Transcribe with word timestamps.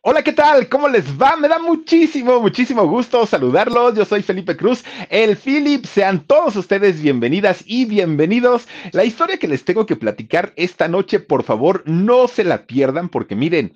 Hola, 0.00 0.22
¿qué 0.22 0.32
tal? 0.32 0.68
¿Cómo 0.68 0.88
les 0.88 1.04
va? 1.20 1.36
Me 1.36 1.48
da 1.48 1.58
muchísimo, 1.58 2.40
muchísimo 2.40 2.86
gusto 2.86 3.26
saludarlos. 3.26 3.94
Yo 3.96 4.04
soy 4.04 4.22
Felipe 4.22 4.56
Cruz, 4.56 4.84
el 5.10 5.36
Philip. 5.36 5.84
Sean 5.86 6.24
todos 6.24 6.54
ustedes 6.54 7.02
bienvenidas 7.02 7.64
y 7.66 7.84
bienvenidos. 7.84 8.68
La 8.92 9.04
historia 9.04 9.38
que 9.38 9.48
les 9.48 9.64
tengo 9.64 9.86
que 9.86 9.96
platicar 9.96 10.52
esta 10.54 10.86
noche, 10.86 11.18
por 11.18 11.42
favor, 11.42 11.82
no 11.84 12.28
se 12.28 12.44
la 12.44 12.64
pierdan 12.64 13.08
porque 13.08 13.34
miren, 13.34 13.74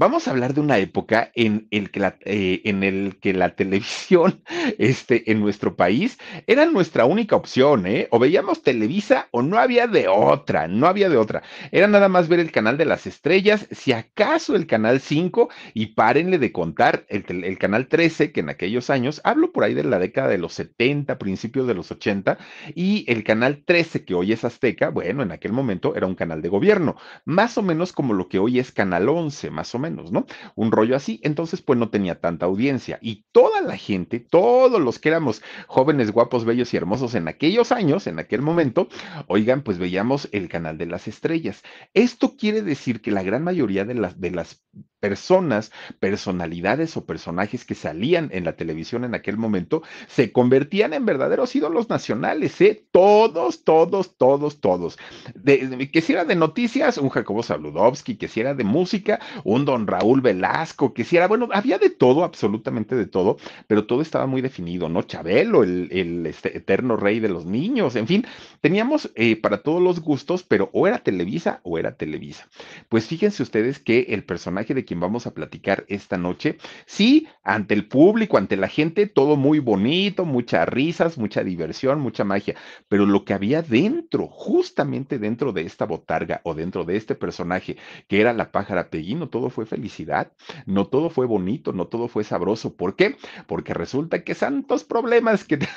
Vamos 0.00 0.28
a 0.28 0.30
hablar 0.30 0.54
de 0.54 0.60
una 0.60 0.78
época 0.78 1.32
en 1.34 1.66
el 1.72 1.90
que 1.90 1.98
la, 1.98 2.16
eh, 2.20 2.60
en 2.62 2.84
el 2.84 3.18
que 3.20 3.34
la 3.34 3.50
televisión 3.56 4.40
este, 4.78 5.32
en 5.32 5.40
nuestro 5.40 5.74
país 5.74 6.18
era 6.46 6.66
nuestra 6.66 7.04
única 7.04 7.34
opción, 7.34 7.84
¿eh? 7.84 8.06
O 8.12 8.20
veíamos 8.20 8.62
Televisa 8.62 9.26
o 9.32 9.42
no 9.42 9.58
había 9.58 9.88
de 9.88 10.06
otra, 10.06 10.68
no 10.68 10.86
había 10.86 11.08
de 11.08 11.16
otra. 11.16 11.42
Era 11.72 11.88
nada 11.88 12.08
más 12.08 12.28
ver 12.28 12.38
el 12.38 12.52
canal 12.52 12.78
de 12.78 12.84
las 12.84 13.08
estrellas, 13.08 13.66
si 13.72 13.90
acaso 13.90 14.54
el 14.54 14.68
canal 14.68 15.00
5, 15.00 15.48
y 15.74 15.86
párenle 15.86 16.38
de 16.38 16.52
contar 16.52 17.04
el, 17.08 17.24
el 17.42 17.58
canal 17.58 17.88
13, 17.88 18.30
que 18.30 18.38
en 18.38 18.50
aquellos 18.50 18.90
años, 18.90 19.20
hablo 19.24 19.50
por 19.50 19.64
ahí 19.64 19.74
de 19.74 19.82
la 19.82 19.98
década 19.98 20.28
de 20.28 20.38
los 20.38 20.52
70, 20.54 21.18
principios 21.18 21.66
de 21.66 21.74
los 21.74 21.90
80, 21.90 22.38
y 22.76 23.04
el 23.08 23.24
canal 23.24 23.64
13, 23.64 24.04
que 24.04 24.14
hoy 24.14 24.30
es 24.32 24.44
Azteca, 24.44 24.90
bueno, 24.90 25.24
en 25.24 25.32
aquel 25.32 25.52
momento 25.52 25.96
era 25.96 26.06
un 26.06 26.14
canal 26.14 26.40
de 26.40 26.50
gobierno, 26.50 26.94
más 27.24 27.58
o 27.58 27.62
menos 27.62 27.92
como 27.92 28.14
lo 28.14 28.28
que 28.28 28.38
hoy 28.38 28.60
es 28.60 28.70
Canal 28.70 29.08
11, 29.08 29.50
más 29.50 29.74
o 29.74 29.80
menos. 29.80 29.87
¿No? 29.90 30.26
Un 30.54 30.72
rollo 30.72 30.96
así, 30.96 31.20
entonces 31.22 31.62
pues 31.62 31.78
no 31.78 31.90
tenía 31.90 32.20
tanta 32.20 32.46
audiencia 32.46 32.98
y 33.02 33.24
toda 33.32 33.60
la 33.60 33.76
gente, 33.76 34.20
todos 34.20 34.80
los 34.80 34.98
que 34.98 35.08
éramos 35.08 35.42
jóvenes, 35.66 36.10
guapos, 36.10 36.44
bellos 36.44 36.72
y 36.74 36.76
hermosos 36.76 37.14
en 37.14 37.28
aquellos 37.28 37.72
años, 37.72 38.06
en 38.06 38.18
aquel 38.18 38.42
momento, 38.42 38.88
oigan, 39.26 39.62
pues 39.62 39.78
veíamos 39.78 40.28
el 40.32 40.48
canal 40.48 40.78
de 40.78 40.86
las 40.86 41.08
estrellas. 41.08 41.62
Esto 41.94 42.36
quiere 42.36 42.62
decir 42.62 43.00
que 43.00 43.10
la 43.10 43.22
gran 43.22 43.44
mayoría 43.44 43.84
de 43.84 43.94
las, 43.94 44.20
de 44.20 44.30
las 44.30 44.62
personas, 45.00 45.72
personalidades 46.00 46.96
o 46.96 47.06
personajes 47.06 47.64
que 47.64 47.74
salían 47.74 48.30
en 48.32 48.44
la 48.44 48.56
televisión 48.56 49.04
en 49.04 49.14
aquel 49.14 49.36
momento 49.36 49.82
se 50.06 50.32
convertían 50.32 50.92
en 50.92 51.06
verdaderos 51.06 51.54
ídolos 51.54 51.88
nacionales, 51.88 52.60
¿eh? 52.60 52.84
Todos, 52.90 53.64
todos, 53.64 54.16
todos, 54.16 54.60
todos. 54.60 54.98
De, 55.34 55.90
que 55.92 56.00
si 56.00 56.12
era 56.12 56.24
de 56.24 56.36
noticias, 56.36 56.98
un 56.98 57.08
Jacobo 57.08 57.42
Saludowski, 57.42 58.16
que 58.16 58.28
si 58.28 58.40
era 58.40 58.54
de 58.54 58.64
música, 58.64 59.20
un 59.44 59.64
Don 59.64 59.86
Raúl 59.86 60.20
Velasco, 60.20 60.92
que 60.92 61.04
si 61.04 61.16
era, 61.16 61.28
bueno, 61.28 61.48
había 61.52 61.78
de 61.78 61.90
todo, 61.90 62.24
absolutamente 62.24 62.96
de 62.96 63.06
todo, 63.06 63.38
pero 63.66 63.86
todo 63.86 64.02
estaba 64.02 64.26
muy 64.26 64.42
definido, 64.42 64.88
¿no? 64.88 65.02
Chabelo, 65.02 65.62
el, 65.62 65.88
el 65.92 66.26
este, 66.26 66.56
eterno 66.56 66.96
rey 66.96 67.20
de 67.20 67.28
los 67.28 67.44
niños, 67.44 67.96
en 67.96 68.06
fin, 68.06 68.26
teníamos 68.60 69.10
eh, 69.14 69.36
para 69.36 69.62
todos 69.62 69.82
los 69.82 70.00
gustos, 70.00 70.42
pero 70.42 70.70
o 70.72 70.86
era 70.86 70.98
Televisa 70.98 71.60
o 71.62 71.78
era 71.78 71.96
Televisa. 71.96 72.48
Pues 72.88 73.06
fíjense 73.06 73.42
ustedes 73.42 73.78
que 73.78 74.06
el 74.08 74.24
personaje 74.24 74.74
de 74.74 74.84
quien 74.88 75.00
vamos 75.00 75.26
a 75.26 75.34
platicar 75.34 75.84
esta 75.88 76.16
noche. 76.16 76.56
Sí, 76.86 77.28
ante 77.44 77.74
el 77.74 77.86
público, 77.86 78.38
ante 78.38 78.56
la 78.56 78.68
gente, 78.68 79.06
todo 79.06 79.36
muy 79.36 79.58
bonito, 79.58 80.24
muchas 80.24 80.66
risas, 80.66 81.18
mucha 81.18 81.44
diversión, 81.44 82.00
mucha 82.00 82.24
magia, 82.24 82.56
pero 82.88 83.04
lo 83.04 83.26
que 83.26 83.34
había 83.34 83.60
dentro, 83.60 84.28
justamente 84.28 85.18
dentro 85.18 85.52
de 85.52 85.62
esta 85.62 85.84
botarga 85.84 86.40
o 86.42 86.54
dentro 86.54 86.84
de 86.84 86.96
este 86.96 87.14
personaje 87.14 87.76
que 88.08 88.20
era 88.22 88.32
la 88.32 88.50
pájara 88.50 88.88
Peggy, 88.88 89.14
no 89.14 89.28
todo 89.28 89.50
fue 89.50 89.66
felicidad, 89.66 90.32
no 90.64 90.86
todo 90.86 91.10
fue 91.10 91.26
bonito, 91.26 91.74
no 91.74 91.86
todo 91.86 92.08
fue 92.08 92.24
sabroso. 92.24 92.74
¿Por 92.74 92.96
qué? 92.96 93.16
Porque 93.46 93.74
resulta 93.74 94.24
que 94.24 94.34
santos 94.34 94.84
problemas 94.84 95.44
que... 95.44 95.58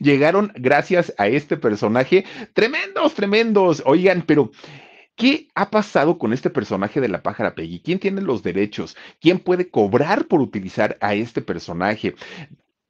llegaron 0.00 0.52
gracias 0.56 1.14
a 1.16 1.28
este 1.28 1.56
personaje. 1.56 2.24
Tremendos, 2.52 3.14
tremendos. 3.14 3.82
Oigan, 3.86 4.22
pero 4.26 4.50
¿Qué 5.18 5.48
ha 5.56 5.68
pasado 5.68 6.16
con 6.16 6.32
este 6.32 6.48
personaje 6.48 7.00
de 7.00 7.08
la 7.08 7.24
pájara 7.24 7.56
Peggy? 7.56 7.80
¿Quién 7.80 7.98
tiene 7.98 8.20
los 8.20 8.44
derechos? 8.44 8.96
¿Quién 9.20 9.40
puede 9.40 9.68
cobrar 9.68 10.26
por 10.26 10.40
utilizar 10.40 10.96
a 11.00 11.14
este 11.14 11.42
personaje? 11.42 12.14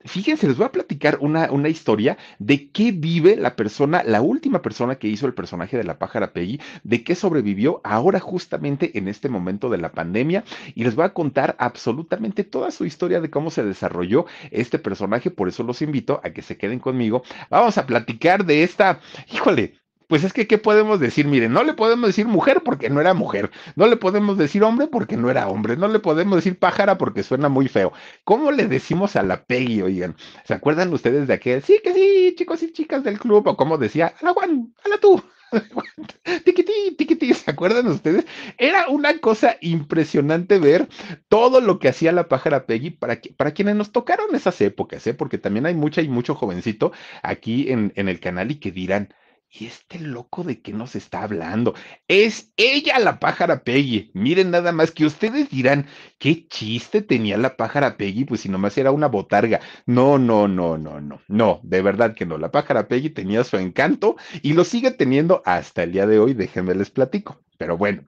Fíjense, 0.04 0.46
les 0.46 0.58
voy 0.58 0.66
a 0.66 0.72
platicar 0.72 1.16
una, 1.22 1.50
una, 1.50 1.70
historia 1.70 2.18
de 2.38 2.70
qué 2.70 2.92
vive 2.92 3.34
la 3.36 3.56
persona, 3.56 4.02
la 4.04 4.20
última 4.20 4.60
persona 4.60 4.96
que 4.96 5.08
hizo 5.08 5.26
el 5.26 5.32
personaje 5.32 5.78
de 5.78 5.84
la 5.84 5.98
pájara 5.98 6.34
Peggy, 6.34 6.60
de 6.84 7.02
qué 7.02 7.14
sobrevivió 7.14 7.80
ahora 7.82 8.20
justamente 8.20 8.98
en 8.98 9.08
este 9.08 9.30
momento 9.30 9.70
de 9.70 9.78
la 9.78 9.92
pandemia 9.92 10.44
y 10.74 10.84
les 10.84 10.94
voy 10.96 11.06
a 11.06 11.14
contar 11.14 11.56
absolutamente 11.58 12.44
toda 12.44 12.70
su 12.70 12.84
historia 12.84 13.22
de 13.22 13.30
cómo 13.30 13.50
se 13.50 13.64
desarrolló 13.64 14.26
este 14.50 14.78
personaje, 14.78 15.30
por 15.30 15.48
eso 15.48 15.62
los 15.62 15.80
invito 15.80 16.20
a 16.22 16.30
que 16.30 16.42
se 16.42 16.58
queden 16.58 16.78
conmigo. 16.78 17.22
Vamos 17.48 17.78
a 17.78 17.86
platicar 17.86 18.44
de 18.44 18.64
esta, 18.64 19.00
híjole, 19.32 19.78
pues 20.08 20.24
es 20.24 20.32
que, 20.32 20.46
¿qué 20.46 20.58
podemos 20.58 20.98
decir? 21.00 21.26
Miren, 21.26 21.52
no 21.52 21.62
le 21.62 21.74
podemos 21.74 22.08
decir 22.08 22.26
mujer 22.26 22.62
porque 22.64 22.91
no 22.91 23.00
era 23.00 23.14
mujer, 23.14 23.50
no 23.76 23.86
le 23.86 23.96
podemos 23.96 24.38
decir 24.38 24.64
hombre 24.64 24.88
porque 24.88 25.16
no 25.16 25.30
era 25.30 25.48
hombre, 25.48 25.76
no 25.76 25.86
le 25.86 26.00
podemos 26.00 26.36
decir 26.36 26.58
pájara 26.58 26.98
porque 26.98 27.22
suena 27.22 27.48
muy 27.48 27.69
feo. 27.69 27.92
¿Cómo 28.24 28.50
le 28.50 28.66
decimos 28.66 29.16
a 29.16 29.22
la 29.22 29.44
Peggy, 29.44 29.82
oigan? 29.82 30.16
¿Se 30.44 30.54
acuerdan 30.54 30.92
ustedes 30.92 31.28
de 31.28 31.34
aquel? 31.34 31.62
Sí, 31.62 31.80
que 31.84 31.92
sí, 31.94 32.34
chicos 32.36 32.62
y 32.62 32.72
chicas 32.72 33.04
del 33.04 33.19
club, 33.19 33.46
o 33.46 33.56
como 33.56 33.78
decía, 33.78 34.14
a 34.20 34.24
la 34.24 34.32
Juan, 34.32 34.74
a 34.84 34.88
la 34.88 34.98
tú. 34.98 35.22
tiquití, 36.44 36.94
tiquití, 36.96 37.34
¿se 37.34 37.50
acuerdan 37.50 37.86
ustedes? 37.88 38.26
Era 38.56 38.88
una 38.88 39.19
cosa 39.19 39.56
impresionante 39.60 40.58
ver 40.58 40.88
todo 41.28 41.60
lo 41.60 41.78
que 41.78 41.88
hacía 41.88 42.12
la 42.12 42.28
pájara 42.28 42.66
Peggy 42.66 42.90
para, 42.90 43.20
para 43.36 43.52
quienes 43.52 43.76
nos 43.76 43.92
tocaron 43.92 44.34
esas 44.34 44.60
épocas, 44.60 45.06
¿eh? 45.06 45.14
porque 45.14 45.38
también 45.38 45.66
hay 45.66 45.75
mucha 45.75 46.02
y 46.02 46.08
mucho 46.08 46.34
jovencito 46.34 46.92
aquí 47.22 47.70
en, 47.70 47.92
en 47.96 48.08
el 48.08 48.20
canal 48.20 48.50
y 48.50 48.56
que 48.56 48.72
dirán, 48.72 49.14
¿Y 49.50 49.66
este 49.66 49.98
loco 49.98 50.44
de 50.44 50.60
qué 50.60 50.75
nos 50.75 50.94
está 50.94 51.22
hablando? 51.22 51.75
Es 52.06 52.53
ella 52.56 52.98
la 52.98 53.19
pájara 53.19 53.64
Peggy. 53.64 54.10
Miren 54.12 54.50
nada 54.50 54.72
más 54.72 54.91
que 54.91 55.06
ustedes 55.06 55.48
dirán, 55.48 55.86
¿qué 56.19 56.47
chiste 56.48 57.00
tenía 57.00 57.38
la 57.38 57.56
pájara 57.56 57.97
Peggy? 57.97 58.25
Pues 58.25 58.42
si 58.42 58.50
nomás 58.50 58.76
era 58.76 58.91
una 58.91 59.06
botarga. 59.08 59.60
No, 59.87 60.19
no, 60.19 60.48
no, 60.48 60.76
no, 60.76 61.00
no. 61.00 61.22
No, 61.28 61.60
de 61.62 61.81
verdad 61.81 62.14
que 62.14 62.26
no. 62.26 62.37
La 62.37 62.50
pájara 62.50 62.88
Peggy 62.88 63.08
tenía 63.10 63.42
su 63.42 63.56
encanto 63.56 64.16
y 64.42 64.53
lo 64.53 64.64
sigue 64.64 64.91
teniendo 64.91 65.42
hasta 65.47 65.82
el 65.82 65.92
día 65.92 66.06
de 66.06 66.19
hoy. 66.19 66.34
Déjenme 66.34 66.75
les 66.75 66.91
platico. 66.91 67.41
Pero 67.56 67.78
bueno, 67.78 68.04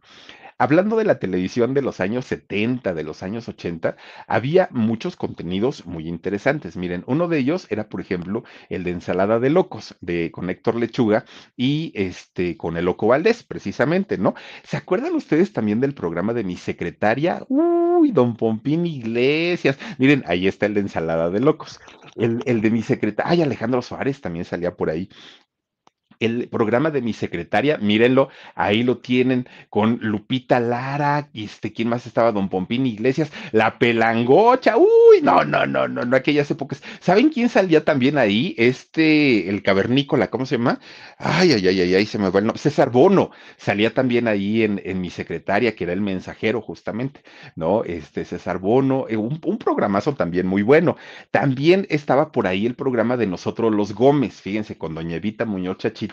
Hablando 0.61 0.97
de 0.97 1.07
la 1.07 1.19
televisión 1.19 1.73
de 1.73 1.81
los 1.81 2.01
años 2.01 2.27
70, 2.27 2.93
de 2.93 3.03
los 3.03 3.23
años 3.23 3.49
80, 3.49 3.97
había 4.27 4.69
muchos 4.71 5.17
contenidos 5.17 5.87
muy 5.87 6.07
interesantes. 6.07 6.77
Miren, 6.77 7.03
uno 7.07 7.29
de 7.29 7.39
ellos 7.39 7.67
era, 7.71 7.89
por 7.89 8.03
ejemplo, 8.03 8.45
el 8.69 8.85
de 8.85 8.91
ensalada 8.91 9.41
de 9.41 9.49
locos, 9.49 9.97
de 10.03 10.31
con 10.31 10.51
Héctor 10.51 10.75
Lechuga 10.75 11.25
y 11.57 11.93
este 11.95 12.59
con 12.59 12.77
el 12.77 12.85
Loco 12.85 13.07
Valdés, 13.07 13.43
precisamente, 13.43 14.19
¿no? 14.19 14.35
¿Se 14.63 14.77
acuerdan 14.77 15.15
ustedes 15.15 15.55
también 15.55 15.81
del 15.81 15.95
programa 15.95 16.35
de 16.35 16.45
mi 16.45 16.59
secretaria? 16.59 17.43
Uy, 17.49 18.11
don 18.13 18.37
Pompín 18.37 18.85
Iglesias. 18.85 19.79
Miren, 19.97 20.25
ahí 20.27 20.47
está 20.47 20.67
el 20.67 20.75
de 20.75 20.81
ensalada 20.81 21.31
de 21.31 21.41
locos. 21.41 21.81
El, 22.17 22.43
el 22.45 22.61
de 22.61 22.71
mi 22.71 22.83
secretaria, 22.83 23.31
ay, 23.33 23.41
Alejandro 23.41 23.81
Suárez 23.81 24.21
también 24.21 24.45
salía 24.45 24.77
por 24.77 24.91
ahí. 24.91 25.09
El 26.21 26.49
programa 26.49 26.91
de 26.91 27.03
mi 27.03 27.13
secretaria, 27.15 27.79
mírenlo, 27.79 28.29
ahí 28.55 28.83
lo 28.83 28.99
tienen 28.99 29.49
con 29.71 29.99
Lupita 30.03 30.61
Lara, 30.61 31.31
este, 31.35 31.73
¿quién 31.73 31.89
más 31.89 32.07
estaba? 32.07 32.31
Don 32.31 32.49
Pompín 32.51 32.87
Iglesias, 32.87 33.33
la 33.53 33.79
pelangocha, 33.79 34.77
uy, 34.77 35.23
no, 35.23 35.45
no, 35.45 35.67
no, 35.67 35.89
no, 35.89 36.05
no, 36.05 36.17
aquellas 36.17 36.51
épocas. 36.51 36.83
¿Saben 37.01 37.31
quién 37.31 37.49
salía 37.49 37.85
también 37.85 38.19
ahí? 38.19 38.55
Este, 38.59 39.49
el 39.49 39.63
cavernícola, 39.63 40.29
¿cómo 40.29 40.45
se 40.45 40.59
llama? 40.59 40.79
Ay, 41.19 41.53
ay, 41.53 41.67
ay, 41.67 41.81
ay, 41.81 41.95
ay, 41.95 42.07
se 42.07 42.19
me 42.19 42.29
va 42.29 42.39
el 42.39 42.47
nombre. 42.47 42.61
César 42.61 42.91
Bono, 42.91 43.31
salía 43.57 43.95
también 43.95 44.29
ahí 44.29 44.63
en, 44.63 44.81
en 44.85 45.01
mi 45.01 45.09
secretaria, 45.11 45.75
que 45.75 45.85
era 45.85 45.95
el 45.95 46.03
mensajero, 46.03 46.61
justamente, 46.61 47.23
¿no? 47.57 47.85
Este, 47.85 48.25
César 48.27 48.59
Bono, 48.59 49.07
eh, 49.09 49.17
un, 49.17 49.41
un 49.43 49.59
programazo 49.59 50.15
también 50.15 50.47
muy 50.47 50.63
bueno. 50.63 50.97
También 51.31 51.87
estaba 51.89 52.31
por 52.31 52.47
ahí 52.47 52.67
el 52.67 52.75
programa 52.75 53.17
de 53.17 53.27
nosotros 53.27 53.75
los 53.75 53.95
Gómez, 53.95 54.41
fíjense, 54.43 54.77
con 54.77 54.95
Doña 54.95 55.17
Evita 55.17 55.47
Muñoz 55.47 55.79
Chachita 55.79 56.10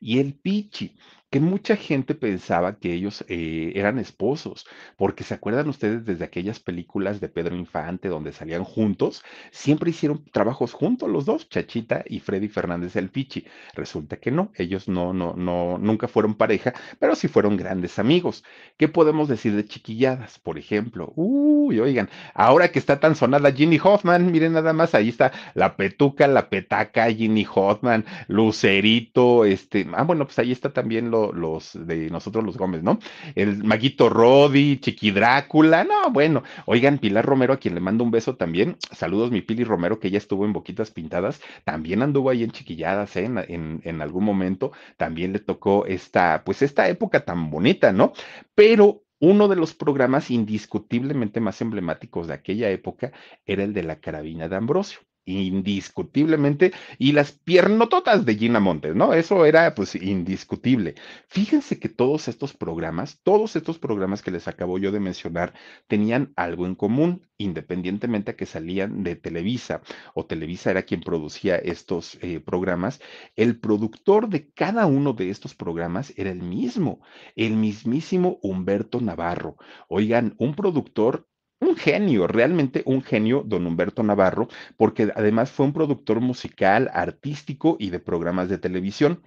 y 0.00 0.18
el 0.18 0.34
Pichi 0.34 0.96
que 1.30 1.38
mucha 1.38 1.76
gente 1.76 2.16
pensaba 2.16 2.78
que 2.78 2.92
ellos 2.92 3.24
eh, 3.28 3.72
eran 3.76 3.98
esposos, 4.00 4.66
porque 4.96 5.22
se 5.22 5.34
acuerdan 5.34 5.68
ustedes 5.68 6.04
desde 6.04 6.24
aquellas 6.24 6.58
películas 6.58 7.20
de 7.20 7.28
Pedro 7.28 7.54
Infante 7.54 8.08
donde 8.08 8.32
salían 8.32 8.64
juntos, 8.64 9.22
siempre 9.52 9.90
hicieron 9.90 10.24
trabajos 10.32 10.72
juntos 10.72 11.08
los 11.08 11.26
dos, 11.26 11.48
Chachita 11.48 12.02
y 12.06 12.18
Freddy 12.18 12.48
Fernández 12.48 12.96
el 12.96 13.10
Pichi. 13.10 13.44
Resulta 13.74 14.16
que 14.16 14.32
no, 14.32 14.50
ellos 14.56 14.88
no, 14.88 15.12
no, 15.12 15.34
no, 15.34 15.78
nunca 15.78 16.08
fueron 16.08 16.34
pareja, 16.34 16.74
pero 16.98 17.14
sí 17.14 17.28
fueron 17.28 17.56
grandes 17.56 18.00
amigos. 18.00 18.42
¿Qué 18.76 18.88
podemos 18.88 19.28
decir 19.28 19.54
de 19.54 19.64
chiquilladas? 19.64 20.40
Por 20.40 20.58
ejemplo, 20.58 21.12
uy, 21.14 21.78
oigan, 21.78 22.10
ahora 22.34 22.72
que 22.72 22.80
está 22.80 22.98
tan 22.98 23.14
sonada 23.14 23.52
Ginny 23.52 23.78
Hoffman, 23.82 24.32
miren 24.32 24.54
nada 24.54 24.72
más, 24.72 24.96
ahí 24.96 25.10
está 25.10 25.30
la 25.54 25.76
petuca, 25.76 26.26
la 26.26 26.48
petaca, 26.48 27.08
Ginny 27.12 27.46
Hoffman, 27.54 28.04
Lucerito, 28.26 29.44
este, 29.44 29.86
ah, 29.94 30.02
bueno, 30.02 30.24
pues 30.24 30.38
ahí 30.40 30.50
está 30.50 30.72
también 30.72 31.10
lo 31.28 31.50
los 31.50 31.72
de 31.86 32.08
nosotros 32.10 32.44
los 32.44 32.56
Gómez, 32.56 32.82
¿no? 32.82 32.98
El 33.34 33.64
Maguito 33.64 34.08
Rodi, 34.08 34.78
Chiqui 34.78 35.10
Drácula, 35.10 35.84
no, 35.84 36.10
bueno, 36.10 36.42
oigan, 36.66 36.98
Pilar 36.98 37.24
Romero, 37.26 37.54
a 37.54 37.56
quien 37.58 37.74
le 37.74 37.80
mando 37.80 38.04
un 38.04 38.10
beso 38.10 38.36
también, 38.36 38.76
saludos 38.92 39.30
mi 39.30 39.42
Pili 39.42 39.64
Romero, 39.64 39.98
que 39.98 40.10
ya 40.10 40.18
estuvo 40.18 40.44
en 40.44 40.52
Boquitas 40.52 40.90
Pintadas, 40.90 41.40
también 41.64 42.02
anduvo 42.02 42.30
ahí 42.30 42.44
en 42.44 42.52
Chiquilladas, 42.52 43.16
¿eh? 43.16 43.24
en, 43.24 43.80
en 43.82 44.00
algún 44.00 44.24
momento, 44.24 44.72
también 44.96 45.32
le 45.32 45.40
tocó 45.40 45.86
esta, 45.86 46.42
pues 46.44 46.62
esta 46.62 46.88
época 46.88 47.24
tan 47.24 47.50
bonita, 47.50 47.92
¿no? 47.92 48.12
Pero 48.54 49.02
uno 49.18 49.48
de 49.48 49.56
los 49.56 49.74
programas 49.74 50.30
indiscutiblemente 50.30 51.40
más 51.40 51.60
emblemáticos 51.60 52.26
de 52.26 52.34
aquella 52.34 52.70
época 52.70 53.12
era 53.44 53.64
el 53.64 53.74
de 53.74 53.82
la 53.82 54.00
carabina 54.00 54.48
de 54.48 54.56
Ambrosio 54.56 55.00
indiscutiblemente, 55.24 56.72
y 56.98 57.12
las 57.12 57.32
piernototas 57.32 58.24
de 58.24 58.36
Gina 58.36 58.60
Montes, 58.60 58.94
¿no? 58.94 59.12
Eso 59.14 59.44
era 59.44 59.74
pues 59.74 59.94
indiscutible. 59.94 60.94
Fíjense 61.28 61.78
que 61.78 61.88
todos 61.88 62.28
estos 62.28 62.54
programas, 62.54 63.20
todos 63.22 63.56
estos 63.56 63.78
programas 63.78 64.22
que 64.22 64.30
les 64.30 64.48
acabo 64.48 64.78
yo 64.78 64.92
de 64.92 65.00
mencionar, 65.00 65.54
tenían 65.86 66.32
algo 66.36 66.66
en 66.66 66.74
común, 66.74 67.26
independientemente 67.38 68.32
a 68.32 68.36
que 68.36 68.46
salían 68.46 69.02
de 69.02 69.16
Televisa 69.16 69.82
o 70.14 70.26
Televisa 70.26 70.70
era 70.70 70.82
quien 70.82 71.00
producía 71.00 71.56
estos 71.56 72.18
eh, 72.22 72.40
programas, 72.40 73.00
el 73.36 73.58
productor 73.58 74.28
de 74.28 74.50
cada 74.50 74.86
uno 74.86 75.12
de 75.12 75.30
estos 75.30 75.54
programas 75.54 76.12
era 76.16 76.30
el 76.30 76.42
mismo, 76.42 77.00
el 77.36 77.54
mismísimo 77.54 78.38
Humberto 78.42 79.00
Navarro. 79.00 79.56
Oigan, 79.88 80.34
un 80.38 80.54
productor 80.54 81.26
un 81.70 81.76
genio, 81.76 82.26
realmente 82.26 82.82
un 82.86 83.02
genio, 83.02 83.42
don 83.46 83.66
Humberto 83.66 84.02
Navarro, 84.02 84.48
porque 84.76 85.12
además 85.14 85.50
fue 85.50 85.66
un 85.66 85.72
productor 85.72 86.20
musical, 86.20 86.90
artístico 86.92 87.76
y 87.78 87.90
de 87.90 88.00
programas 88.00 88.48
de 88.48 88.58
televisión 88.58 89.22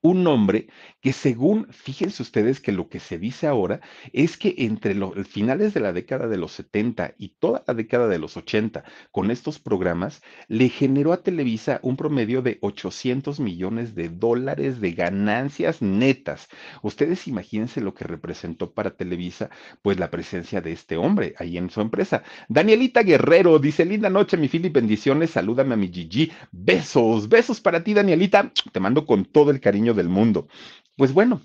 un 0.00 0.26
hombre 0.26 0.68
que 1.00 1.12
según, 1.12 1.66
fíjense 1.70 2.22
ustedes 2.22 2.60
que 2.60 2.72
lo 2.72 2.88
que 2.88 3.00
se 3.00 3.18
dice 3.18 3.46
ahora 3.46 3.80
es 4.12 4.36
que 4.36 4.54
entre 4.58 4.94
los 4.94 5.14
finales 5.28 5.74
de 5.74 5.80
la 5.80 5.92
década 5.92 6.28
de 6.28 6.36
los 6.36 6.52
70 6.52 7.14
y 7.18 7.30
toda 7.38 7.64
la 7.66 7.74
década 7.74 8.08
de 8.08 8.18
los 8.18 8.36
80, 8.36 8.84
con 9.10 9.30
estos 9.30 9.58
programas, 9.58 10.22
le 10.48 10.68
generó 10.68 11.12
a 11.12 11.22
Televisa 11.22 11.80
un 11.82 11.96
promedio 11.96 12.42
de 12.42 12.58
800 12.60 13.40
millones 13.40 13.94
de 13.94 14.08
dólares 14.08 14.80
de 14.80 14.92
ganancias 14.92 15.82
netas. 15.82 16.48
Ustedes 16.82 17.26
imagínense 17.26 17.80
lo 17.80 17.94
que 17.94 18.04
representó 18.04 18.72
para 18.72 18.96
Televisa, 18.96 19.50
pues 19.82 19.98
la 19.98 20.10
presencia 20.10 20.60
de 20.60 20.72
este 20.72 20.96
hombre 20.96 21.34
ahí 21.38 21.56
en 21.56 21.70
su 21.70 21.80
empresa. 21.80 22.22
Danielita 22.48 23.02
Guerrero 23.02 23.58
dice, 23.58 23.84
linda 23.84 24.10
noche, 24.10 24.36
mi 24.36 24.48
Philip, 24.48 24.72
bendiciones, 24.72 25.30
salúdame 25.30 25.74
a 25.74 25.76
mi 25.76 25.88
Gigi, 25.88 26.32
besos, 26.52 27.28
besos 27.28 27.60
para 27.60 27.82
ti, 27.82 27.94
Danielita, 27.94 28.52
te 28.72 28.80
mando 28.80 29.04
con 29.04 29.24
todo 29.24 29.50
el 29.50 29.60
cariño 29.60 29.87
del 29.94 30.08
mundo. 30.08 30.48
Pues 30.96 31.12
bueno, 31.12 31.42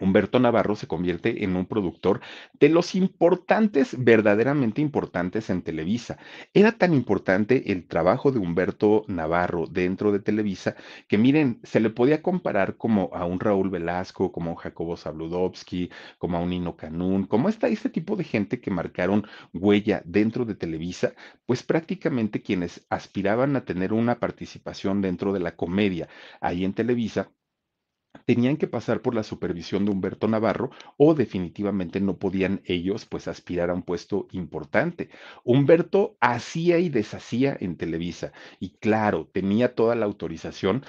Humberto 0.00 0.40
Navarro 0.40 0.76
se 0.76 0.86
convierte 0.86 1.44
en 1.44 1.56
un 1.56 1.66
productor 1.66 2.20
de 2.58 2.68
los 2.68 2.94
importantes, 2.94 3.94
verdaderamente 4.02 4.80
importantes 4.80 5.50
en 5.50 5.62
Televisa. 5.62 6.18
Era 6.54 6.72
tan 6.72 6.94
importante 6.94 7.72
el 7.72 7.86
trabajo 7.86 8.32
de 8.32 8.38
Humberto 8.38 9.04
Navarro 9.08 9.66
dentro 9.66 10.10
de 10.12 10.20
Televisa 10.20 10.74
que 11.08 11.18
miren, 11.18 11.60
se 11.62 11.80
le 11.80 11.90
podía 11.90 12.22
comparar 12.22 12.76
como 12.76 13.10
a 13.12 13.26
un 13.26 13.40
Raúl 13.40 13.70
Velasco, 13.70 14.32
como 14.32 14.50
a 14.50 14.52
un 14.54 14.58
Jacobo 14.58 14.96
Zabludovsky, 14.96 15.90
como 16.18 16.38
a 16.38 16.40
un 16.40 16.50
Nino 16.50 16.76
Canún, 16.76 17.24
como 17.26 17.48
está 17.48 17.68
este 17.68 17.90
tipo 17.90 18.16
de 18.16 18.24
gente 18.24 18.60
que 18.60 18.70
marcaron 18.70 19.26
huella 19.52 20.02
dentro 20.04 20.44
de 20.44 20.54
Televisa, 20.54 21.14
pues 21.46 21.62
prácticamente 21.62 22.42
quienes 22.42 22.86
aspiraban 22.90 23.54
a 23.56 23.64
tener 23.64 23.92
una 23.92 24.18
participación 24.18 25.02
dentro 25.02 25.32
de 25.32 25.40
la 25.40 25.56
comedia 25.56 26.08
ahí 26.40 26.64
en 26.64 26.72
Televisa 26.72 27.30
tenían 28.26 28.56
que 28.56 28.66
pasar 28.66 29.02
por 29.02 29.14
la 29.14 29.22
supervisión 29.22 29.84
de 29.84 29.92
Humberto 29.92 30.28
Navarro 30.28 30.70
o 30.96 31.14
definitivamente 31.14 32.00
no 32.00 32.18
podían 32.18 32.62
ellos 32.64 33.06
pues 33.06 33.28
aspirar 33.28 33.70
a 33.70 33.74
un 33.74 33.82
puesto 33.82 34.28
importante. 34.32 35.10
Humberto 35.44 36.16
hacía 36.20 36.78
y 36.78 36.88
deshacía 36.88 37.56
en 37.60 37.76
Televisa 37.76 38.32
y 38.58 38.70
claro, 38.78 39.28
tenía 39.32 39.74
toda 39.74 39.94
la 39.94 40.06
autorización 40.06 40.84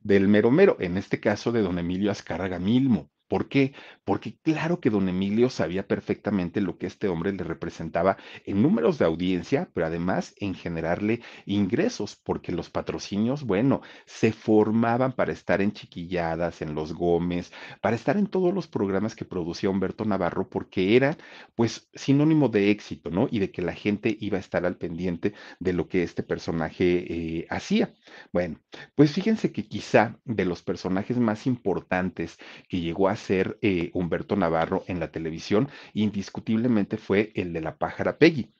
del 0.00 0.28
mero 0.28 0.50
mero, 0.50 0.76
en 0.80 0.96
este 0.96 1.20
caso 1.20 1.52
de 1.52 1.62
don 1.62 1.78
Emilio 1.78 2.10
Azcárraga 2.10 2.58
Milmo. 2.58 3.10
¿Por 3.28 3.48
qué? 3.48 3.74
Porque 4.04 4.38
claro 4.42 4.80
que 4.80 4.90
don 4.90 5.08
Emilio 5.08 5.50
sabía 5.50 5.86
perfectamente 5.86 6.60
lo 6.60 6.78
que 6.78 6.86
este 6.86 7.08
hombre 7.08 7.32
le 7.32 7.44
representaba 7.44 8.16
en 8.44 8.62
números 8.62 8.98
de 8.98 9.04
audiencia, 9.04 9.68
pero 9.74 9.86
además 9.86 10.34
en 10.38 10.54
generarle 10.54 11.20
ingresos, 11.46 12.16
porque 12.16 12.52
los 12.52 12.70
patrocinios, 12.70 13.44
bueno, 13.44 13.82
se 14.06 14.32
formaban 14.32 15.12
para 15.12 15.32
estar 15.32 15.60
en 15.60 15.72
Chiquilladas, 15.72 16.62
en 16.62 16.74
Los 16.74 16.94
Gómez, 16.94 17.52
para 17.82 17.96
estar 17.96 18.16
en 18.16 18.26
todos 18.26 18.54
los 18.54 18.66
programas 18.66 19.14
que 19.14 19.24
producía 19.24 19.70
Humberto 19.70 20.04
Navarro, 20.04 20.48
porque 20.48 20.96
era 20.96 21.16
pues 21.54 21.88
sinónimo 21.94 22.48
de 22.48 22.70
éxito, 22.70 23.10
¿no? 23.10 23.28
Y 23.30 23.38
de 23.40 23.50
que 23.50 23.62
la 23.62 23.74
gente 23.74 24.16
iba 24.20 24.38
a 24.38 24.40
estar 24.40 24.64
al 24.64 24.76
pendiente 24.76 25.34
de 25.58 25.72
lo 25.72 25.88
que 25.88 26.02
este 26.02 26.22
personaje 26.22 27.40
eh, 27.40 27.46
hacía. 27.50 27.94
Bueno, 28.32 28.60
pues 28.94 29.12
fíjense 29.12 29.52
que 29.52 29.68
quizá 29.68 30.18
de 30.24 30.44
los 30.44 30.62
personajes 30.62 31.18
más 31.18 31.46
importantes 31.46 32.38
que 32.68 32.80
llegó 32.80 33.08
a 33.08 33.16
ser 33.18 33.58
eh, 33.60 33.90
Humberto 33.92 34.36
Navarro 34.36 34.84
en 34.86 35.00
la 35.00 35.10
televisión, 35.10 35.68
indiscutiblemente 35.92 36.96
fue 36.96 37.32
el 37.34 37.52
de 37.52 37.60
la 37.60 37.76
pájara 37.76 38.18
Peggy. 38.18 38.50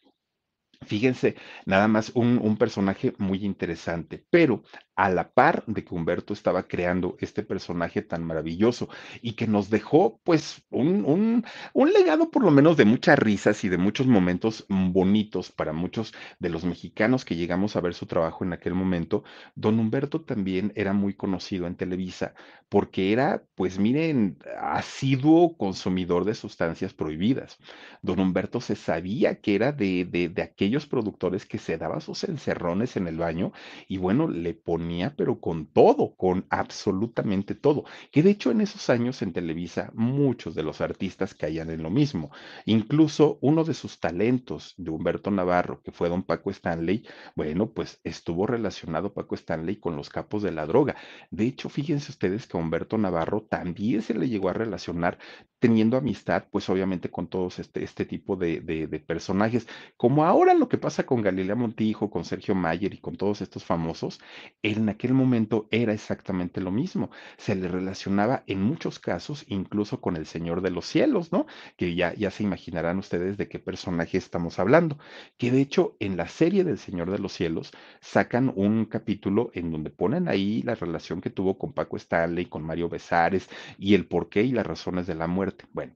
Fíjense, 0.86 1.34
nada 1.66 1.88
más 1.88 2.12
un, 2.14 2.38
un, 2.38 2.56
personaje 2.56 3.12
muy 3.18 3.44
interesante, 3.44 4.24
pero 4.30 4.62
a 4.98 5.08
la 5.08 5.30
par 5.30 5.62
de 5.68 5.84
que 5.84 5.94
Humberto 5.94 6.32
estaba 6.32 6.64
creando 6.64 7.16
este 7.20 7.44
personaje 7.44 8.02
tan 8.02 8.24
maravilloso 8.24 8.88
y 9.22 9.34
que 9.34 9.46
nos 9.46 9.70
dejó 9.70 10.20
pues 10.24 10.64
un, 10.70 11.04
un, 11.04 11.44
un, 11.72 11.92
legado 11.92 12.32
por 12.32 12.42
lo 12.42 12.50
menos 12.50 12.76
de 12.76 12.84
muchas 12.84 13.16
risas 13.16 13.62
y 13.62 13.68
de 13.68 13.78
muchos 13.78 14.08
momentos 14.08 14.66
bonitos 14.68 15.52
para 15.52 15.72
muchos 15.72 16.12
de 16.40 16.48
los 16.48 16.64
mexicanos 16.64 17.24
que 17.24 17.36
llegamos 17.36 17.76
a 17.76 17.80
ver 17.80 17.94
su 17.94 18.06
trabajo 18.06 18.42
en 18.44 18.52
aquel 18.52 18.74
momento, 18.74 19.22
don 19.54 19.78
Humberto 19.78 20.22
también 20.22 20.72
era 20.74 20.92
muy 20.92 21.14
conocido 21.14 21.68
en 21.68 21.76
Televisa 21.76 22.34
porque 22.68 23.12
era 23.12 23.44
pues 23.54 23.78
miren, 23.78 24.38
asiduo 24.60 25.56
consumidor 25.56 26.24
de 26.24 26.34
sustancias 26.34 26.92
prohibidas. 26.92 27.58
Don 28.02 28.18
Humberto 28.18 28.60
se 28.60 28.74
sabía 28.74 29.40
que 29.40 29.54
era 29.54 29.70
de, 29.70 30.04
de, 30.04 30.28
de 30.28 30.42
aquellos 30.42 30.86
productores 30.88 31.46
que 31.46 31.58
se 31.58 31.78
daba 31.78 32.00
sus 32.00 32.24
encerrones 32.24 32.96
en 32.96 33.06
el 33.06 33.18
baño 33.18 33.52
y 33.86 33.98
bueno, 33.98 34.26
le 34.26 34.54
ponía 34.54 34.87
pero 35.16 35.40
con 35.40 35.66
todo, 35.66 36.14
con 36.16 36.46
absolutamente 36.50 37.54
todo. 37.54 37.84
Que 38.10 38.22
de 38.22 38.30
hecho 38.30 38.50
en 38.50 38.60
esos 38.60 38.90
años 38.90 39.22
en 39.22 39.32
Televisa 39.32 39.90
muchos 39.94 40.54
de 40.54 40.62
los 40.62 40.80
artistas 40.80 41.34
caían 41.34 41.70
en 41.70 41.82
lo 41.82 41.90
mismo. 41.90 42.30
Incluso 42.64 43.38
uno 43.42 43.64
de 43.64 43.74
sus 43.74 44.00
talentos 44.00 44.74
de 44.76 44.90
Humberto 44.90 45.30
Navarro, 45.30 45.82
que 45.82 45.92
fue 45.92 46.08
don 46.08 46.22
Paco 46.22 46.50
Stanley, 46.50 47.06
bueno, 47.36 47.70
pues 47.70 48.00
estuvo 48.04 48.46
relacionado 48.46 49.12
Paco 49.12 49.34
Stanley 49.34 49.76
con 49.76 49.96
los 49.96 50.08
capos 50.08 50.42
de 50.42 50.52
la 50.52 50.66
droga. 50.66 50.96
De 51.30 51.44
hecho, 51.44 51.68
fíjense 51.68 52.10
ustedes 52.12 52.46
que 52.46 52.56
a 52.56 52.60
Humberto 52.60 52.98
Navarro 52.98 53.42
también 53.48 54.02
se 54.02 54.14
le 54.14 54.28
llegó 54.28 54.48
a 54.48 54.52
relacionar 54.54 55.18
teniendo 55.58 55.96
amistad, 55.96 56.44
pues 56.50 56.68
obviamente 56.68 57.10
con 57.10 57.28
todos 57.28 57.58
este, 57.58 57.82
este 57.82 58.04
tipo 58.04 58.36
de, 58.36 58.60
de, 58.60 58.86
de 58.86 59.00
personajes. 59.00 59.66
Como 59.96 60.24
ahora 60.24 60.54
lo 60.54 60.68
que 60.68 60.78
pasa 60.78 61.04
con 61.04 61.22
Galilea 61.22 61.56
Montijo, 61.56 62.10
con 62.10 62.24
Sergio 62.24 62.54
Mayer 62.54 62.94
y 62.94 62.98
con 62.98 63.16
todos 63.16 63.40
estos 63.40 63.64
famosos, 63.64 64.20
en 64.62 64.77
aquel 64.88 65.14
momento 65.14 65.66
era 65.70 65.94
exactamente 65.94 66.60
lo 66.60 66.70
mismo. 66.70 67.10
Se 67.38 67.54
le 67.54 67.68
relacionaba 67.68 68.44
en 68.46 68.62
muchos 68.62 68.98
casos 68.98 69.44
incluso 69.48 70.00
con 70.02 70.16
el 70.16 70.26
Señor 70.26 70.60
de 70.60 70.70
los 70.70 70.84
Cielos, 70.86 71.32
¿no? 71.32 71.46
Que 71.76 71.94
ya, 71.94 72.12
ya 72.14 72.30
se 72.30 72.42
imaginarán 72.42 72.98
ustedes 72.98 73.38
de 73.38 73.48
qué 73.48 73.58
personaje 73.58 74.18
estamos 74.18 74.58
hablando. 74.58 74.98
Que 75.38 75.50
de 75.50 75.62
hecho 75.62 75.96
en 76.00 76.16
la 76.18 76.28
serie 76.28 76.64
del 76.64 76.78
Señor 76.78 77.10
de 77.10 77.18
los 77.18 77.32
Cielos 77.32 77.72
sacan 78.00 78.52
un 78.54 78.84
capítulo 78.84 79.50
en 79.54 79.70
donde 79.70 79.90
ponen 79.90 80.28
ahí 80.28 80.62
la 80.62 80.74
relación 80.74 81.20
que 81.20 81.30
tuvo 81.30 81.56
con 81.56 81.72
Paco 81.72 81.96
Stanley, 81.96 82.46
con 82.46 82.62
Mario 82.62 82.88
Besares 82.88 83.48
y 83.78 83.94
el 83.94 84.06
porqué 84.06 84.42
y 84.42 84.52
las 84.52 84.66
razones 84.66 85.06
de 85.06 85.14
la 85.14 85.26
muerte. 85.26 85.64
Bueno, 85.72 85.94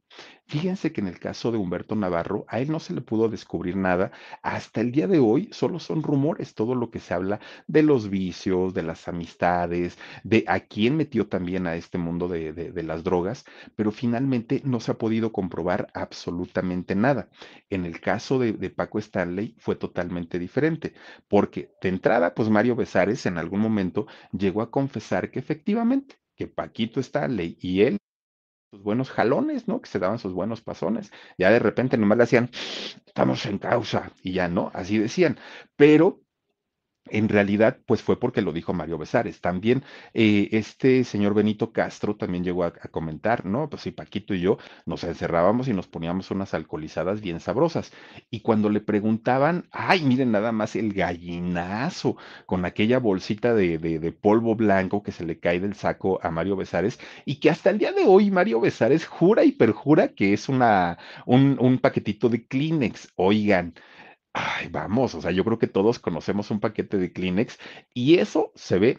fíjense 0.52 0.92
que 0.92 1.00
en 1.00 1.06
el 1.06 1.18
caso 1.18 1.50
de 1.50 1.56
Humberto 1.56 1.96
Navarro, 1.96 2.44
a 2.46 2.60
él 2.60 2.70
no 2.70 2.78
se 2.78 2.92
le 2.92 3.00
pudo 3.00 3.30
descubrir 3.30 3.74
nada. 3.74 4.12
Hasta 4.42 4.82
el 4.82 4.92
día 4.92 5.06
de 5.06 5.18
hoy 5.18 5.48
solo 5.50 5.78
son 5.78 6.02
rumores 6.02 6.54
todo 6.54 6.74
lo 6.74 6.90
que 6.90 6.98
se 6.98 7.14
habla 7.14 7.40
de 7.66 7.82
los 7.82 8.10
vicios, 8.10 8.74
de 8.74 8.82
las 8.82 9.08
amistades, 9.08 9.96
de 10.24 10.44
a 10.46 10.60
quién 10.60 10.98
metió 10.98 11.26
también 11.26 11.66
a 11.66 11.74
este 11.76 11.96
mundo 11.96 12.28
de, 12.28 12.52
de, 12.52 12.82
las 12.82 13.02
drogas, 13.02 13.46
pero 13.76 13.92
finalmente 13.92 14.60
no 14.62 14.78
se 14.80 14.90
ha 14.90 14.98
podido 14.98 15.32
comprobar 15.32 15.90
absolutamente 15.94 16.94
nada. 16.94 17.30
En 17.70 17.86
el 17.86 18.00
caso 18.02 18.38
de, 18.38 18.52
de 18.52 18.68
Paco 18.68 18.98
Stanley 18.98 19.56
fue 19.58 19.76
totalmente 19.76 20.38
diferente, 20.38 20.92
porque 21.28 21.70
de 21.80 21.88
entrada, 21.88 22.34
pues 22.34 22.50
Mario 22.50 22.76
Besares 22.76 23.24
en 23.24 23.38
algún 23.38 23.60
momento 23.60 24.06
llegó 24.32 24.60
a 24.60 24.70
confesar 24.70 25.30
que 25.30 25.38
efectivamente, 25.38 26.16
que 26.36 26.46
Paquito 26.46 27.00
Stanley 27.00 27.56
y 27.58 27.80
él 27.82 27.96
sus 28.72 28.82
buenos 28.82 29.10
jalones, 29.10 29.68
¿no? 29.68 29.80
Que 29.82 29.88
se 29.90 29.98
daban 29.98 30.18
sus 30.18 30.32
buenos 30.32 30.62
pasones. 30.62 31.12
Ya 31.38 31.50
de 31.50 31.58
repente 31.58 31.98
nomás 31.98 32.16
le 32.18 32.24
hacían, 32.24 32.50
estamos 33.06 33.44
en 33.46 33.58
causa, 33.58 34.12
y 34.22 34.32
ya 34.32 34.48
no, 34.48 34.70
así 34.74 34.98
decían. 34.98 35.38
Pero 35.76 36.22
en 37.12 37.28
realidad, 37.28 37.78
pues 37.86 38.02
fue 38.02 38.18
porque 38.18 38.42
lo 38.42 38.52
dijo 38.52 38.72
Mario 38.72 38.98
Besares. 38.98 39.40
También 39.40 39.84
eh, 40.14 40.48
este 40.52 41.04
señor 41.04 41.34
Benito 41.34 41.72
Castro 41.72 42.16
también 42.16 42.42
llegó 42.44 42.64
a, 42.64 42.72
comentar, 42.72 43.44
¿no? 43.46 43.68
Pues 43.68 43.82
sí, 43.82 43.90
Paquito 43.90 44.34
y 44.34 44.40
yo 44.40 44.58
nos 44.86 45.04
encerrábamos 45.04 45.68
y 45.68 45.74
nos 45.74 45.86
poníamos 45.86 46.30
unas 46.30 46.54
alcoholizadas 46.54 47.20
bien 47.20 47.40
sabrosas. 47.40 47.92
Y 48.30 48.40
cuando 48.40 48.70
le 48.70 48.80
preguntaban, 48.80 49.68
ay, 49.70 50.02
miren 50.02 50.32
nada 50.32 50.52
más 50.52 50.74
el 50.74 50.92
gallinazo 50.94 52.16
con 52.46 52.64
aquella 52.64 52.98
bolsita 52.98 53.54
de, 53.54 53.78
de, 53.78 53.98
de 53.98 54.12
polvo 54.12 54.56
blanco 54.56 55.02
que 55.02 55.12
se 55.12 55.24
le 55.24 55.38
cae 55.38 55.60
del 55.60 55.74
saco 55.74 56.18
a 56.22 56.30
Mario 56.30 56.56
Besares 56.56 56.98
y 57.24 57.36
que 57.36 57.50
hasta 57.50 57.70
el 57.70 57.78
día 57.78 57.92
de 57.92 58.04
hoy 58.04 58.30
Mario 58.30 58.60
Besares 58.60 59.06
jura 59.06 59.44
y 59.44 59.52
perjura 59.52 60.08
que 60.08 60.32
es 60.32 60.48
una, 60.48 60.98
un, 61.26 61.56
un 61.60 61.78
paquetito 61.78 62.28
de 62.28 62.46
Kleenex. 62.46 63.12
Oigan. 63.16 63.74
Ay, 64.34 64.68
vamos, 64.68 65.14
o 65.14 65.20
sea, 65.20 65.30
yo 65.30 65.44
creo 65.44 65.58
que 65.58 65.66
todos 65.66 65.98
conocemos 65.98 66.50
un 66.50 66.60
paquete 66.60 66.96
de 66.96 67.12
Kleenex 67.12 67.58
y 67.92 68.18
eso 68.18 68.50
se 68.54 68.78
ve. 68.78 68.98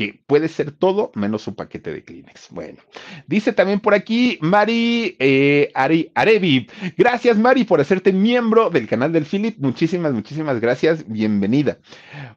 que 0.00 0.18
puede 0.26 0.48
ser 0.48 0.72
todo 0.72 1.12
menos 1.14 1.46
un 1.46 1.54
paquete 1.54 1.92
de 1.92 2.02
Kleenex. 2.02 2.48
Bueno, 2.52 2.78
dice 3.26 3.52
también 3.52 3.80
por 3.80 3.92
aquí 3.92 4.38
Mari 4.40 5.14
eh, 5.18 5.70
Ari, 5.74 6.10
Arevi. 6.14 6.70
Gracias, 6.96 7.36
Mari, 7.36 7.64
por 7.64 7.82
hacerte 7.82 8.10
miembro 8.10 8.70
del 8.70 8.88
canal 8.88 9.12
del 9.12 9.26
Philip. 9.26 9.58
Muchísimas, 9.58 10.14
muchísimas 10.14 10.58
gracias. 10.58 11.06
Bienvenida. 11.06 11.76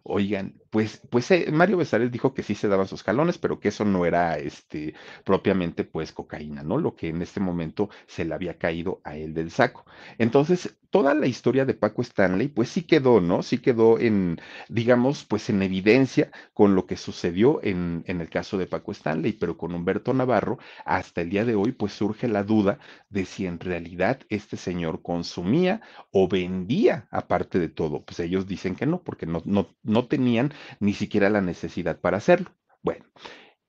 Oigan, 0.04 0.56
pues, 0.74 1.02
pues 1.12 1.30
eh, 1.30 1.52
Mario 1.52 1.78
Besares 1.78 2.12
dijo 2.12 2.34
que 2.34 2.42
sí 2.42 2.56
se 2.56 2.68
daban 2.68 2.88
sus 2.88 3.04
jalones, 3.04 3.38
pero 3.38 3.60
que 3.60 3.68
eso 3.68 3.86
no 3.86 4.08
era 4.08 4.40
este, 4.40 4.96
propiamente 5.24 5.84
pues 5.84 6.12
cocaína, 6.12 6.64
¿no? 6.64 6.80
Lo 6.80 6.96
que 6.96 7.10
en 7.10 7.22
este 7.22 7.40
momento 7.40 7.90
se 8.08 8.26
le 8.26 8.34
había 8.34 8.58
caído 8.58 9.00
a 9.04 9.16
él 9.16 9.36
del 9.36 9.52
saco. 9.52 9.86
Entonces, 10.18 10.76
toda 10.90 11.14
la 11.14 11.28
historia 11.28 11.66
de 11.66 11.76
Paco 11.76 12.02
Stanley, 12.02 12.48
pues 12.48 12.70
sí 12.70 12.84
quedó, 12.84 13.22
¿no? 13.22 13.44
Sí 13.44 13.60
quedó 13.60 14.00
en, 14.00 14.40
digamos, 14.68 15.26
pues 15.26 15.48
en 15.52 15.62
evidencia 15.62 16.32
con 16.56 16.74
lo 16.74 16.88
que 16.88 16.98
sucedió 16.98 17.60
en, 17.64 18.04
en 18.08 18.20
el 18.22 18.30
caso 18.32 18.58
de 18.58 18.66
Paco 18.66 18.92
Stanley, 18.94 19.34
pero 19.34 19.58
con 19.58 19.76
Humberto 19.76 20.12
Navarro, 20.14 20.58
hasta 20.86 21.22
el 21.22 21.30
día 21.30 21.46
de 21.46 21.54
hoy, 21.56 21.72
pues 21.72 21.94
surge 21.94 22.28
la 22.28 22.44
duda 22.44 22.80
de 23.10 23.26
si 23.26 23.46
en 23.46 23.60
realidad 23.60 24.20
este 24.30 24.58
señor 24.58 25.02
consumía 25.04 25.82
o 26.12 26.28
vendía, 26.28 27.08
aparte 27.12 27.60
de 27.60 27.70
todo. 27.70 28.04
Pues 28.04 28.20
ellos 28.20 28.48
dicen 28.48 28.76
que 28.76 28.86
no, 28.86 29.02
porque 29.04 29.26
no, 29.26 29.42
no, 29.46 29.70
no 29.84 30.08
tenían 30.08 30.54
ni 30.80 30.94
siquiera 30.94 31.30
la 31.30 31.42
necesidad 31.42 32.00
para 32.00 32.18
hacerlo. 32.18 32.52
Bueno, 32.82 33.06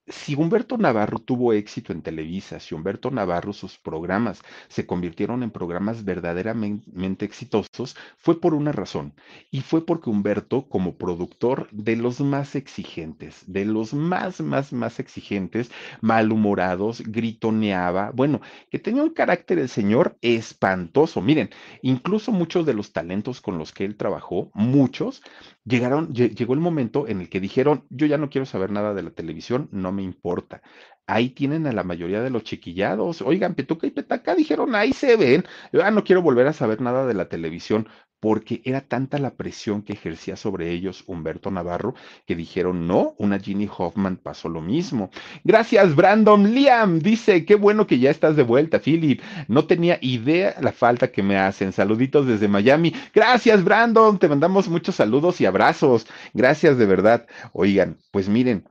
si 0.07 0.35
Humberto 0.35 0.77
Navarro 0.77 1.19
tuvo 1.19 1.55
éxito 1.55 1.93
en 1.93 2.03
Televisa, 2.03 2.61
si 2.61 2.75
Humberto 2.75 3.11
Navarro 3.11 3.55
sus 3.55 3.79
programas 3.79 4.43
se 4.69 4.87
convirtieron 4.87 5.43
en 5.43 5.51
programas 5.51 6.05
verdaderamente 6.05 7.25
exitosos, 7.25 7.97
fue 8.19 8.39
por 8.39 8.53
una 8.53 8.71
razón, 8.71 9.15
y 9.51 9.63
fue 9.63 9.87
porque 9.87 10.11
Humberto, 10.11 10.69
como 10.69 10.99
productor 10.99 11.69
de 11.71 11.97
los 11.97 12.21
más 12.21 12.55
exigentes, 12.55 13.45
de 13.47 13.65
los 13.65 13.95
más, 13.95 14.43
más, 14.43 14.75
más 14.75 15.01
exigentes, 15.01 15.71
malhumorados, 16.03 17.01
gritoneaba, 17.01 18.11
bueno, 18.15 18.43
que 18.71 18.79
tenía 18.79 19.03
un 19.03 19.15
carácter 19.15 19.59
el 19.59 19.71
señor 19.71 20.19
espantoso. 20.21 21.23
Miren, 21.23 21.49
incluso 21.81 22.31
muchos 22.31 22.67
de 22.67 22.75
los 22.75 22.93
talentos 22.93 23.41
con 23.41 23.57
los 23.57 23.73
que 23.73 23.87
él 23.87 23.97
trabajó, 23.97 24.51
muchos, 24.53 25.23
llegaron, 25.65 26.13
llegó 26.13 26.55
el 26.55 26.61
momento 26.61 27.09
en 27.09 27.21
el 27.21 27.29
que 27.29 27.41
dijeron, 27.41 27.85
yo 27.91 28.07
ya 28.07 28.19
no 28.19 28.31
quiero 28.31 28.47
saber 28.47 28.71
nada 28.71 28.95
de 28.95 29.03
la 29.03 29.11
televisión, 29.11 29.69
no 29.73 29.93
me 29.93 30.03
importa. 30.03 30.63
Ahí 31.07 31.31
tienen 31.31 31.67
a 31.67 31.73
la 31.73 31.85
mayoría 31.85 32.23
de 32.23 32.31
los 32.31 32.45
chiquillados. 32.45 33.21
Oigan, 33.23 33.55
Petuca 33.55 33.87
y 33.87 33.91
Petaca 33.91 34.35
dijeron, 34.35 34.75
ahí 34.75 34.93
se 34.93 35.17
ven. 35.17 35.45
Ya 35.73 35.91
no 35.91 36.05
quiero 36.05 36.23
volver 36.23 36.47
a 36.47 36.53
saber 36.53 36.81
nada 36.81 37.07
de 37.07 37.15
la 37.15 37.29
televisión 37.29 37.89
porque 38.25 38.63
era 38.65 38.81
tanta 38.81 39.19
la 39.19 39.35
presión 39.35 39.83
que 39.83 39.93
ejercía 39.93 40.35
sobre 40.37 40.71
ellos 40.71 41.05
Humberto 41.07 41.51
Navarro 41.51 41.95
que 42.25 42.35
dijeron, 42.35 42.87
no, 42.87 43.15
una 43.19 43.39
Ginny 43.39 43.69
Hoffman 43.77 44.17
pasó 44.17 44.49
lo 44.49 44.63
mismo. 44.63 45.11
Gracias, 45.45 45.95
Brandon 45.95 46.55
Liam. 46.55 47.01
Dice, 47.01 47.45
qué 47.45 47.55
bueno 47.55 47.87
que 47.87 47.99
ya 47.99 48.11
estás 48.11 48.35
de 48.35 48.43
vuelta, 48.43 48.79
Philip. 48.79 49.21
No 49.47 49.67
tenía 49.67 49.99
idea 50.01 50.55
la 50.63 50.73
falta 50.73 51.13
que 51.13 51.23
me 51.23 51.37
hacen. 51.37 51.73
Saluditos 51.73 52.27
desde 52.27 52.49
Miami. 52.49 52.95
Gracias, 53.15 53.63
Brandon. 53.63 54.19
Te 54.19 54.27
mandamos 54.27 54.71
muchos 54.71 54.95
saludos 54.95 55.43
y 55.43 55.45
abrazos. 55.45 56.07
Gracias 56.33 56.79
de 56.79 56.87
verdad. 56.87 57.27
Oigan, 57.53 57.99
pues 58.11 58.31
miren, 58.31 58.65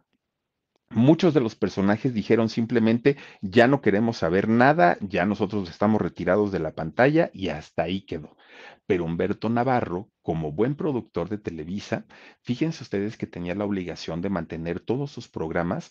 Muchos 0.95 1.33
de 1.33 1.41
los 1.41 1.55
personajes 1.55 2.13
dijeron 2.13 2.50
simplemente, 2.50 3.17
ya 3.41 3.67
no 3.67 3.81
queremos 3.81 4.17
saber 4.17 4.47
nada, 4.47 4.97
ya 5.01 5.25
nosotros 5.25 5.67
estamos 5.67 6.00
retirados 6.00 6.51
de 6.51 6.59
la 6.59 6.75
pantalla 6.75 7.31
y 7.33 7.50
hasta 7.50 7.83
ahí 7.83 8.01
quedó. 8.01 8.38
Pero 8.85 9.05
Humberto 9.05 9.50
Navarro, 9.50 10.12
como 10.21 10.51
buen 10.51 10.75
productor 10.75 11.29
de 11.29 11.39
Televisa, 11.39 12.05
fíjense 12.41 12.83
ustedes 12.83 13.17
que 13.17 13.25
tenía 13.25 13.55
la 13.55 13.65
obligación 13.65 14.21
de 14.21 14.29
mantener 14.29 14.79
todos 14.81 15.09
sus 15.12 15.27
programas 15.27 15.89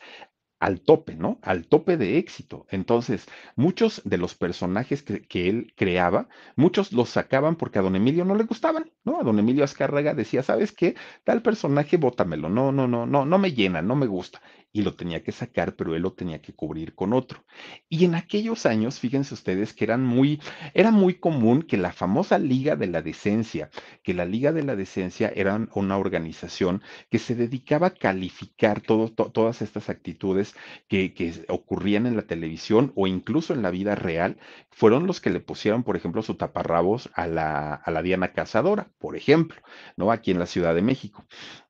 al 0.61 0.81
tope, 0.81 1.17
¿no? 1.17 1.41
Al 1.43 1.67
tope 1.67 1.97
de 1.97 2.19
éxito. 2.19 2.67
Entonces, 2.71 3.27
muchos 3.57 4.01
de 4.05 4.19
los 4.19 4.37
personajes 4.37 5.03
que, 5.03 5.23
que, 5.23 5.49
él 5.49 5.75
creaba, 5.77 6.29
muchos 6.55 6.93
los 6.93 7.09
sacaban 7.09 7.57
porque 7.57 7.81
a 7.81 7.83
don 7.83 7.97
Emilio 7.97 8.25
no 8.25 8.37
le 8.37 8.45
gustaban, 8.45 8.93
¿no? 9.03 9.19
A 9.19 9.25
don 9.25 9.41
Emilio 9.41 9.65
Azcárraga 9.65 10.15
decía, 10.15 10.45
¿sabes 10.45 10.71
qué? 10.71 10.95
Tal 11.25 11.43
personaje, 11.43 11.97
bótamelo, 11.97 12.49
no, 12.49 12.71
no, 12.71 12.87
no, 12.87 13.07
no, 13.07 13.27
no 13.27 13.39
me 13.39 13.53
llena, 13.53 13.83
no 13.83 13.97
me 13.97 14.07
gusta 14.07 14.41
y 14.73 14.83
lo 14.83 14.95
tenía 14.95 15.23
que 15.23 15.33
sacar, 15.33 15.77
pero 15.77 15.95
él 15.95 16.03
lo 16.03 16.13
tenía 16.15 16.41
que 16.41 16.55
cubrir 16.55 16.95
con 16.95 17.13
otro. 17.13 17.45
Y 17.89 18.05
en 18.07 18.15
aquellos 18.15 18.65
años, 18.65 18.99
fíjense 18.99 19.35
ustedes 19.35 19.75
que 19.75 19.85
eran 19.85 20.03
muy, 20.03 20.41
era 20.73 20.91
muy 20.91 21.15
común 21.15 21.63
que 21.63 21.77
la 21.77 21.93
famosa 21.93 22.39
Liga 22.39 22.75
de 22.75 22.87
la 22.87 23.03
Decencia, 23.03 23.71
que 24.03 24.15
la 24.15 24.25
Liga 24.25 24.53
de 24.53 24.63
la 24.63 24.75
Decencia 24.75 25.31
era 25.35 25.69
una 25.75 25.99
organización 25.99 26.83
que 27.11 27.19
se 27.19 27.35
dedicaba 27.35 27.89
a 27.89 27.95
calificar 27.95 28.81
todas 28.81 29.63
estas 29.63 29.91
actitudes 29.91 30.55
que, 30.89 31.13
que, 31.13 31.45
ocurrían 31.49 32.07
en 32.07 32.17
la 32.17 32.23
televisión 32.23 32.93
o 32.97 33.07
incluso 33.07 33.53
en 33.53 33.63
la 33.63 33.71
vida 33.71 33.95
real, 33.95 34.39
fueron 34.71 35.07
los 35.07 35.21
que 35.21 35.31
le 35.31 35.41
pusieron, 35.41 35.83
por 35.83 35.97
ejemplo, 35.97 36.23
su 36.23 36.37
taparrabos 36.37 37.11
a 37.15 37.27
la, 37.27 37.75
a 37.75 37.91
la 37.91 38.03
Diana 38.03 38.33
Cazadora, 38.33 38.91
por 38.99 39.17
ejemplo, 39.17 39.61
¿no? 39.97 40.11
Aquí 40.11 40.31
en 40.31 40.39
la 40.39 40.47
Ciudad 40.47 40.75
de 40.75 40.83
México. 40.83 41.27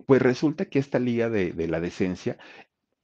Pues 0.07 0.23
resulta 0.23 0.67
que 0.67 0.79
esta 0.79 0.99
Liga 0.99 1.29
de, 1.29 1.53
de 1.53 1.69
la 1.69 1.81
Decencia 1.81 2.39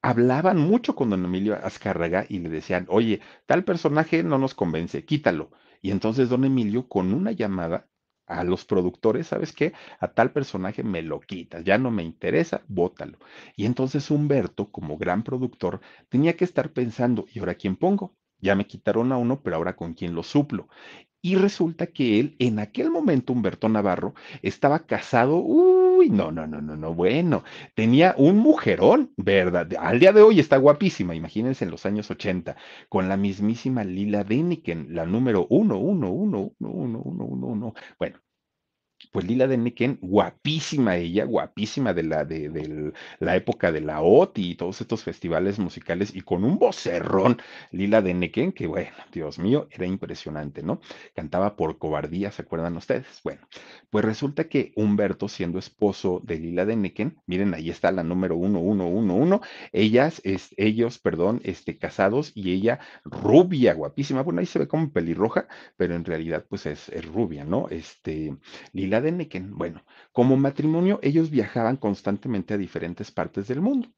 hablaban 0.02 0.59
mucho 0.59 0.95
con 0.95 1.11
don 1.11 1.25
Emilio 1.25 1.55
Azcárraga 1.55 2.26
y 2.28 2.38
le 2.40 2.49
decían, 2.49 2.87
oye, 2.88 3.21
tal 3.47 3.64
personaje 3.64 4.23
no 4.23 4.38
nos 4.38 4.55
convence, 4.55 5.05
quítalo. 5.05 5.50
Y 5.83 5.90
entonces 5.90 6.28
don 6.28 6.45
Emilio, 6.45 6.88
con 6.88 7.12
una 7.14 7.33
llamada 7.33 7.88
a 8.26 8.45
los 8.45 8.64
productores, 8.64 9.28
¿sabes 9.28 9.52
qué? 9.52 9.73
A 10.00 10.09
tal 10.09 10.33
personaje 10.33 10.83
me 10.83 11.02
lo 11.02 11.21
quitas, 11.21 11.64
ya 11.64 11.78
no 11.78 11.90
me 11.90 12.02
interesa, 12.02 12.62
bótalo. 12.69 13.19
Y 13.57 13.64
entonces 13.67 14.11
Humberto, 14.11 14.71
como 14.71 14.99
gran 14.99 15.23
productor, 15.23 15.81
tenía 16.09 16.37
que 16.37 16.45
estar 16.45 16.73
pensando, 16.73 17.26
¿y 17.33 17.38
ahora 17.38 17.55
quién 17.55 17.76
pongo? 17.76 18.14
Ya 18.40 18.55
me 18.55 18.67
quitaron 18.67 19.12
a 19.12 19.17
uno, 19.17 19.40
pero 19.43 19.57
ahora 19.57 19.76
con 19.76 19.95
quién 19.95 20.14
lo 20.14 20.23
suplo. 20.23 20.69
Y 21.20 21.34
resulta 21.34 21.87
que 21.88 22.20
él, 22.20 22.37
en 22.38 22.58
aquel 22.60 22.90
momento, 22.90 23.32
Humberto 23.32 23.68
Navarro, 23.68 24.14
estaba 24.42 24.87
casado, 24.87 25.37
uy, 25.38 26.10
no, 26.10 26.30
no, 26.30 26.46
no, 26.46 26.60
no, 26.62 26.76
no, 26.76 26.94
bueno, 26.94 27.42
tenía 27.75 28.14
un 28.16 28.38
mujerón, 28.38 29.12
¿verdad? 29.16 29.68
Al 29.80 29.98
día 29.98 30.12
de 30.12 30.22
hoy 30.22 30.38
está 30.38 30.56
guapísima, 30.58 31.14
imagínense 31.16 31.64
en 31.64 31.72
los 31.72 31.87
años 31.87 32.10
80, 32.10 32.56
con 32.88 33.08
la 33.08 33.16
mismísima 33.16 33.82
Lila 33.84 34.22
Deniken, 34.25 34.94
la 34.94 35.06
número 35.06 35.46
uno, 35.50 35.78
uno, 35.78 36.10
uno, 36.12 36.52
uno, 36.60 36.70
uno, 36.70 37.02
uno, 37.04 37.25
uno, 37.25 37.46
uno. 37.46 37.75
Bueno, 37.98 38.18
pues 39.12 39.26
Lila 39.26 39.47
Deneken, 39.47 39.99
guapísima 40.00 40.97
ella, 40.97 41.25
guapísima 41.25 41.95
de 41.95 42.02
la, 42.02 42.25
de, 42.25 42.93
la 43.21 43.37
época 43.37 43.73
de 43.73 43.81
la 43.81 44.02
OTI 44.02 44.50
y 44.50 44.55
todos 44.55 44.81
estos 44.81 45.02
festivales 45.02 45.59
musicales, 45.59 46.14
y 46.14 46.21
con 46.23 46.45
un 46.45 46.59
vocerrón, 46.59 47.40
Lila 47.71 48.02
Deneken, 48.02 48.52
que 48.52 48.67
bueno, 48.67 48.90
Dios 49.12 49.38
mío, 49.38 49.69
era 49.71 49.87
impresionante, 49.87 50.62
¿no? 50.62 50.81
Cantaba 51.14 51.57
por 51.57 51.78
cobardía, 51.78 52.31
¿se 52.33 52.43
acuerdan 52.43 52.76
ustedes? 52.76 53.21
Bueno, 53.25 53.40
pues 53.90 54.05
resulta 54.05 54.49
que 54.49 54.73
Humberto, 54.76 55.28
siendo 55.28 55.59
esposo 55.59 56.21
de 56.25 56.38
Lila 56.38 56.64
Deneken, 56.64 57.19
miren, 57.26 57.55
ahí 57.55 57.71
está 57.71 57.93
la 57.93 58.02
número 58.02 58.37
uno, 58.37 58.61
uno, 58.61 58.87
uno, 58.87 59.14
uno, 59.14 59.40
ellas, 59.73 60.21
es, 60.25 60.55
ellos, 60.57 60.99
perdón, 60.99 61.40
este, 61.45 61.78
casados, 61.78 62.33
y 62.35 62.52
ella 62.52 62.81
rubia, 63.05 63.75
guapísima, 63.75 64.23
bueno, 64.23 64.40
ahí 64.40 64.47
se 64.47 64.59
ve 64.59 64.69
como 64.69 64.93
pelirroja, 64.93 65.49
pero 65.76 65.95
en 65.95 66.05
realidad, 66.05 66.45
pues 66.49 66.67
es, 66.67 66.88
es 66.90 67.05
rubia, 67.07 67.45
¿no? 67.45 67.69
Este, 67.71 68.37
la 68.88 69.00
de 69.00 69.12
Necken. 69.12 69.57
Bueno, 69.57 69.85
como 70.12 70.37
matrimonio, 70.37 70.99
ellos 71.02 71.30
viajaban 71.30 71.76
constantemente 71.76 72.54
a 72.54 72.59
diferentes 72.59 73.11
partes 73.11 73.49
del 73.49 73.61
mundo. 73.61 73.88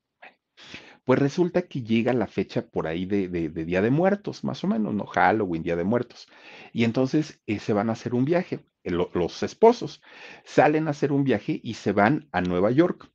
pues 1.04 1.18
resulta 1.18 1.62
que 1.62 1.82
llega 1.82 2.12
la 2.12 2.26
fecha 2.26 2.66
por 2.68 2.86
ahí 2.86 3.06
de, 3.06 3.28
Día 3.50 3.82
de 3.82 3.90
Muertos, 3.90 4.44
más 4.44 4.62
o 4.64 4.68
menos, 4.68 4.94
¿no? 4.94 5.06
Halloween, 5.06 5.62
Día 5.62 5.76
de 5.76 5.84
Muertos. 5.84 6.28
Y 6.72 6.84
entonces 6.84 7.40
eh, 7.46 7.58
se 7.58 7.72
van 7.72 7.88
a 7.90 7.92
hacer 7.92 8.14
un 8.14 8.24
viaje, 8.24 8.64
los 8.84 9.42
esposos 9.42 10.02
salen 10.44 10.88
a 10.88 10.92
hacer 10.92 11.12
un 11.12 11.24
viaje 11.24 11.60
y 11.62 11.74
se 11.74 11.92
van 11.92 12.28
a 12.32 12.40
Nueva 12.40 12.70
York 12.70 13.10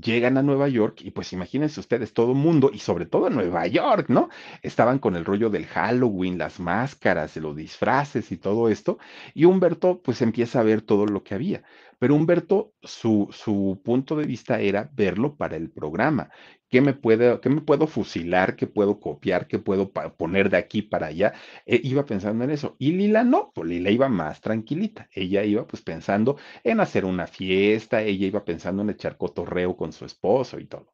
llegan 0.00 0.36
a 0.38 0.42
Nueva 0.42 0.68
York 0.68 1.00
y 1.02 1.10
pues 1.10 1.32
imagínense 1.32 1.80
ustedes, 1.80 2.12
todo 2.12 2.32
el 2.32 2.38
mundo 2.38 2.70
y 2.72 2.78
sobre 2.78 3.06
todo 3.06 3.30
Nueva 3.30 3.66
York, 3.66 4.06
¿no? 4.08 4.28
Estaban 4.62 4.98
con 4.98 5.16
el 5.16 5.24
rollo 5.24 5.50
del 5.50 5.66
Halloween, 5.66 6.38
las 6.38 6.60
máscaras, 6.60 7.36
los 7.36 7.56
disfraces 7.56 8.32
y 8.32 8.36
todo 8.36 8.68
esto, 8.68 8.98
y 9.34 9.44
Humberto 9.44 10.00
pues 10.02 10.22
empieza 10.22 10.60
a 10.60 10.62
ver 10.64 10.82
todo 10.82 11.06
lo 11.06 11.22
que 11.22 11.34
había. 11.34 11.62
Pero 11.98 12.14
Humberto, 12.14 12.74
su, 12.82 13.28
su 13.32 13.80
punto 13.84 14.14
de 14.16 14.26
vista 14.26 14.60
era 14.60 14.88
verlo 14.94 15.36
para 15.36 15.56
el 15.56 15.70
programa. 15.70 16.30
¿Qué 16.70 16.80
me, 16.82 16.92
puede, 16.92 17.40
qué 17.40 17.48
me 17.48 17.62
puedo 17.62 17.86
fusilar? 17.86 18.54
¿Qué 18.56 18.66
puedo 18.66 19.00
copiar? 19.00 19.46
¿Qué 19.48 19.58
puedo 19.58 19.90
poner 19.92 20.50
de 20.50 20.58
aquí 20.58 20.82
para 20.82 21.06
allá? 21.06 21.32
Eh, 21.64 21.80
iba 21.82 22.04
pensando 22.04 22.44
en 22.44 22.50
eso. 22.50 22.76
Y 22.78 22.92
Lila 22.92 23.24
no, 23.24 23.52
pues 23.54 23.68
Lila 23.68 23.90
iba 23.90 24.08
más 24.10 24.40
tranquilita. 24.42 25.08
Ella 25.12 25.44
iba 25.44 25.66
pues 25.66 25.82
pensando 25.82 26.36
en 26.64 26.80
hacer 26.80 27.04
una 27.06 27.26
fiesta, 27.26 28.02
ella 28.02 28.26
iba 28.26 28.44
pensando 28.44 28.82
en 28.82 28.90
echar 28.90 29.16
cotorreo 29.16 29.76
con 29.76 29.92
su 29.92 30.04
esposo 30.04 30.58
y 30.60 30.66
todo. 30.66 30.92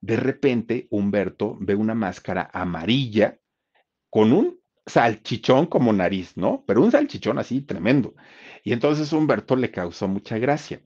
De 0.00 0.16
repente, 0.16 0.88
Humberto 0.90 1.56
ve 1.60 1.74
una 1.74 1.94
máscara 1.94 2.50
amarilla 2.52 3.38
con 4.10 4.32
un 4.32 4.60
salchichón 4.86 5.66
como 5.66 5.92
nariz, 5.92 6.36
¿no? 6.36 6.64
Pero 6.66 6.82
un 6.82 6.90
salchichón 6.92 7.38
así 7.38 7.62
tremendo. 7.62 8.14
Y 8.64 8.72
entonces 8.72 9.12
Humberto 9.12 9.56
le 9.56 9.70
causó 9.70 10.08
mucha 10.08 10.38
gracia. 10.38 10.82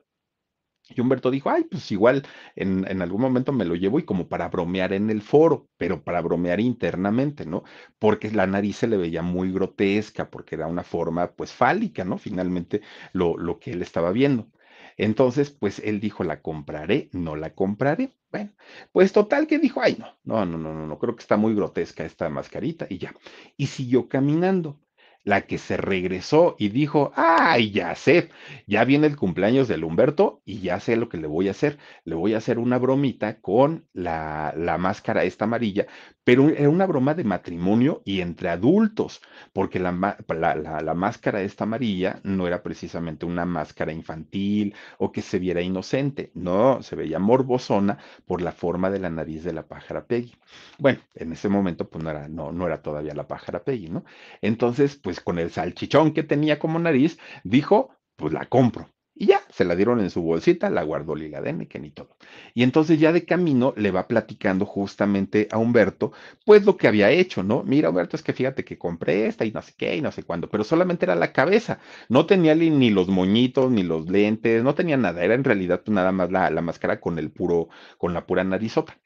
Y 0.88 1.00
Humberto 1.00 1.30
dijo, 1.30 1.50
ay, 1.50 1.64
pues 1.64 1.90
igual 1.90 2.22
en, 2.54 2.86
en, 2.88 3.02
algún 3.02 3.20
momento 3.20 3.52
me 3.52 3.64
lo 3.64 3.74
llevo 3.74 3.98
y 3.98 4.04
como 4.04 4.28
para 4.28 4.48
bromear 4.48 4.92
en 4.92 5.10
el 5.10 5.20
foro, 5.20 5.68
pero 5.76 6.04
para 6.04 6.20
bromear 6.20 6.60
internamente, 6.60 7.44
¿no? 7.44 7.64
Porque 7.98 8.30
la 8.30 8.46
nariz 8.46 8.76
se 8.76 8.86
le 8.86 8.96
veía 8.96 9.22
muy 9.22 9.52
grotesca, 9.52 10.30
porque 10.30 10.54
era 10.54 10.68
una 10.68 10.84
forma 10.84 11.32
pues 11.32 11.52
fálica, 11.52 12.04
¿no? 12.04 12.18
Finalmente 12.18 12.82
lo, 13.12 13.36
lo 13.36 13.58
que 13.58 13.72
él 13.72 13.82
estaba 13.82 14.12
viendo. 14.12 14.48
Entonces, 14.96 15.50
pues 15.50 15.80
él 15.80 16.00
dijo, 16.00 16.24
la 16.24 16.40
compraré, 16.40 17.10
no 17.12 17.36
la 17.36 17.54
compraré. 17.54 18.12
Bueno, 18.30 18.52
pues 18.92 19.12
total 19.12 19.46
que 19.46 19.58
dijo, 19.58 19.80
ay, 19.82 19.96
no, 19.98 20.16
no, 20.24 20.46
no, 20.46 20.58
no, 20.58 20.74
no, 20.74 20.86
no, 20.86 20.98
creo 20.98 21.16
que 21.16 21.22
está 21.22 21.36
muy 21.36 21.54
grotesca 21.54 22.04
esta 22.04 22.28
mascarita 22.28 22.86
y 22.88 22.98
ya. 22.98 23.14
Y 23.56 23.66
siguió 23.66 24.08
caminando 24.08 24.80
la 25.26 25.42
que 25.42 25.59
se 25.59 25.76
regresó 25.76 26.54
y 26.56 26.68
dijo, 26.68 27.12
ay, 27.16 27.73
ya 27.73 27.97
sé, 27.97 28.30
ya 28.69 28.84
viene 28.84 29.08
el 29.08 29.17
cumpleaños 29.17 29.67
del 29.67 29.82
Humberto 29.82 30.41
y 30.45 30.60
ya 30.60 30.78
sé 30.78 30.97
lo 30.97 31.08
que 31.08 31.19
le 31.19 31.26
voy 31.26 31.49
a 31.49 31.50
hacer. 31.50 31.78
Le 32.04 32.15
voy 32.15 32.34
a 32.34 32.39
hacer 32.39 32.60
una 32.60 32.78
bromita 32.78 33.41
con 33.41 33.86
la, 33.93 34.54
la 34.56 34.78
máscara 34.78 35.25
esta 35.25 35.45
amarilla, 35.45 35.86
pero 36.23 36.49
era 36.49 36.69
una 36.69 36.86
broma 36.86 37.15
de 37.15 37.25
matrimonio 37.25 38.02
y 38.04 38.21
entre 38.21 38.50
adultos, 38.50 39.21
porque 39.52 39.80
la, 39.80 40.17
la, 40.28 40.54
la, 40.82 40.95
máscara 40.95 41.43
esta 41.43 41.65
amarilla 41.65 42.21
no 42.23 42.47
era 42.47 42.62
precisamente 42.62 43.26
una 43.26 43.45
máscara 43.45 43.93
infantil 43.93 44.75
o 44.99 45.10
que 45.10 45.23
se 45.23 45.41
viera 45.41 45.60
inocente, 45.60 46.30
no, 46.34 46.82
se 46.82 46.95
veía 46.95 47.19
morbosona 47.19 47.99
por 48.26 48.43
la 48.43 48.52
forma 48.52 48.91
de 48.91 49.00
la 49.00 49.10
nariz 49.10 49.43
de 49.43 49.52
la 49.52 49.67
pájara 49.67 50.06
Peggy. 50.06 50.34
Bueno, 50.78 51.00
en 51.15 51.32
ese 51.32 51.49
momento 51.49 51.89
pues 51.89 52.04
no 52.04 52.10
era, 52.10 52.28
no, 52.28 52.52
no 52.52 52.67
era 52.67 52.80
todavía 52.80 53.15
la 53.15 53.26
pájara 53.26 53.65
Peggy, 53.65 53.89
¿no? 53.89 54.04
Entonces, 54.41 54.97
pues 54.97 55.15
con 55.20 55.38
el 55.38 55.50
salchichón 55.50 56.12
que 56.12 56.22
tenía 56.22 56.58
como 56.58 56.78
nariz, 56.78 57.18
dijo, 57.44 57.90
pues 58.16 58.32
la 58.32 58.46
compro. 58.46 58.90
Y 59.18 59.26
ya, 59.28 59.40
se 59.48 59.64
la 59.64 59.74
dieron 59.74 60.00
en 60.00 60.10
su 60.10 60.20
bolsita, 60.20 60.68
la 60.68 60.82
guardó 60.82 61.14
Lila 61.14 61.40
Deneken 61.40 61.86
y 61.86 61.90
todo. 61.90 62.18
Y 62.52 62.62
entonces 62.62 63.00
ya 63.00 63.12
de 63.12 63.24
camino 63.24 63.72
le 63.74 63.90
va 63.90 64.08
platicando 64.08 64.66
justamente 64.66 65.48
a 65.50 65.56
Humberto, 65.56 66.12
pues 66.44 66.66
lo 66.66 66.76
que 66.76 66.86
había 66.86 67.10
hecho, 67.10 67.42
¿no? 67.42 67.62
Mira, 67.62 67.88
Humberto, 67.88 68.16
es 68.16 68.22
que 68.22 68.34
fíjate 68.34 68.62
que 68.62 68.76
compré 68.76 69.26
esta 69.26 69.46
y 69.46 69.52
no 69.52 69.62
sé 69.62 69.72
qué 69.74 69.96
y 69.96 70.02
no 70.02 70.12
sé 70.12 70.22
cuándo, 70.22 70.50
pero 70.50 70.64
solamente 70.64 71.06
era 71.06 71.14
la 71.14 71.32
cabeza, 71.32 71.80
no 72.10 72.26
tenía 72.26 72.54
ni 72.54 72.90
los 72.90 73.08
moñitos, 73.08 73.70
ni 73.70 73.82
los 73.84 74.06
lentes, 74.10 74.62
no 74.62 74.74
tenía 74.74 74.98
nada, 74.98 75.24
era 75.24 75.34
en 75.34 75.44
realidad 75.44 75.82
nada 75.86 76.12
más 76.12 76.30
la, 76.30 76.50
la 76.50 76.60
máscara 76.60 77.00
con 77.00 77.18
el 77.18 77.30
puro, 77.30 77.68
con 77.96 78.12
la 78.12 78.26
pura 78.26 78.44
narizota. 78.44 78.98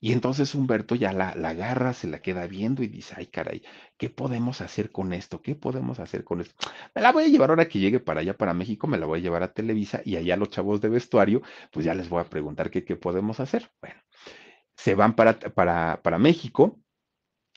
Y 0.00 0.12
entonces 0.12 0.54
Humberto 0.54 0.94
ya 0.94 1.12
la, 1.12 1.34
la, 1.34 1.50
agarra, 1.50 1.92
se 1.92 2.06
la 2.06 2.20
queda 2.20 2.46
viendo 2.46 2.82
y 2.82 2.88
dice, 2.88 3.14
ay 3.16 3.26
caray, 3.26 3.62
¿qué 3.96 4.10
podemos 4.10 4.60
hacer 4.60 4.92
con 4.92 5.12
esto? 5.12 5.42
¿Qué 5.42 5.54
podemos 5.56 5.98
hacer 5.98 6.24
con 6.24 6.40
esto? 6.40 6.54
Me 6.94 7.02
la 7.02 7.12
voy 7.12 7.24
a 7.24 7.28
llevar 7.28 7.50
ahora 7.50 7.68
que 7.68 7.80
llegue 7.80 7.98
para 8.00 8.20
allá, 8.20 8.36
para 8.36 8.54
México, 8.54 8.86
me 8.86 8.98
la 8.98 9.06
voy 9.06 9.18
a 9.18 9.22
llevar 9.22 9.42
a 9.42 9.52
Televisa 9.52 10.00
y 10.04 10.16
allá 10.16 10.36
los 10.36 10.50
chavos 10.50 10.80
de 10.80 10.88
vestuario, 10.88 11.42
pues 11.72 11.84
ya 11.84 11.94
les 11.94 12.08
voy 12.08 12.20
a 12.20 12.28
preguntar 12.30 12.70
qué, 12.70 12.84
qué 12.84 12.96
podemos 12.96 13.40
hacer. 13.40 13.70
Bueno, 13.80 14.00
se 14.76 14.94
van 14.94 15.14
para, 15.16 15.38
para, 15.38 16.00
para 16.02 16.18
México 16.18 16.80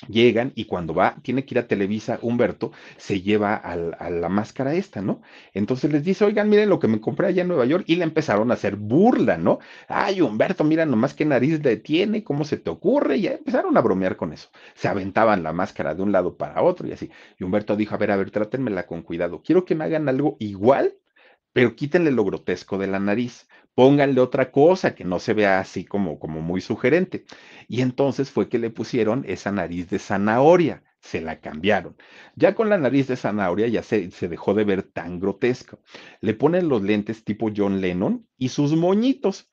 Llegan 0.07 0.51
y 0.55 0.65
cuando 0.65 0.93
va, 0.93 1.17
tiene 1.21 1.45
que 1.45 1.53
ir 1.53 1.59
a 1.59 1.67
Televisa, 1.67 2.17
Humberto 2.21 2.71
se 2.97 3.21
lleva 3.21 3.55
a 3.55 4.09
la 4.09 4.29
máscara 4.29 4.73
esta, 4.73 5.01
¿no? 5.01 5.21
Entonces 5.53 5.91
les 5.91 6.03
dice, 6.03 6.25
oigan, 6.25 6.49
miren 6.49 6.69
lo 6.69 6.79
que 6.79 6.87
me 6.87 6.99
compré 6.99 7.27
allá 7.27 7.43
en 7.43 7.47
Nueva 7.49 7.65
York 7.65 7.83
y 7.87 7.95
le 7.95 8.03
empezaron 8.03 8.49
a 8.51 8.55
hacer 8.55 8.75
burla, 8.77 9.37
¿no? 9.37 9.59
Ay, 9.87 10.21
Humberto, 10.21 10.63
mira 10.63 10.85
nomás 10.85 11.13
qué 11.13 11.25
nariz 11.25 11.63
le 11.63 11.77
tiene, 11.77 12.23
cómo 12.23 12.45
se 12.45 12.57
te 12.57 12.69
ocurre, 12.69 13.17
y 13.17 13.27
empezaron 13.27 13.77
a 13.77 13.81
bromear 13.81 14.15
con 14.17 14.33
eso. 14.33 14.49
Se 14.73 14.87
aventaban 14.87 15.43
la 15.43 15.53
máscara 15.53 15.93
de 15.95 16.01
un 16.01 16.11
lado 16.11 16.35
para 16.37 16.61
otro 16.63 16.87
y 16.87 16.93
así. 16.93 17.11
Y 17.39 17.43
Humberto 17.43 17.75
dijo, 17.75 17.95
a 17.95 17.97
ver, 17.97 18.11
a 18.11 18.15
ver, 18.17 18.31
trátenmela 18.31 18.87
con 18.87 19.01
cuidado. 19.03 19.41
Quiero 19.43 19.65
que 19.65 19.75
me 19.75 19.83
hagan 19.85 20.09
algo 20.09 20.35
igual, 20.39 20.95
pero 21.53 21.75
quítenle 21.75 22.11
lo 22.11 22.23
grotesco 22.25 22.77
de 22.77 22.87
la 22.87 22.99
nariz 22.99 23.47
pónganle 23.75 24.21
otra 24.21 24.51
cosa 24.51 24.95
que 24.95 25.03
no 25.05 25.19
se 25.19 25.34
vea 25.34 25.60
así 25.60 25.86
como, 25.86 26.19
como 26.19 26.41
muy 26.41 26.62
sugerente. 26.62 27.25
Y 27.67 27.81
entonces 27.81 28.29
fue 28.31 28.49
que 28.49 28.60
le 28.60 28.69
pusieron 28.69 29.23
esa 29.27 29.51
nariz 29.51 29.89
de 29.89 29.99
zanahoria, 29.99 30.84
se 30.99 31.21
la 31.21 31.39
cambiaron. 31.39 31.95
Ya 32.36 32.53
con 32.55 32.69
la 32.69 32.77
nariz 32.77 33.07
de 33.07 33.15
zanahoria 33.15 33.67
ya 33.67 33.84
se, 33.84 34.12
se 34.12 34.27
dejó 34.27 34.53
de 34.53 34.63
ver 34.65 34.84
tan 34.84 35.19
grotesco. 35.19 35.79
Le 36.21 36.34
ponen 36.34 36.69
los 36.69 36.81
lentes 36.81 37.23
tipo 37.23 37.49
John 37.55 37.81
Lennon 37.81 38.27
y 38.38 38.49
sus 38.49 38.75
moñitos. 38.75 39.49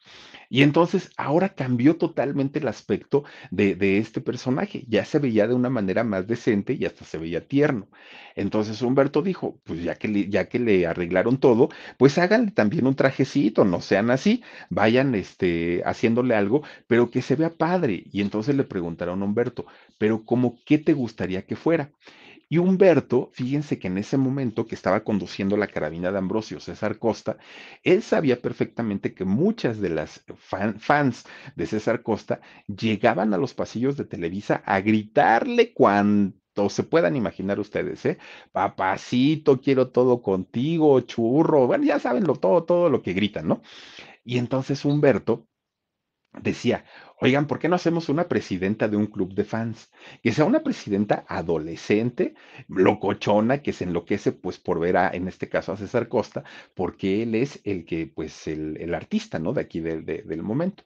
Y 0.50 0.62
entonces 0.62 1.11
ahora 1.16 1.50
cambió 1.50 1.96
totalmente 1.96 2.58
el 2.58 2.68
aspecto 2.68 3.24
de, 3.50 3.74
de, 3.74 3.98
este 3.98 4.20
personaje. 4.20 4.84
Ya 4.88 5.04
se 5.04 5.18
veía 5.18 5.46
de 5.46 5.54
una 5.54 5.70
manera 5.70 6.04
más 6.04 6.26
decente 6.26 6.72
y 6.74 6.84
hasta 6.87 7.04
se 7.04 7.18
veía 7.18 7.46
tierno. 7.46 7.88
Entonces 8.34 8.80
Humberto 8.82 9.22
dijo, 9.22 9.61
pues 9.64 9.82
ya 9.82 9.96
que 9.96 10.08
le, 10.08 10.28
ya 10.28 10.48
que 10.48 10.58
le 10.58 10.87
arreglaron 10.87 11.38
todo, 11.38 11.68
pues 11.98 12.18
háganle 12.18 12.52
también 12.52 12.87
un 12.87 12.94
trajecito, 12.94 13.64
no 13.64 13.80
sean 13.80 14.11
así, 14.11 14.42
vayan 14.70 15.14
este, 15.14 15.82
haciéndole 15.84 16.34
algo, 16.34 16.62
pero 16.87 17.11
que 17.11 17.22
se 17.22 17.37
vea 17.37 17.50
padre. 17.50 18.04
Y 18.12 18.20
entonces 18.20 18.56
le 18.56 18.64
preguntaron 18.64 19.22
a 19.22 19.24
Humberto, 19.24 19.66
pero 19.98 20.24
¿cómo 20.24 20.62
qué 20.64 20.78
te 20.78 20.92
gustaría 20.94 21.42
que 21.46 21.56
fuera? 21.56 21.90
Y 22.50 22.58
Humberto, 22.58 23.30
fíjense 23.34 23.78
que 23.78 23.88
en 23.88 23.98
ese 23.98 24.16
momento 24.16 24.66
que 24.66 24.74
estaba 24.74 25.04
conduciendo 25.04 25.56
la 25.56 25.66
carabina 25.66 26.11
de 26.11 26.18
Ambrosio 26.18 26.61
César 26.61 26.98
Costa, 26.98 27.37
él 27.82 28.02
sabía 28.02 28.40
perfectamente 28.40 29.12
que 29.14 29.24
muchas 29.26 29.80
de 29.80 29.90
las 29.90 30.24
fans 30.78 31.24
de 31.56 31.66
César 31.66 32.02
Costa 32.02 32.40
llegaban 32.66 33.34
a 33.34 33.38
los 33.38 33.52
pasillos 33.54 33.96
de 33.98 34.06
Televisa 34.06 34.62
a 34.64 34.80
gritarle 34.80 35.74
cuanto 35.74 36.70
se 36.70 36.84
puedan 36.84 37.16
imaginar 37.16 37.61
ustedes, 37.61 38.04
¿eh? 38.06 38.18
Papacito, 38.50 39.61
quiero 39.61 39.90
todo 39.90 40.22
contigo, 40.22 41.00
churro, 41.02 41.66
bueno, 41.66 41.84
ya 41.84 41.98
saben 42.00 42.24
lo, 42.24 42.34
todo, 42.37 42.64
todo 42.64 42.88
lo 42.90 43.02
que 43.02 43.12
gritan, 43.12 43.46
¿no? 43.48 43.62
Y 44.24 44.38
entonces 44.38 44.84
Humberto 44.84 45.48
decía, 46.42 46.85
oigan, 47.20 47.46
¿por 47.46 47.59
qué 47.59 47.68
no 47.68 47.77
hacemos 47.77 48.09
una 48.09 48.29
presidenta 48.29 48.88
de 48.88 48.96
un 48.96 49.07
club 49.07 49.35
de 49.35 49.44
fans? 49.44 49.90
Que 50.22 50.33
sea 50.33 50.44
una 50.44 50.62
presidenta 50.62 51.24
adolescente, 51.29 52.35
locochona, 52.68 53.62
que 53.62 53.72
se 53.72 53.85
enloquece 53.85 54.33
pues 54.33 54.59
por 54.59 54.81
ver 54.81 54.96
a, 54.96 55.11
en 55.11 55.29
este 55.29 55.48
caso 55.48 55.72
a 55.72 55.77
César 55.77 56.09
Costa, 56.09 56.44
porque 56.74 57.22
él 57.22 57.35
es 57.35 57.61
el 57.64 57.85
que, 57.85 58.07
pues 58.07 58.46
el, 58.48 58.94
artista, 58.94 59.38
¿no? 59.38 59.53
De 59.53 59.61
aquí 59.61 59.81
del 59.81 60.42
momento. 60.42 60.85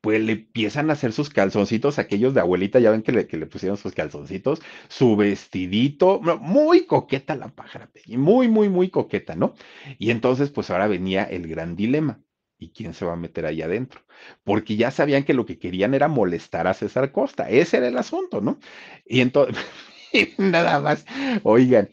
Pues 0.00 0.20
le 0.20 0.32
empiezan 0.32 0.90
a 0.90 0.94
hacer 0.94 1.12
sus 1.12 1.30
calzoncitos, 1.30 1.98
aquellos 1.98 2.34
de 2.34 2.40
abuelita, 2.40 2.80
ya 2.80 2.90
ven 2.90 3.02
que 3.02 3.12
le, 3.12 3.26
que 3.26 3.36
le 3.36 3.46
pusieron 3.46 3.76
sus 3.76 3.92
calzoncitos, 3.94 4.60
su 4.88 5.16
vestidito, 5.16 6.20
muy 6.40 6.86
coqueta 6.86 7.36
la 7.36 7.48
pájara, 7.48 7.90
muy, 8.08 8.48
muy, 8.48 8.68
muy 8.68 8.90
coqueta, 8.90 9.36
¿no? 9.36 9.54
Y 9.98 10.10
entonces, 10.10 10.50
pues 10.50 10.70
ahora 10.70 10.88
venía 10.88 11.24
el 11.24 11.46
gran 11.48 11.76
dilema 11.76 12.20
¿Y 12.60 12.72
quién 12.72 12.92
se 12.92 13.06
va 13.06 13.14
a 13.14 13.16
meter 13.16 13.46
ahí 13.46 13.62
adentro? 13.62 14.02
Porque 14.44 14.76
ya 14.76 14.90
sabían 14.90 15.24
que 15.24 15.32
lo 15.34 15.46
que 15.46 15.58
querían 15.58 15.94
era 15.94 16.08
molestar 16.08 16.66
a 16.66 16.74
César 16.74 17.10
Costa. 17.10 17.48
Ese 17.48 17.78
era 17.78 17.88
el 17.88 17.96
asunto, 17.96 18.42
¿no? 18.42 18.58
Y 19.06 19.22
entonces, 19.22 19.56
nada 20.38 20.78
más, 20.80 21.06
oigan, 21.42 21.88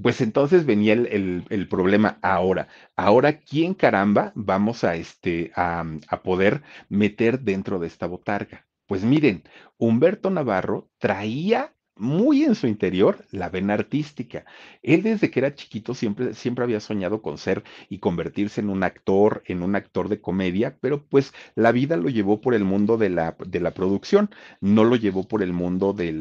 pues 0.00 0.20
entonces 0.20 0.64
venía 0.64 0.92
el, 0.94 1.66
problema 1.68 2.18
ahora. 2.22 2.68
Ahora, 2.96 3.40
¿quién 3.40 3.74
caramba 3.74 4.32
vamos 4.36 4.84
a, 4.84 4.94
este, 4.94 5.50
a, 5.56 5.84
a 6.08 6.22
poder 6.22 6.62
meter 6.88 7.40
dentro 7.40 7.80
de 7.80 7.88
esta 7.88 8.06
botarga? 8.06 8.66
Pues 8.86 9.04
miren, 9.04 9.42
Humberto 9.76 10.30
Navarro 10.30 10.88
traía 10.98 11.74
muy 11.96 12.44
en 12.44 12.54
su 12.54 12.66
interior 12.66 13.24
la 13.30 13.48
vena 13.48 13.74
artística. 13.74 14.44
Él 14.82 15.02
desde 15.02 15.30
que 15.30 15.40
era 15.40 15.54
chiquito 15.54 15.94
siempre, 15.94 16.34
siempre 16.34 16.64
había 16.64 16.80
soñado 16.80 17.22
con 17.22 17.38
ser 17.38 17.62
y 17.88 17.98
convertirse 17.98 18.60
en 18.60 18.70
un 18.70 18.82
actor, 18.82 19.42
en 19.46 19.62
un 19.62 19.76
actor 19.76 20.08
de 20.08 20.20
comedia, 20.20 20.76
pero 20.80 21.04
pues 21.04 21.32
la 21.54 21.72
vida 21.72 21.96
lo 21.96 22.08
llevó 22.08 22.40
por 22.40 22.54
el 22.54 22.64
mundo 22.64 22.96
de 22.96 23.10
la, 23.10 23.36
de 23.46 23.60
la 23.60 23.72
producción, 23.72 24.30
no 24.60 24.84
lo 24.84 24.96
llevó 24.96 25.28
por 25.28 25.42
el 25.42 25.52
mundo 25.52 25.92
de 25.92 26.12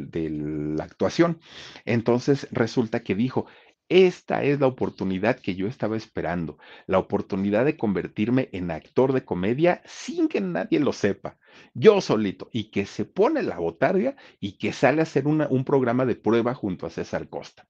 la 0.75 0.83
actuación. 0.83 1.39
Entonces 1.85 2.47
resulta 2.51 3.01
que 3.03 3.15
dijo, 3.15 3.47
esta 3.91 4.41
es 4.43 4.61
la 4.61 4.67
oportunidad 4.67 5.37
que 5.37 5.53
yo 5.53 5.67
estaba 5.67 5.97
esperando, 5.97 6.57
la 6.87 6.97
oportunidad 6.97 7.65
de 7.65 7.75
convertirme 7.75 8.47
en 8.53 8.71
actor 8.71 9.11
de 9.11 9.25
comedia 9.25 9.81
sin 9.85 10.29
que 10.29 10.39
nadie 10.39 10.79
lo 10.79 10.93
sepa, 10.93 11.37
yo 11.73 11.99
solito, 11.99 12.49
y 12.53 12.71
que 12.71 12.85
se 12.85 13.03
pone 13.03 13.43
la 13.43 13.59
botarga 13.59 14.15
y 14.39 14.53
que 14.53 14.71
sale 14.71 15.01
a 15.01 15.03
hacer 15.03 15.27
un 15.27 15.65
programa 15.65 16.05
de 16.05 16.15
prueba 16.15 16.53
junto 16.55 16.85
a 16.85 16.89
César 16.89 17.27
Costa 17.27 17.67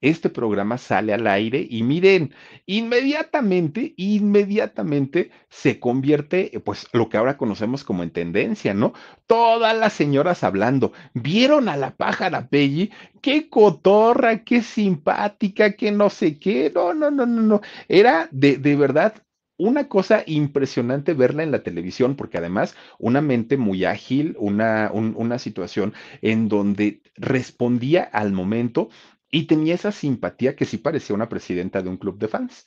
este 0.00 0.28
programa 0.30 0.78
sale 0.78 1.12
al 1.14 1.26
aire 1.26 1.66
y 1.68 1.82
miren, 1.82 2.34
inmediatamente, 2.66 3.94
inmediatamente 3.96 5.30
se 5.48 5.80
convierte, 5.80 6.60
pues 6.64 6.86
lo 6.92 7.08
que 7.08 7.16
ahora 7.16 7.36
conocemos 7.36 7.84
como 7.84 8.02
en 8.02 8.10
tendencia, 8.10 8.74
¿no? 8.74 8.92
Todas 9.26 9.76
las 9.76 9.92
señoras 9.92 10.44
hablando, 10.44 10.92
vieron 11.14 11.68
a 11.68 11.76
la 11.76 11.96
pájara 11.96 12.48
Peggy, 12.48 12.90
qué 13.22 13.48
cotorra, 13.48 14.44
qué 14.44 14.62
simpática, 14.62 15.72
qué 15.72 15.92
no 15.92 16.10
sé 16.10 16.38
qué, 16.38 16.70
no, 16.74 16.94
no, 16.94 17.10
no, 17.10 17.26
no, 17.26 17.42
no, 17.42 17.60
era 17.88 18.28
de, 18.30 18.58
de 18.58 18.76
verdad 18.76 19.14
una 19.58 19.88
cosa 19.88 20.22
impresionante 20.26 21.14
verla 21.14 21.42
en 21.42 21.50
la 21.50 21.62
televisión, 21.62 22.14
porque 22.14 22.38
además 22.38 22.76
una 22.98 23.20
mente 23.20 23.56
muy 23.56 23.84
ágil, 23.84 24.36
una, 24.38 24.90
una 24.92 25.38
situación 25.38 25.94
en 26.20 26.48
donde 26.48 27.00
respondía 27.16 28.02
al 28.04 28.32
momento 28.32 28.90
y 29.36 29.46
tenía 29.46 29.74
esa 29.74 29.92
simpatía 29.92 30.56
que 30.56 30.64
sí 30.64 30.78
parecía 30.78 31.14
una 31.14 31.28
presidenta 31.28 31.82
de 31.82 31.90
un 31.90 31.98
club 31.98 32.18
de 32.18 32.28
fans. 32.28 32.66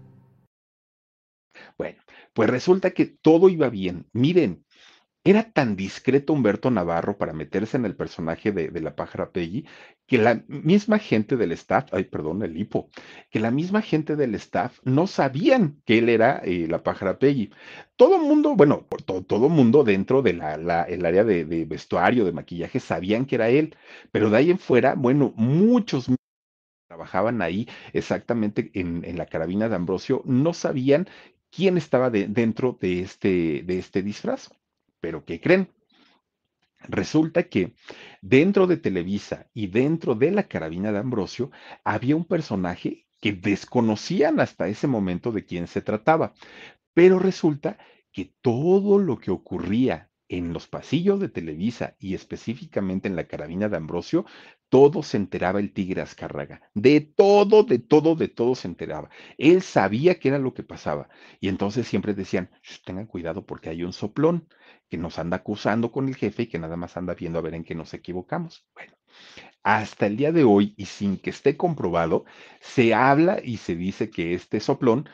Pues 2.33 2.49
resulta 2.49 2.91
que 2.91 3.05
todo 3.05 3.49
iba 3.49 3.69
bien. 3.69 4.07
Miren, 4.13 4.65
era 5.23 5.51
tan 5.51 5.75
discreto 5.75 6.33
Humberto 6.33 6.71
Navarro 6.71 7.17
para 7.17 7.31
meterse 7.33 7.77
en 7.77 7.85
el 7.85 7.95
personaje 7.95 8.51
de, 8.51 8.71
la 8.81 8.95
pájara 8.95 9.31
Peggy 9.31 9.65
que 10.07 10.17
la 10.17 10.43
misma 10.47 10.97
gente 10.97 11.37
del 11.37 11.51
staff, 11.51 11.93
ay, 11.93 12.05
perdón, 12.05 12.41
el 12.41 12.57
hipo, 12.57 12.89
que 13.29 13.39
la 13.39 13.51
misma 13.51 13.81
gente 13.83 14.15
del 14.15 14.33
staff 14.35 14.79
no 14.83 15.05
sabían 15.05 15.79
que 15.85 15.99
él 15.99 16.09
era 16.09 16.41
eh, 16.43 16.67
la 16.67 16.81
pájara 16.83 17.19
Peggy. 17.19 17.51
Todo 17.95 18.17
mundo, 18.17 18.55
bueno, 18.55 18.87
todo, 19.05 19.23
todo 19.23 19.47
mundo 19.47 19.83
dentro 19.83 20.23
del 20.23 20.39
la, 20.39 20.83
el 20.83 21.05
área 21.05 21.23
de, 21.23 21.45
vestuario, 21.65 22.25
de 22.25 22.31
maquillaje, 22.31 22.79
sabían 22.79 23.25
que 23.25 23.35
era 23.35 23.49
él, 23.49 23.75
pero 24.11 24.29
de 24.31 24.37
ahí 24.37 24.51
en 24.51 24.59
fuera, 24.59 24.95
bueno, 24.95 25.33
muchos 25.35 26.07
trabajaban 26.87 27.41
ahí 27.41 27.67
exactamente 27.93 28.71
en, 28.73 29.05
en, 29.05 29.17
la 29.17 29.27
carabina 29.27 29.69
de 29.69 29.75
Ambrosio, 29.75 30.23
no 30.25 30.53
sabían 30.53 31.07
quién 31.51 31.77
estaba 31.77 32.09
dentro 32.09 32.77
de 32.79 33.01
este, 33.01 33.63
de 33.63 33.79
este 33.79 34.01
disfraz. 34.01 34.49
Pero 34.99 35.25
¿qué 35.25 35.39
creen? 35.39 35.69
Resulta 36.87 37.43
que 37.43 37.75
dentro 38.21 38.65
de 38.65 38.77
Televisa 38.77 39.47
y 39.53 39.67
dentro 39.67 40.15
de 40.15 40.31
la 40.31 40.47
carabina 40.47 40.91
de 40.91 40.99
Ambrosio 40.99 41.51
había 41.83 42.15
un 42.15 42.25
personaje 42.25 43.05
que 43.19 43.33
desconocían 43.33 44.39
hasta 44.39 44.67
ese 44.67 44.87
momento 44.87 45.31
de 45.31 45.45
quién 45.45 45.67
se 45.67 45.81
trataba. 45.81 46.33
Pero 46.93 47.19
resulta 47.19 47.77
que 48.11 48.33
todo 48.41 48.97
lo 48.97 49.19
que 49.19 49.31
ocurría 49.31 50.09
en 50.27 50.53
los 50.53 50.67
pasillos 50.67 51.19
de 51.19 51.29
Televisa 51.29 51.95
y 51.99 52.15
específicamente 52.15 53.07
en 53.07 53.15
la 53.15 53.27
carabina 53.27 53.69
de 53.69 53.77
Ambrosio, 53.77 54.25
todo 54.71 55.03
se 55.03 55.17
enteraba 55.17 55.59
el 55.59 55.73
tigre 55.73 56.01
Azcárraga. 56.01 56.61
De 56.73 57.01
todo, 57.01 57.63
de 57.63 57.77
todo, 57.77 58.15
de 58.15 58.29
todo 58.29 58.55
se 58.55 58.69
enteraba. 58.69 59.09
Él 59.37 59.61
sabía 59.61 60.17
qué 60.17 60.29
era 60.29 60.39
lo 60.39 60.53
que 60.53 60.63
pasaba. 60.63 61.09
Y 61.41 61.49
entonces 61.49 61.85
siempre 61.87 62.13
decían, 62.13 62.49
tengan 62.85 63.05
cuidado 63.05 63.45
porque 63.45 63.69
hay 63.69 63.83
un 63.83 63.91
soplón 63.91 64.47
que 64.89 64.97
nos 64.97 65.19
anda 65.19 65.37
acusando 65.37 65.91
con 65.91 66.07
el 66.07 66.15
jefe 66.15 66.43
y 66.43 66.47
que 66.47 66.57
nada 66.57 66.77
más 66.77 66.95
anda 66.95 67.15
viendo 67.15 67.37
a 67.37 67.41
ver 67.41 67.53
en 67.53 67.65
qué 67.65 67.75
nos 67.75 67.93
equivocamos. 67.93 68.65
Bueno, 68.73 68.93
hasta 69.61 70.07
el 70.07 70.15
día 70.15 70.31
de 70.31 70.45
hoy, 70.45 70.73
y 70.77 70.85
sin 70.85 71.17
que 71.17 71.31
esté 71.31 71.57
comprobado, 71.57 72.23
se 72.61 72.93
habla 72.93 73.41
y 73.43 73.57
se 73.57 73.75
dice 73.75 74.09
que 74.09 74.33
este 74.33 74.61
soplón 74.61 75.09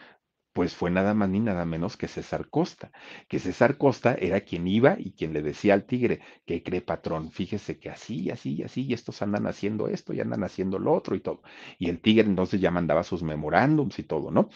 pues 0.58 0.76
fue 0.76 0.90
nada 0.90 1.14
más 1.14 1.30
ni 1.30 1.40
nada 1.40 1.66
menos 1.66 1.98
que 1.98 2.08
César 2.08 2.50
Costa, 2.50 2.92
que 3.28 3.38
César 3.38 3.78
Costa 3.78 4.16
era 4.20 4.42
quien 4.42 4.68
iba 4.68 4.96
y 4.98 5.12
quien 5.12 5.32
le 5.32 5.44
decía 5.44 5.76
al 5.76 5.84
tigre, 5.86 6.20
que 6.48 6.64
cree 6.64 6.82
patrón, 6.82 7.32
fíjese 7.32 7.78
que 7.78 7.92
así, 7.92 8.32
así, 8.32 8.64
así, 8.64 8.88
y 8.88 8.94
estos 8.94 9.22
andan 9.22 9.46
haciendo 9.46 9.88
esto 9.88 10.14
y 10.14 10.20
andan 10.20 10.44
haciendo 10.44 10.80
lo 10.80 10.94
otro 10.94 11.16
y 11.16 11.20
todo. 11.20 11.44
Y 11.78 11.90
el 11.90 12.02
tigre 12.02 12.26
entonces 12.26 12.60
ya 12.60 12.72
mandaba 12.72 13.04
sus 13.04 13.22
memorándums 13.22 14.00
y 14.00 14.04
todo, 14.04 14.32
¿no? 14.32 14.50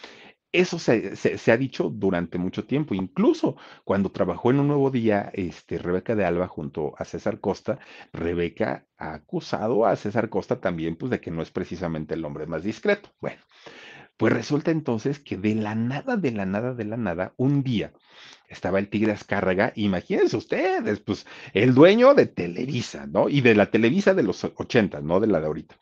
Eso 0.50 0.80
se, 0.80 1.52
ha 1.52 1.56
dicho 1.56 1.88
durante 1.88 2.36
mucho 2.36 2.64
tiempo, 2.66 2.94
incluso 2.94 3.56
cuando 3.84 4.10
trabajó 4.10 4.50
en 4.50 4.58
un 4.58 4.66
nuevo 4.66 4.90
día, 4.90 5.30
este, 5.34 5.78
Rebeca 5.78 6.16
de 6.16 6.24
Alba 6.24 6.48
junto 6.48 6.94
a 6.98 7.04
César 7.04 7.38
Costa, 7.38 7.78
Rebeca 8.12 8.88
ha 8.98 9.14
acusado 9.14 9.86
a 9.86 9.94
César 9.94 10.28
Costa 10.30 10.60
también, 10.60 10.96
pues, 10.96 11.10
de 11.10 11.20
que 11.20 11.30
no 11.30 11.42
es 11.42 11.52
precisamente 11.52 12.14
el 12.14 12.24
hombre 12.24 12.46
más 12.48 12.64
discreto. 12.64 13.08
Bueno, 13.20 13.40
pues 14.16 14.32
resulta 14.32 14.70
entonces 14.70 15.18
que 15.18 15.36
de 15.36 15.54
la 15.54 15.74
nada, 15.74 16.16
de 16.16 16.30
la 16.30 16.46
nada, 16.46 16.74
de 16.74 16.84
la 16.84 16.96
nada, 16.96 17.34
un 17.36 17.62
día 17.62 17.92
estaba 18.48 18.78
el 18.78 18.88
Tigre 18.88 19.12
Azcárraga, 19.12 19.72
imagínense 19.76 20.36
ustedes, 20.36 21.00
pues 21.00 21.26
el 21.54 21.74
dueño 21.74 22.14
de 22.14 22.26
Televisa, 22.26 23.06
¿no? 23.06 23.28
Y 23.28 23.40
de 23.40 23.54
la 23.54 23.70
Televisa 23.70 24.14
de 24.14 24.22
los 24.22 24.44
80, 24.44 25.00
no 25.00 25.20
de 25.20 25.26
la 25.26 25.40
de 25.40 25.46
ahorita. 25.46 25.78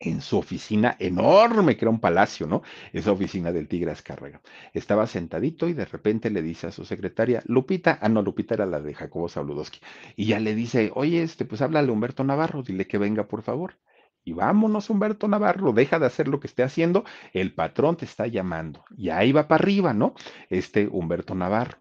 En 0.00 0.20
su 0.20 0.36
oficina 0.36 0.96
enorme, 0.98 1.76
que 1.76 1.84
era 1.84 1.90
un 1.90 2.00
palacio, 2.00 2.46
¿no? 2.46 2.62
Esa 2.92 3.12
oficina 3.12 3.52
del 3.52 3.68
Tigre 3.68 3.92
Azcárraga. 3.92 4.42
Estaba 4.74 5.06
sentadito 5.06 5.68
y 5.68 5.72
de 5.72 5.84
repente 5.86 6.28
le 6.30 6.42
dice 6.42 6.66
a 6.66 6.72
su 6.72 6.84
secretaria, 6.84 7.42
Lupita, 7.46 7.98
ah, 8.02 8.08
no, 8.08 8.20
Lupita 8.20 8.54
era 8.54 8.66
la 8.66 8.80
de 8.80 8.92
Jacobo 8.92 9.28
Sabludowski, 9.28 9.80
y 10.16 10.26
ya 10.26 10.40
le 10.40 10.54
dice, 10.54 10.90
oye, 10.94 11.22
este, 11.22 11.44
pues 11.44 11.62
háblale 11.62 11.90
Humberto 11.90 12.24
Navarro, 12.24 12.62
dile 12.62 12.86
que 12.86 12.98
venga, 12.98 13.28
por 13.28 13.42
favor 13.42 13.76
Y 14.24 14.32
vámonos, 14.32 14.90
Humberto 14.90 15.28
Navarro, 15.28 15.72
deja 15.72 15.98
de 15.98 16.06
hacer 16.06 16.28
lo 16.28 16.40
que 16.40 16.46
esté 16.46 16.62
haciendo, 16.62 17.04
el 17.32 17.52
patrón 17.54 17.96
te 17.96 18.04
está 18.06 18.26
llamando. 18.26 18.84
Y 18.96 19.10
ahí 19.10 19.32
va 19.32 19.48
para 19.48 19.62
arriba, 19.62 19.92
¿no? 19.92 20.14
Este 20.48 20.88
Humberto 20.88 21.34
Navarro. 21.34 21.78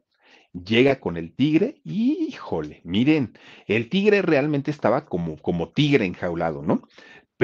Llega 0.54 1.00
con 1.00 1.18
el 1.18 1.34
tigre 1.34 1.82
híjole, 1.84 2.82
miren, 2.84 3.38
el 3.66 3.90
tigre 3.90 4.22
realmente 4.22 4.70
estaba 4.70 5.06
como, 5.06 5.38
como 5.38 5.70
tigre 5.70 6.06
enjaulado, 6.06 6.62
¿no? 6.62 6.84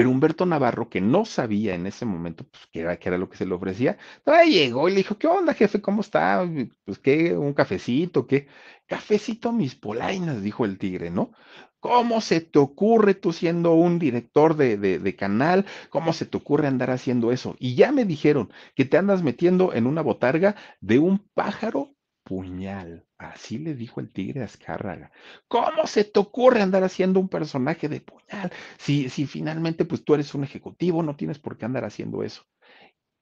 Pero 0.00 0.08
Humberto 0.08 0.46
Navarro, 0.46 0.88
que 0.88 1.02
no 1.02 1.26
sabía 1.26 1.74
en 1.74 1.86
ese 1.86 2.06
momento 2.06 2.44
pues, 2.44 2.66
qué, 2.72 2.80
era, 2.80 2.94
era 2.94 3.18
lo 3.18 3.28
que 3.28 3.36
se 3.36 3.44
le 3.44 3.52
ofrecía, 3.52 3.98
ahí 4.24 4.54
llegó 4.54 4.88
y 4.88 4.92
le 4.92 4.96
dijo, 4.96 5.18
¿qué 5.18 5.26
onda, 5.26 5.52
jefe? 5.52 5.82
¿Cómo 5.82 6.00
está? 6.00 6.48
Pues, 6.86 6.98
¿qué? 6.98 7.36
¿Un 7.36 7.52
cafecito? 7.52 8.26
¿Qué? 8.26 8.48
Cafecito 8.86 9.52
mis 9.52 9.74
polainas, 9.74 10.42
dijo 10.42 10.64
el 10.64 10.78
tigre, 10.78 11.10
¿no? 11.10 11.32
¿Cómo 11.80 12.22
se 12.22 12.40
te 12.40 12.58
ocurre 12.58 13.12
tú 13.12 13.34
siendo 13.34 13.74
un 13.74 13.98
director 13.98 14.56
de, 14.56 14.78
de, 14.78 15.16
canal? 15.16 15.66
¿Cómo 15.90 16.14
se 16.14 16.24
te 16.24 16.38
ocurre 16.38 16.66
andar 16.66 16.90
haciendo 16.90 17.30
eso? 17.30 17.54
Y 17.58 17.74
ya 17.74 17.92
me 17.92 18.06
dijeron 18.06 18.50
que 18.74 18.86
te 18.86 18.96
andas 18.96 19.22
metiendo 19.22 19.74
en 19.74 19.86
una 19.86 20.00
botarga 20.00 20.56
de 20.80 20.98
un 20.98 21.18
pájaro 21.34 21.94
puñal. 22.24 23.06
Así 23.20 23.58
le 23.58 23.74
dijo 23.74 24.00
el 24.00 24.10
tigre 24.10 24.40
a 24.40 24.46
Azcárraga. 24.46 25.12
¿Cómo 25.46 25.86
se 25.86 26.04
te 26.04 26.18
ocurre 26.18 26.62
andar 26.62 26.84
haciendo 26.84 27.20
un 27.20 27.28
personaje 27.28 27.86
de 27.86 28.00
puñal? 28.00 28.50
Si, 28.78 29.10
si 29.10 29.26
finalmente 29.26 29.84
pues 29.84 30.04
tú 30.04 30.14
eres 30.14 30.34
un 30.34 30.42
ejecutivo, 30.42 31.02
no 31.02 31.16
tienes 31.16 31.38
por 31.38 31.58
qué 31.58 31.66
andar 31.66 31.84
haciendo 31.84 32.22
eso. 32.22 32.46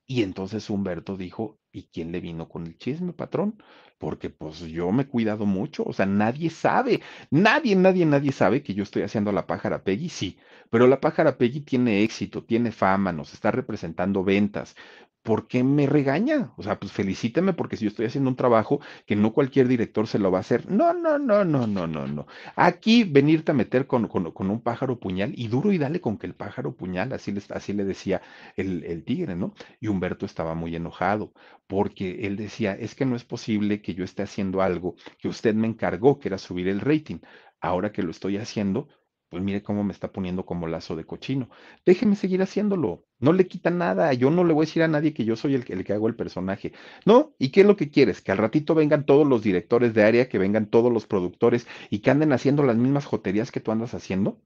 Y 0.07 0.23
entonces 0.23 0.71
Humberto 0.71 1.17
dijo, 1.17 1.59
¿y 1.73 1.89
quién 1.93 2.13
le 2.13 2.21
vino 2.21 2.49
con 2.49 2.67
el 2.67 2.79
chisme, 2.79 3.13
patrón? 3.13 3.61
Porque 3.99 4.31
pues 4.31 4.61
yo 4.61 4.93
me 4.93 5.03
he 5.03 5.09
cuidado 5.09 5.47
mucho, 5.47 5.83
o 5.85 5.93
sea, 5.93 6.07
nadie 6.07 6.49
sabe, 6.49 7.03
nadie, 7.31 7.75
nadie, 7.75 8.07
nadie 8.07 8.31
sabe 8.33 8.63
que 8.63 8.75
yo 8.75 8.85
estoy 8.85 9.03
haciendo 9.03 9.33
la 9.33 9.47
pájara 9.49 9.83
Peggy, 9.83 10.09
sí, 10.09 10.39
pero 10.71 10.87
la 10.87 11.01
pájara 11.01 11.37
Peggy 11.37 11.61
tiene 11.61 12.05
éxito, 12.05 12.45
tiene 12.45 12.71
fama, 12.73 13.13
nos 13.13 13.35
está 13.35 13.51
representando 13.51 14.23
ventas, 14.25 14.77
¿por 15.23 15.47
qué 15.49 15.63
me 15.63 15.87
regaña? 15.87 16.53
O 16.57 16.63
sea, 16.63 16.79
pues 16.81 16.93
felicíteme 16.93 17.53
porque 17.53 17.77
si 17.77 17.85
yo 17.85 17.89
estoy 17.91 18.07
haciendo 18.07 18.31
un 18.31 18.37
trabajo 18.37 18.81
que 19.07 19.17
no 19.17 19.33
cualquier 19.33 19.69
director 19.69 20.07
se 20.07 20.19
lo 20.19 20.31
va 20.31 20.39
a 20.39 20.41
hacer. 20.41 20.71
No, 20.71 20.93
no, 20.95 21.19
no, 21.19 21.45
no, 21.45 21.67
no, 21.67 21.87
no, 21.87 22.07
no. 22.07 22.27
Aquí 22.57 23.05
venirte 23.05 23.53
a 23.53 23.55
meter 23.55 23.87
con, 23.87 24.09
con, 24.09 24.51
un 24.51 24.61
pájaro 24.63 24.99
puñal 24.99 25.33
y 25.37 25.49
duro 25.49 25.73
y 25.73 25.79
dale 25.79 26.01
con 26.01 26.19
que 26.19 26.27
el 26.27 26.35
pájaro 26.35 26.75
puñal, 26.75 27.13
así 27.13 27.33
le, 27.33 27.43
así 27.51 27.73
le 27.73 27.85
decía 27.85 28.23
el 28.57 29.05
tigre, 29.05 29.37
¿no? 29.37 29.55
Y 29.81 29.89
Humberto 29.89 30.27
estaba 30.27 30.55
muy 30.55 30.75
enojado 30.77 31.33
porque 31.67 32.27
él 32.27 32.37
decía, 32.37 32.73
es 32.75 32.95
que 32.95 33.05
no 33.07 33.15
es 33.15 33.25
posible 33.25 33.83
que 33.83 33.95
yo 33.95 34.05
esté 34.05 34.23
haciendo 34.23 34.63
algo 34.63 34.97
que 35.19 35.29
usted 35.29 35.55
me 35.55 35.69
encargó, 35.69 36.19
que 36.19 36.29
era 36.29 36.39
subir 36.39 36.69
el 36.69 36.81
rating. 36.81 37.19
Ahora 37.61 37.93
que 37.93 38.03
lo 38.03 38.11
estoy 38.11 38.37
haciendo, 38.39 38.89
pues 39.29 39.43
mire 39.43 39.63
cómo 39.63 39.85
me 39.85 39.93
está 39.93 40.13
poniendo 40.13 40.47
como 40.47 40.67
lazo 40.67 40.97
de 40.97 41.05
cochino. 41.05 41.49
Déjeme 41.85 42.17
seguir 42.17 42.43
haciéndolo. 42.43 43.05
No 43.19 43.33
le 43.33 43.47
quita 43.47 43.71
nada. 43.71 44.13
Yo 44.15 44.31
no 44.31 44.45
le 44.45 44.53
voy 44.55 44.65
a 44.65 44.67
decir 44.67 44.83
a 44.83 44.89
nadie 44.89 45.13
que 45.15 45.25
yo 45.25 45.37
soy 45.37 45.55
el, 45.55 45.65
el, 45.69 45.85
que 45.85 45.93
hago 45.93 46.09
el 46.09 46.17
personaje. 46.17 46.73
No, 47.05 47.35
¿y 47.39 47.51
qué 47.51 47.61
es 47.63 47.67
lo 47.67 47.77
que 47.77 47.91
quieres? 47.91 48.21
Que 48.23 48.33
al 48.33 48.39
ratito 48.39 48.75
vengan 48.75 49.05
todos 49.07 49.27
los 49.27 49.43
directores 49.43 49.95
de 49.95 50.05
área, 50.05 50.29
que 50.29 50.39
vengan 50.39 50.67
todos 50.71 50.93
los 50.93 51.07
productores 51.07 51.67
y 51.91 52.01
que 52.01 52.11
anden 52.11 52.33
haciendo 52.33 52.63
las 52.63 52.77
mismas 52.77 53.07
joterías 53.07 53.51
que 53.53 53.61
tú 53.61 53.73
andas 53.73 53.95
haciendo. 53.95 54.41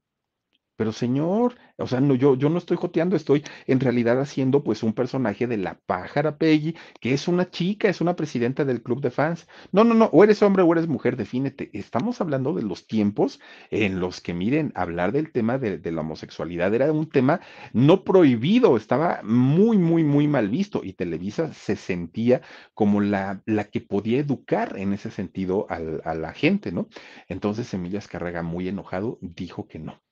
Pero 0.75 0.91
señor, 0.91 1.55
o 1.77 1.87
sea, 1.87 2.01
no, 2.01 2.15
yo, 2.15 2.35
yo 2.35 2.49
no 2.49 2.57
estoy 2.57 2.77
joteando, 2.77 3.15
estoy 3.15 3.43
en 3.67 3.79
realidad 3.79 4.19
haciendo 4.19 4.63
pues 4.63 4.83
un 4.83 4.93
personaje 4.93 5.47
de 5.47 5.57
la 5.57 5.79
pájara 5.85 6.37
Peggy, 6.37 6.75
que 6.99 7.13
es 7.13 7.27
una 7.27 7.49
chica, 7.49 7.89
es 7.89 8.01
una 8.01 8.15
presidenta 8.15 8.65
del 8.65 8.81
club 8.81 9.01
de 9.01 9.11
fans. 9.11 9.47
No, 9.71 9.83
no, 9.83 9.93
no, 9.93 10.05
o 10.05 10.23
eres 10.23 10.41
hombre 10.41 10.63
o 10.63 10.71
eres 10.73 10.87
mujer, 10.87 11.15
defínete. 11.17 11.69
Estamos 11.73 12.21
hablando 12.21 12.53
de 12.53 12.63
los 12.63 12.87
tiempos 12.87 13.39
en 13.71 13.99
los 13.99 14.21
que, 14.21 14.33
miren, 14.33 14.71
hablar 14.75 15.11
del 15.11 15.31
tema 15.31 15.57
de, 15.57 15.79
la 15.91 16.01
homosexualidad 16.01 16.73
era 16.73 16.91
un 16.91 17.09
tema 17.09 17.41
no 17.73 18.03
prohibido, 18.03 18.77
estaba 18.77 19.21
muy, 19.23 19.77
muy, 19.77 20.03
muy 20.03 20.27
mal 20.27 20.49
visto 20.49 20.81
y 20.83 20.93
Televisa 20.93 21.53
se 21.53 21.75
sentía 21.75 22.41
como 22.73 23.01
la, 23.01 23.41
la 23.45 23.65
que 23.65 23.81
podía 23.81 24.19
educar 24.19 24.77
en 24.77 24.93
ese 24.93 25.11
sentido 25.11 25.67
a 25.69 26.13
la 26.15 26.33
gente, 26.33 26.71
¿no? 26.71 26.87
Entonces 27.27 27.73
Emilia 27.73 27.99
Escarraga, 27.99 28.43
muy 28.43 28.67
enojado, 28.67 29.17
dijo 29.21 29.67
que 29.67 29.79
no 29.79 30.02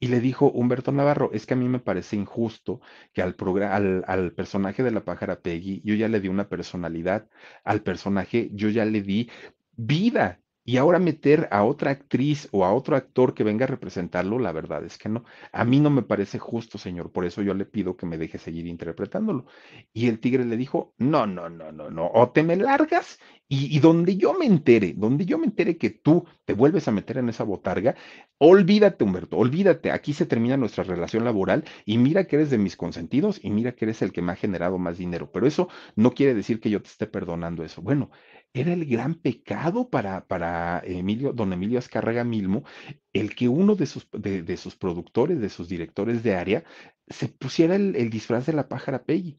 y 0.00 0.08
le 0.08 0.20
dijo 0.20 0.50
Humberto 0.50 0.92
Navarro, 0.92 1.30
es 1.32 1.46
que 1.46 1.54
a 1.54 1.56
mí 1.56 1.68
me 1.68 1.80
parece 1.80 2.16
injusto 2.16 2.80
que 3.12 3.22
al, 3.22 3.36
al, 3.62 4.04
al, 4.06 4.32
personaje 4.32 4.82
de 4.82 4.90
la 4.90 5.04
pájara 5.04 5.40
Peggy 5.40 5.82
yo 5.84 5.94
ya 5.94 6.08
le 6.08 6.20
di 6.20 6.28
una 6.28 6.48
personalidad, 6.48 7.28
al 7.64 7.82
personaje 7.82 8.50
yo 8.52 8.68
ya 8.68 8.84
le 8.84 9.02
di 9.02 9.30
vida. 9.76 10.40
Y 10.64 10.76
ahora 10.76 10.98
meter 10.98 11.48
a 11.50 11.64
otra 11.64 11.92
actriz 11.92 12.46
o 12.52 12.62
a 12.62 12.74
otro 12.74 12.94
actor 12.94 13.32
que 13.32 13.42
venga 13.42 13.64
a 13.64 13.68
representarlo, 13.68 14.38
la 14.38 14.52
verdad 14.52 14.84
es 14.84 14.98
que 14.98 15.08
no. 15.08 15.24
A 15.50 15.64
mí 15.64 15.80
no 15.80 15.88
me 15.88 16.02
parece 16.02 16.38
justo, 16.38 16.76
señor. 16.76 17.10
Por 17.10 17.24
eso 17.24 17.40
yo 17.40 17.54
le 17.54 17.64
pido 17.64 17.96
que 17.96 18.04
me 18.04 18.18
deje 18.18 18.36
seguir 18.36 18.66
interpretándolo. 18.66 19.46
Y 19.94 20.08
el 20.08 20.20
tigre 20.20 20.44
le 20.44 20.58
dijo, 20.58 20.92
no, 20.98 21.26
no, 21.26 21.48
no, 21.48 21.72
no, 21.72 21.88
no. 21.88 22.10
O 22.12 22.32
te 22.32 22.42
me 22.42 22.54
largas 22.56 23.18
y, 23.50 23.78
donde 23.80 24.16
yo 24.16 24.34
me 24.34 24.44
entere, 24.44 24.92
donde 24.94 25.24
yo 25.24 25.38
me 25.38 25.46
entere 25.46 25.78
que 25.78 25.88
tú 25.88 26.26
te 26.44 26.52
vuelves 26.52 26.86
a 26.86 26.92
meter 26.92 27.16
en 27.16 27.30
esa 27.30 27.44
botarga, 27.44 27.96
olvídate, 28.36 29.04
Humberto, 29.04 29.38
olvídate. 29.38 29.90
Aquí 29.90 30.12
se 30.12 30.26
termina 30.26 30.58
nuestra 30.58 30.84
relación 30.84 31.24
laboral 31.24 31.64
y 31.86 31.96
mira 31.96 32.24
que 32.24 32.36
eres 32.36 32.50
de 32.50 32.58
mis 32.58 32.76
consentidos 32.76 33.40
y 33.42 33.50
mira 33.50 33.72
que 33.72 33.86
eres 33.86 34.02
el 34.02 34.12
que 34.12 34.20
me 34.20 34.32
ha 34.32 34.36
generado 34.36 34.78
más 34.78 34.98
dinero. 34.98 35.30
Pero 35.32 35.46
eso 35.46 35.68
no 35.96 36.12
quiere 36.12 36.34
decir 36.34 36.60
que 36.60 36.68
yo 36.68 36.82
te 36.82 36.88
esté 36.90 37.06
perdonando 37.06 37.64
eso. 37.64 37.80
Bueno, 37.80 38.10
era 38.52 38.72
el 38.74 38.84
gran 38.84 39.14
pecado 39.14 39.88
para, 39.88 40.26
para 40.26 40.82
Emilio, 40.84 41.32
don 41.32 41.52
Emilio 41.52 41.78
Azcárraga 41.78 42.24
Milmo, 42.24 42.64
el 43.14 43.34
que 43.34 43.48
uno 43.48 43.76
de 43.76 43.86
sus, 43.86 44.08
de, 44.12 44.56
sus 44.58 44.76
productores, 44.76 45.40
de 45.40 45.48
sus 45.48 45.68
directores 45.68 46.22
de 46.22 46.34
área, 46.34 46.64
se 47.08 47.28
pusiera 47.28 47.76
el, 47.76 47.96
el 47.96 48.10
disfraz 48.10 48.44
de 48.46 48.52
la 48.52 48.68
pájara 48.68 49.04
Peggy. 49.04 49.38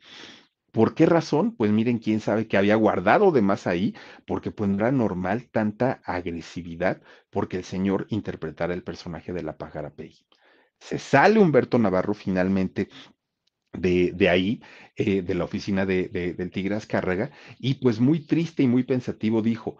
¿Por 0.71 0.95
qué 0.95 1.05
razón? 1.05 1.55
Pues 1.55 1.71
miren, 1.71 1.99
quién 1.99 2.19
sabe 2.19 2.47
que 2.47 2.57
había 2.57 2.75
guardado 2.75 3.31
de 3.31 3.41
más 3.41 3.67
ahí, 3.67 3.95
porque 4.25 4.51
pues 4.51 4.69
no 4.69 4.77
era 4.77 4.91
normal 4.91 5.49
tanta 5.51 6.01
agresividad 6.03 7.01
porque 7.29 7.57
el 7.57 7.63
señor 7.63 8.07
interpretara 8.09 8.73
el 8.73 8.83
personaje 8.83 9.33
de 9.33 9.43
la 9.43 9.57
pájara 9.57 9.91
Peggy. 9.91 10.25
Se 10.79 10.99
sale 10.99 11.39
Humberto 11.39 11.77
Navarro 11.79 12.13
finalmente 12.13 12.89
de, 13.73 14.11
de, 14.13 14.29
ahí, 14.29 14.61
eh, 14.95 15.21
de 15.21 15.35
la 15.35 15.43
oficina 15.43 15.85
de, 15.85 16.07
de, 16.09 16.33
del 16.33 16.51
Tigre 16.51 16.75
Azcárraga, 16.75 17.31
y 17.59 17.75
pues 17.75 17.99
muy 17.99 18.25
triste 18.25 18.63
y 18.63 18.67
muy 18.67 18.83
pensativo 18.83 19.41
dijo, 19.41 19.77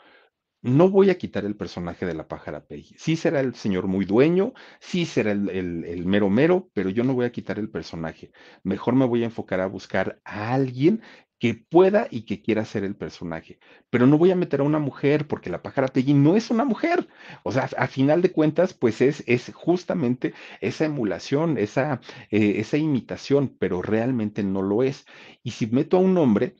no 0.62 0.89
voy 0.89 1.10
a 1.10 1.17
quitar 1.17 1.45
el 1.45 1.56
personaje 1.56 2.06
de 2.06 2.13
la 2.13 2.28
pájara 2.28 2.65
Peggy. 2.65 2.95
Sí 2.98 3.15
será 3.15 3.39
el 3.39 3.56
señor 3.56 3.88
muy 3.88 4.06
dueño, 4.06 4.54
sí 4.80 5.06
será 5.06 5.32
el, 5.32 6.04
mero 6.06 6.30
mero, 6.30 6.69
pero 6.74 6.89
yo 6.89 7.04
no 7.04 7.13
voy 7.13 7.26
a 7.26 7.32
quitar 7.32 7.60
el 7.60 7.69
personaje. 7.69 8.32
Mejor 8.63 8.95
me 8.95 9.06
voy 9.06 9.24
a 9.24 9.26
enfocar 9.26 9.62
a 9.62 9.67
buscar 9.67 10.19
a 10.26 10.54
alguien 10.54 11.02
que 11.39 11.54
pueda 11.54 12.08
y 12.12 12.24
que 12.24 12.41
quiera 12.41 12.65
ser 12.65 12.84
el 12.84 12.95
personaje. 12.95 13.60
Pero 13.89 14.06
no 14.06 14.17
voy 14.17 14.32
a 14.32 14.36
meter 14.36 14.60
a 14.60 14.63
una 14.63 14.80
mujer 14.80 15.26
porque 15.28 15.50
la 15.50 15.62
pájara 15.62 15.88
Peggy 15.88 16.13
no 16.13 16.36
es 16.36 16.52
una 16.52 16.65
mujer. 16.65 17.08
O 17.43 17.52
sea, 17.54 17.69
a 17.78 17.88
final 17.88 18.22
de 18.22 18.34
cuentas, 18.34 18.74
pues 18.74 19.00
es, 19.02 19.24
es 19.26 19.52
justamente 19.54 20.34
esa 20.60 20.86
emulación, 20.86 21.58
esa, 21.58 22.02
eh, 22.30 22.56
esa 22.58 22.78
imitación, 22.78 23.56
pero 23.58 23.82
realmente 23.82 24.43
no 24.43 24.62
lo 24.62 24.84
es. 24.84 25.06
Y 25.41 25.52
si 25.52 25.67
meto 25.67 25.95
a 25.95 26.02
un 26.02 26.17
hombre, 26.17 26.56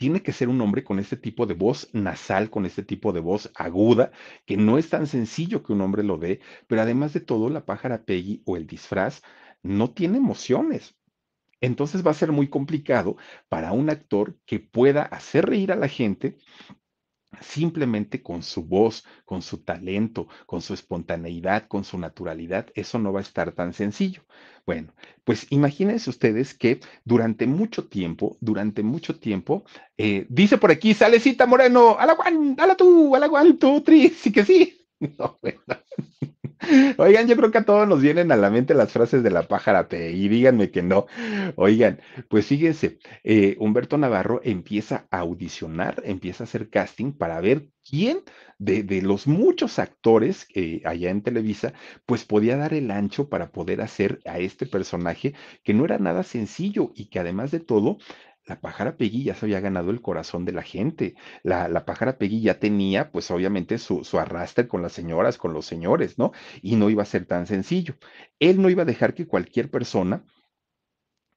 tiene 0.00 0.22
que 0.22 0.32
ser 0.32 0.48
un 0.48 0.62
hombre 0.62 0.82
con 0.82 0.98
este 0.98 1.18
tipo 1.18 1.44
de 1.44 1.52
voz 1.52 1.90
nasal, 1.92 2.48
con 2.48 2.64
este 2.64 2.82
tipo 2.82 3.12
de 3.12 3.20
voz 3.20 3.52
aguda, 3.54 4.12
que 4.46 4.56
no 4.56 4.78
es 4.78 4.88
tan 4.88 5.06
sencillo 5.06 5.62
que 5.62 5.74
un 5.74 5.82
hombre 5.82 6.02
lo 6.02 6.16
dé, 6.16 6.40
pero 6.66 6.80
además 6.80 7.12
de 7.12 7.20
todo, 7.20 7.50
la 7.50 7.66
pájara 7.66 8.06
Peggy 8.06 8.42
o 8.46 8.56
el 8.56 8.66
disfraz 8.66 9.20
no 9.62 9.90
tiene 9.90 10.16
emociones. 10.16 10.96
Entonces 11.60 12.04
va 12.04 12.12
a 12.12 12.14
ser 12.14 12.32
muy 12.32 12.48
complicado 12.48 13.18
para 13.50 13.72
un 13.72 13.90
actor 13.90 14.38
que 14.46 14.58
pueda 14.58 15.02
hacer 15.02 15.44
reír 15.44 15.70
a 15.70 15.76
la 15.76 15.88
gente 15.88 16.38
simplemente 17.40 18.22
con 18.22 18.42
su 18.42 18.64
voz, 18.64 19.04
con 19.24 19.42
su 19.42 19.58
talento, 19.64 20.28
con 20.46 20.62
su 20.62 20.74
espontaneidad, 20.74 21.66
con 21.68 21.84
su 21.84 21.98
naturalidad, 21.98 22.66
eso 22.74 22.98
no 22.98 23.12
va 23.12 23.20
a 23.20 23.22
estar 23.22 23.52
tan 23.52 23.72
sencillo. 23.72 24.22
Bueno, 24.66 24.92
pues 25.24 25.46
imagínense 25.50 26.10
ustedes 26.10 26.54
que 26.54 26.80
durante 27.04 27.46
mucho 27.46 27.88
tiempo, 27.88 28.36
durante 28.40 28.82
mucho 28.82 29.18
tiempo, 29.18 29.64
eh, 29.96 30.26
dice 30.28 30.58
por 30.58 30.70
aquí, 30.70 30.94
Salecita 30.94 31.46
Moreno, 31.46 31.96
a 31.98 32.06
la 32.06 32.14
guan, 32.14 32.56
a 32.58 32.66
la 32.66 32.76
tú, 32.76 33.14
a 33.16 33.18
la 33.18 33.26
guan, 33.26 33.58
tú, 33.58 33.80
tri, 33.80 34.08
sí 34.10 34.32
que 34.32 34.44
sí. 34.44 34.76
No. 35.18 35.38
Oigan, 36.98 37.26
yo 37.26 37.36
creo 37.36 37.50
que 37.50 37.58
a 37.58 37.64
todos 37.64 37.88
nos 37.88 38.00
vienen 38.00 38.30
a 38.32 38.36
la 38.36 38.50
mente 38.50 38.74
las 38.74 38.92
frases 38.92 39.22
de 39.22 39.30
la 39.30 39.48
pájara 39.48 39.88
y 39.90 40.28
díganme 40.28 40.70
que 40.70 40.82
no. 40.82 41.06
Oigan, 41.56 42.00
pues 42.28 42.46
fíjense, 42.46 42.98
eh, 43.24 43.56
Humberto 43.58 43.96
Navarro 43.96 44.40
empieza 44.44 45.06
a 45.10 45.20
audicionar, 45.20 46.02
empieza 46.04 46.44
a 46.44 46.46
hacer 46.46 46.68
casting 46.68 47.12
para 47.12 47.40
ver 47.40 47.68
quién 47.88 48.22
de, 48.58 49.00
los 49.02 49.26
muchos 49.26 49.78
actores 49.78 50.46
allá 50.84 51.10
en 51.10 51.22
Televisa, 51.22 51.72
pues 52.04 52.24
podía 52.24 52.56
dar 52.56 52.74
el 52.74 52.90
ancho 52.90 53.28
para 53.28 53.50
poder 53.52 53.80
hacer 53.80 54.20
a 54.26 54.38
este 54.38 54.66
personaje 54.66 55.34
que 55.64 55.72
no 55.72 55.86
era 55.86 55.98
nada 55.98 56.22
sencillo 56.22 56.92
y 56.94 57.06
que 57.06 57.20
además 57.20 57.50
de 57.50 57.60
todo 57.60 57.96
la 58.50 58.60
pájara 58.60 58.96
Peggy 58.96 59.22
ya 59.22 59.34
se 59.36 59.46
había 59.46 59.60
ganado 59.60 59.90
el 59.92 60.02
corazón 60.02 60.44
de 60.44 60.50
la 60.50 60.62
gente. 60.62 61.14
La, 61.44 61.84
pájara 61.84 62.18
Peggy 62.18 62.40
ya 62.42 62.58
tenía, 62.58 63.12
pues 63.12 63.30
obviamente, 63.30 63.78
su, 63.78 64.02
su 64.02 64.18
arrastre 64.18 64.66
con 64.66 64.82
las 64.82 64.92
señoras, 64.92 65.38
con 65.38 65.52
los 65.52 65.66
señores, 65.66 66.18
¿no? 66.18 66.32
Y 66.60 66.74
no 66.74 66.90
iba 66.90 67.04
a 67.04 67.06
ser 67.06 67.26
tan 67.26 67.46
sencillo. 67.46 67.94
Él 68.40 68.60
no 68.60 68.68
iba 68.68 68.82
a 68.82 68.86
dejar 68.86 69.14
que 69.14 69.28
cualquier 69.28 69.70
persona 69.70 70.24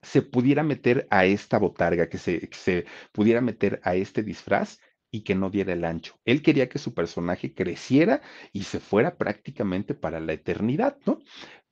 se 0.01 0.23
pudiera 0.23 0.63
meter 0.63 1.07
a 1.11 1.25
esta 1.25 1.59
botarga, 1.59 2.09
que 2.09 2.17
se, 2.17 2.49
que 2.49 2.57
se 2.57 2.85
pudiera 3.11 3.41
meter 3.41 3.79
a 3.83 3.93
este 3.93 4.23
disfraz 4.23 4.79
y 5.11 5.21
que 5.23 5.35
no 5.35 5.51
diera 5.51 5.73
el 5.73 5.85
ancho. 5.85 6.19
Él 6.25 6.41
quería 6.41 6.67
que 6.67 6.79
su 6.79 6.95
personaje 6.95 7.53
creciera 7.53 8.23
y 8.51 8.63
se 8.63 8.79
fuera 8.79 9.17
prácticamente 9.17 9.93
para 9.93 10.19
la 10.19 10.33
eternidad, 10.33 10.97
¿no? 11.05 11.19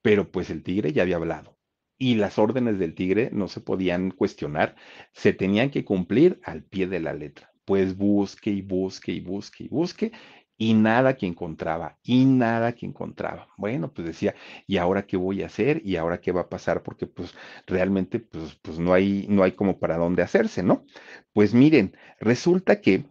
Pero 0.04 0.32
pues 0.32 0.52
el 0.52 0.62
tigre 0.62 0.94
ya 0.94 1.02
había 1.02 1.16
hablado 1.16 1.58
y 2.02 2.16
las 2.16 2.40
órdenes 2.40 2.80
del 2.80 2.96
tigre 2.96 3.30
no 3.32 3.48
se 3.48 3.62
podían 3.62 4.10
cuestionar, 4.10 4.76
se 5.14 5.34
tenían 5.34 5.70
que 5.70 5.86
cumplir 5.86 6.40
al 6.44 6.64
pie 6.64 6.88
de 6.88 7.00
la 7.00 7.14
letra. 7.14 7.52
Pues 7.64 7.96
busque 7.96 8.50
y 8.50 8.64
busque 8.64 9.12
y 9.12 9.20
busque 9.20 9.66
y 9.66 9.68
busque 9.68 10.12
y 10.58 10.74
nada 10.74 11.16
que 11.16 11.28
encontraba, 11.28 12.00
y 12.04 12.26
nada 12.26 12.74
que 12.74 12.88
encontraba. 12.88 13.50
Bueno, 13.56 13.94
pues 13.94 14.08
decía, 14.08 14.34
¿y 14.66 14.78
ahora 14.78 15.06
qué 15.06 15.16
voy 15.16 15.44
a 15.44 15.46
hacer? 15.46 15.84
¿Y 15.86 15.96
ahora 15.96 16.22
qué 16.22 16.32
va 16.32 16.42
a 16.42 16.50
pasar? 16.50 16.82
Porque 16.82 17.06
pues 17.06 17.36
realmente 17.68 18.20
pues, 18.20 18.56
pues 18.64 18.80
no 18.80 18.94
hay, 18.94 19.28
no 19.30 19.44
hay 19.44 19.52
como 19.52 19.78
para 19.80 19.98
dónde 19.98 20.24
hacerse, 20.24 20.64
¿no? 20.64 20.86
Pues 21.34 21.54
miren, 21.54 21.96
resulta 22.20 22.82
que 22.82 23.06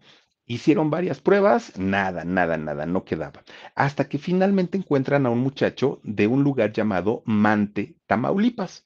Hicieron 0.50 0.90
varias 0.90 1.20
pruebas, 1.20 1.78
nada, 1.78 2.24
nada, 2.24 2.56
nada, 2.56 2.84
no 2.84 3.04
quedaba. 3.04 3.44
Hasta 3.76 4.08
que 4.08 4.18
finalmente 4.18 4.76
encuentran 4.76 5.24
a 5.24 5.30
un 5.30 5.38
muchacho 5.38 6.00
de 6.02 6.26
un 6.26 6.42
lugar 6.42 6.72
llamado 6.72 7.22
Mante, 7.24 7.94
Tamaulipas. 8.06 8.84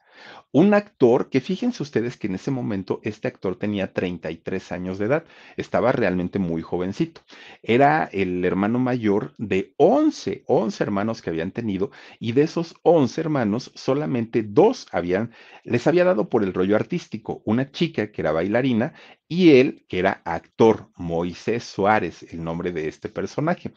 Un 0.57 0.73
actor 0.73 1.31
que 1.31 1.41
fíjense 1.41 1.83
ustedes 1.83 2.17
que 2.17 2.29
en 2.29 2.37
ese 2.37 2.53
momento 2.53 3.01
este 3.03 3.27
actor 3.27 3.57
tenía 3.57 3.93
33 3.93 4.71
años 4.71 4.99
de 4.99 5.07
edad, 5.07 5.25
estaba 5.57 5.91
realmente 5.91 6.39
muy 6.39 6.63
jovencito. 6.63 7.23
Era 7.61 8.05
el 8.13 8.45
hermano 8.45 8.79
mayor 8.79 9.35
de 9.37 9.75
11, 9.79 10.45
11 10.47 10.85
hermanos 10.85 11.23
que 11.23 11.31
habían 11.31 11.51
tenido 11.51 11.91
y 12.21 12.33
de 12.33 12.43
esos 12.43 12.77
11 12.83 13.21
hermanos 13.21 13.73
solamente 13.75 14.45
dos 14.45 14.87
habían, 14.93 15.33
les 15.65 15.89
había 15.89 16.05
dado 16.05 16.29
por 16.29 16.45
el 16.45 16.55
rollo 16.55 16.77
artístico, 16.77 17.43
una 17.45 17.73
chica 17.73 18.13
que 18.13 18.23
era 18.23 18.31
bailarina 18.31 18.95
y 19.27 19.53
él, 19.59 19.85
que 19.89 19.99
era 19.99 20.23
actor, 20.25 20.91
Moisés 20.97 21.65
Suárez, 21.65 22.23
el 22.33 22.45
nombre 22.45 22.73
de 22.73 22.89
este 22.89 23.09
personaje. 23.09 23.73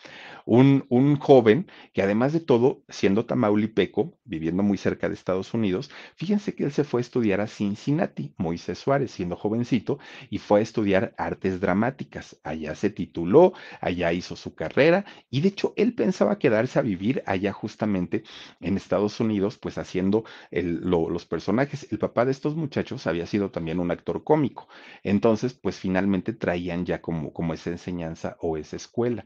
Un, 0.46 0.86
un, 0.90 1.18
joven 1.18 1.68
que 1.94 2.02
además 2.02 2.34
de 2.34 2.42
todo, 2.42 2.84
siendo 2.90 3.26
tamaulipeco, 3.26 4.20
viviendo 4.26 4.62
muy 4.62 4.78
cerca 4.78 5.08
de 5.08 5.16
Estados 5.16 5.54
Unidos, 5.54 5.90
fíjense 6.16 6.54
que 6.54 6.67
se 6.72 6.84
fue 6.84 7.00
a 7.00 7.02
estudiar 7.02 7.42
a 7.42 7.48
Cincinnati, 7.48 8.34
Moisés 8.38 8.80
Suárez, 8.80 9.12
siendo 9.12 9.36
jovencito, 9.36 10.00
y 10.30 10.40
fue 10.40 10.60
a 10.60 10.64
estudiar 10.64 11.14
artes 11.18 11.60
dramáticas. 11.62 12.38
Allá 12.44 12.74
se 12.76 12.90
tituló, 12.90 13.54
allá 13.80 14.12
hizo 14.14 14.36
su 14.36 14.56
carrera, 14.56 15.06
y 15.30 15.42
de 15.42 15.50
hecho 15.50 15.74
él 15.76 15.94
pensaba 15.94 16.40
quedarse 16.40 16.80
a 16.80 16.82
vivir 16.82 17.24
allá 17.26 17.54
justamente 17.54 18.24
en 18.60 18.76
Estados 18.76 19.20
Unidos, 19.20 19.58
pues 19.58 19.78
haciendo 19.78 20.24
los 20.52 21.26
personajes. 21.26 21.88
El 21.92 22.00
papá 22.00 22.26
de 22.26 22.32
estos 22.32 22.56
muchachos 22.56 23.06
había 23.08 23.28
sido 23.28 23.52
también 23.52 23.80
un 23.80 23.92
actor 23.92 24.24
cómico. 24.24 24.68
Entonces, 25.04 25.28
entonces, 25.28 25.54
pues 25.54 25.78
finalmente 25.78 26.32
traían 26.32 26.86
ya 26.86 27.02
como, 27.02 27.34
como 27.34 27.54
esa 27.54 27.70
enseñanza 27.70 28.38
o 28.40 28.56
esa 28.56 28.78
escuela. 28.78 29.26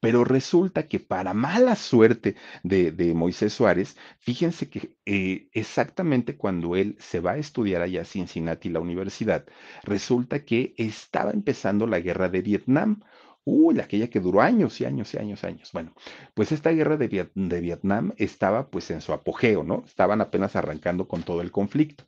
Pero 0.00 0.24
resulta 0.24 0.88
que 0.88 0.98
para 0.98 1.34
mala 1.34 1.76
suerte 1.76 2.36
de, 2.64 2.90
de 2.90 3.14
Moisés 3.14 3.52
Suárez, 3.52 3.96
fíjense 4.18 4.68
que 4.70 4.96
eh, 5.04 5.48
exactamente 5.52 6.36
cuando 6.36 6.74
él 6.74 6.81
se 6.98 7.20
va 7.20 7.32
a 7.32 7.38
estudiar 7.38 7.82
allá 7.82 8.02
a 8.02 8.04
Cincinnati, 8.04 8.68
la 8.68 8.80
universidad, 8.80 9.46
resulta 9.84 10.44
que 10.44 10.74
estaba 10.76 11.30
empezando 11.32 11.86
la 11.86 12.00
guerra 12.00 12.28
de 12.28 12.42
Vietnam. 12.42 13.00
Uy, 13.44 13.80
aquella 13.80 14.08
que 14.08 14.20
duró 14.20 14.40
años 14.40 14.80
y 14.80 14.84
años 14.84 15.12
y 15.14 15.18
años, 15.18 15.44
años. 15.44 15.70
Bueno, 15.72 15.94
pues 16.34 16.52
esta 16.52 16.70
guerra 16.70 16.96
de, 16.96 17.08
Viet 17.08 17.32
de 17.34 17.60
Vietnam 17.60 18.12
estaba 18.16 18.70
pues 18.70 18.90
en 18.90 19.00
su 19.00 19.12
apogeo, 19.12 19.64
¿no? 19.64 19.82
Estaban 19.86 20.20
apenas 20.20 20.54
arrancando 20.56 21.08
con 21.08 21.22
todo 21.22 21.42
el 21.42 21.50
conflicto. 21.50 22.04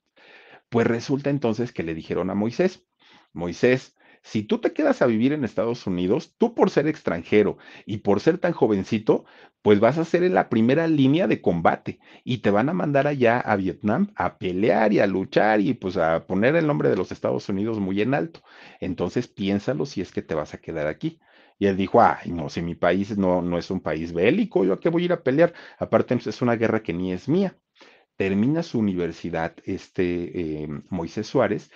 Pues 0.69 0.87
resulta 0.87 1.31
entonces 1.31 1.73
que 1.73 1.83
le 1.83 1.95
dijeron 1.95 2.31
a 2.31 2.35
Moisés, 2.35 2.85
Moisés, 3.33 3.97
si 4.25 4.43
tú 4.43 4.59
te 4.59 4.73
quedas 4.73 5.03
a 5.03 5.07
vivir 5.07 5.33
en 5.33 5.45
Estados 5.45 5.87
Unidos, 5.87 6.35
tú 6.39 6.55
por 6.55 6.71
ser 6.71 6.89
extranjero 6.89 7.59
y 7.87 7.99
por 7.99 8.21
ser 8.21 8.39
tan 8.39 8.53
jovencito, 8.53 9.25
pues 9.63 9.81
vas 9.81 9.99
a 9.99 10.05
ser 10.05 10.25
en 10.25 10.35
la 10.35 10.49
primera 10.49 10.87
línea 10.89 11.27
de 11.29 11.41
combate 11.41 12.01
y 12.25 12.39
te 12.39 12.51
van 12.51 12.69
a 12.69 12.75
mandar 12.75 13.07
allá 13.07 13.39
a 13.41 13.57
Vietnam 13.57 14.13
a 14.17 14.39
pelear 14.39 14.93
y 14.93 15.01
a 15.01 15.07
luchar 15.07 15.61
y 15.61 15.75
pues 15.75 15.97
a 15.97 16.27
poner 16.27 16.57
el 16.57 16.67
nombre 16.67 16.89
de 16.91 16.97
los 16.97 17.13
Estados 17.13 17.49
Unidos 17.49 17.79
muy 17.81 18.01
en 18.03 18.15
alto. 18.15 18.43
Entonces 18.81 19.29
piénsalo 19.29 19.87
si 19.87 20.01
es 20.01 20.11
que 20.11 20.23
te 20.23 20.35
vas 20.35 20.55
a 20.55 20.59
quedar 20.59 20.87
aquí. 20.87 21.21
Y 21.59 21.67
él 21.67 21.77
dijo, 21.77 22.01
ay, 22.03 22.33
no, 22.33 22.49
si 22.49 22.63
mi 22.63 22.75
país 22.75 23.17
no, 23.17 23.41
no 23.43 23.59
es 23.59 23.71
un 23.71 23.81
país 23.81 24.13
bélico, 24.13 24.65
¿yo 24.65 24.73
a 24.75 24.81
qué 24.81 24.89
voy 24.89 25.03
a 25.03 25.05
ir 25.07 25.13
a 25.13 25.23
pelear? 25.23 25.55
Aparte, 25.79 26.15
es 26.15 26.43
una 26.43 26.57
guerra 26.57 26.83
que 26.83 26.93
ni 26.93 27.13
es 27.13 27.29
mía 27.29 27.57
termina 28.17 28.63
su 28.63 28.79
universidad 28.79 29.57
este 29.65 30.63
eh, 30.65 30.69
Moisés 30.91 31.27
Suárez 31.27 31.71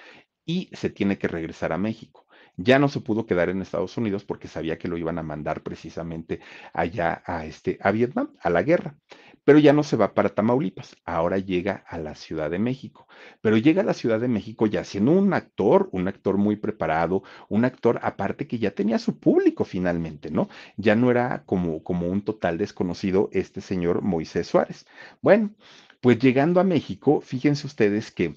y 0.45 0.71
se 0.73 0.91
tiene 0.91 1.19
que 1.19 1.29
regresar 1.29 1.73
a 1.73 1.79
México. 1.79 2.28
Ya 2.59 2.79
no 2.81 2.89
se 2.89 3.01
pudo 3.01 3.25
quedar 3.25 3.51
en 3.51 3.63
Estados 3.63 3.97
Unidos 3.97 4.25
porque 4.25 4.49
sabía 4.49 4.79
que 4.79 4.89
lo 4.89 4.99
iban 4.99 5.17
a 5.19 5.23
mandar 5.23 5.63
precisamente 5.63 6.41
allá 6.73 7.23
a, 7.25 7.47
este, 7.47 7.79
a 7.81 7.93
Vietnam, 7.93 8.35
a 8.41 8.51
la 8.51 8.63
guerra. 8.65 8.97
Pero 9.45 9.61
ya 9.61 9.73
no 9.73 9.83
se 9.85 9.97
va 9.97 10.13
para 10.13 10.29
Tamaulipas, 10.35 10.97
ahora 11.05 11.39
llega 11.39 11.85
a 11.87 11.99
la 11.99 12.17
Ciudad 12.17 12.51
de 12.51 12.59
México. 12.59 13.07
Pero 13.41 13.57
llega 13.57 13.83
a 13.83 13.85
la 13.85 13.95
Ciudad 13.95 14.21
de 14.21 14.27
México 14.29 14.67
ya 14.67 14.83
siendo 14.85 15.13
un 15.13 15.33
actor, 15.33 15.89
un 15.93 16.09
actor 16.09 16.37
muy 16.37 16.57
preparado, 16.57 17.23
un 17.49 17.65
actor 17.65 18.01
aparte 18.03 18.47
que 18.49 18.59
ya 18.59 18.73
tenía 18.73 18.99
su 18.99 19.19
público 19.21 19.65
finalmente, 19.65 20.31
¿no? 20.31 20.49
Ya 20.77 20.97
no 20.97 21.11
era 21.13 21.45
como, 21.47 21.83
como 21.85 22.09
un 22.09 22.23
total 22.23 22.59
desconocido 22.59 23.31
este 23.33 23.61
señor 23.61 24.03
Moisés 24.03 24.49
Suárez. 24.49 24.85
Bueno, 25.23 25.55
pues 26.01 26.19
llegando 26.19 26.61
a 26.61 26.65
México, 26.65 27.21
fíjense 27.21 27.67
ustedes 27.67 28.11
que 28.11 28.37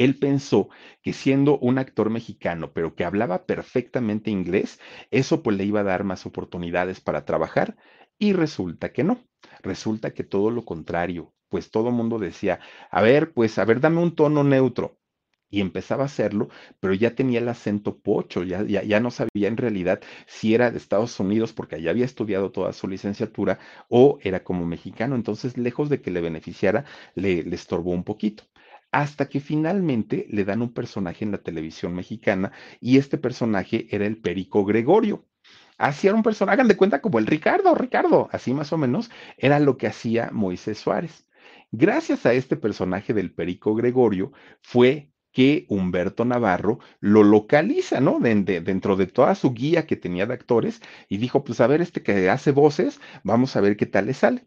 Él 0.00 0.18
pensó 0.18 0.70
que 1.02 1.12
siendo 1.12 1.58
un 1.58 1.76
actor 1.76 2.08
mexicano, 2.08 2.72
pero 2.72 2.94
que 2.94 3.04
hablaba 3.04 3.44
perfectamente 3.44 4.30
inglés, 4.30 4.80
eso 5.10 5.42
pues 5.42 5.58
le 5.58 5.64
iba 5.66 5.80
a 5.80 5.84
dar 5.84 6.04
más 6.04 6.24
oportunidades 6.24 7.02
para 7.02 7.26
trabajar 7.26 7.76
y 8.18 8.32
resulta 8.32 8.94
que 8.94 9.04
no. 9.04 9.22
Resulta 9.62 10.14
que 10.14 10.24
todo 10.24 10.50
lo 10.50 10.64
contrario, 10.64 11.34
pues 11.50 11.70
todo 11.70 11.90
mundo 11.90 12.18
decía, 12.18 12.60
a 12.90 13.02
ver, 13.02 13.34
pues 13.34 13.58
a 13.58 13.66
ver, 13.66 13.80
dame 13.80 14.00
un 14.00 14.14
tono 14.14 14.42
neutro. 14.42 14.98
Y 15.50 15.60
empezaba 15.60 16.04
a 16.04 16.06
hacerlo, 16.06 16.48
pero 16.80 16.94
ya 16.94 17.14
tenía 17.14 17.40
el 17.40 17.48
acento 17.48 17.98
pocho, 17.98 18.42
ya, 18.44 18.62
ya, 18.62 19.00
no 19.00 19.10
sabía 19.10 19.48
en 19.48 19.56
realidad 19.58 20.00
si 20.26 20.54
era 20.54 20.70
de 20.70 20.78
Estados 20.78 21.18
Unidos 21.20 21.52
porque 21.52 21.74
allá 21.76 21.90
había 21.90 22.04
estudiado 22.06 22.52
toda 22.52 22.72
su 22.72 22.88
licenciatura 22.88 23.58
o 23.90 24.18
era 24.22 24.44
como 24.44 24.64
mexicano. 24.64 25.14
Entonces, 25.14 25.58
lejos 25.58 25.90
de 25.90 26.00
que 26.00 26.10
le 26.10 26.20
beneficiara, 26.22 26.84
le 27.14 27.40
estorbó 27.54 27.90
un 27.90 28.04
poquito 28.04 28.44
hasta 28.92 29.28
que 29.28 29.40
finalmente 29.40 30.26
le 30.30 30.44
dan 30.44 30.62
un 30.62 30.72
personaje 30.72 31.24
en 31.24 31.32
la 31.32 31.38
televisión 31.38 31.94
mexicana 31.94 32.52
y 32.80 32.98
este 32.98 33.18
personaje 33.18 33.86
era 33.90 34.06
el 34.06 34.18
Perico 34.18 34.64
Gregorio. 34.64 35.24
Así 35.78 36.08
era 36.08 36.16
un 36.16 36.22
personaje, 36.22 36.54
hagan 36.54 36.68
de 36.68 36.76
cuenta 36.76 37.00
como 37.00 37.18
el 37.18 37.26
Ricardo, 37.26 37.74
Ricardo, 37.74 38.28
así 38.32 38.52
más 38.52 38.72
o 38.72 38.78
menos, 38.78 39.10
era 39.38 39.58
lo 39.58 39.78
que 39.78 39.86
hacía 39.86 40.30
Moisés 40.32 40.78
Suárez. 40.78 41.26
Gracias 41.72 42.26
a 42.26 42.32
este 42.34 42.56
personaje 42.56 43.14
del 43.14 43.32
Perico 43.32 43.74
Gregorio 43.74 44.32
fue 44.60 45.10
que 45.32 45.66
Humberto 45.68 46.24
Navarro 46.24 46.80
lo 46.98 47.22
localiza, 47.22 48.00
¿no? 48.00 48.18
dentro 48.20 48.96
de 48.96 49.06
toda 49.06 49.34
su 49.34 49.52
guía 49.54 49.86
que 49.86 49.96
tenía 49.96 50.26
de 50.26 50.34
actores 50.34 50.82
y 51.08 51.18
dijo, 51.18 51.44
pues 51.44 51.60
a 51.60 51.66
ver, 51.66 51.80
este 51.80 52.02
que 52.02 52.28
hace 52.28 52.50
voces, 52.50 53.00
vamos 53.22 53.56
a 53.56 53.60
ver 53.60 53.76
qué 53.76 53.86
tal 53.86 54.06
le 54.06 54.14
sale. 54.14 54.44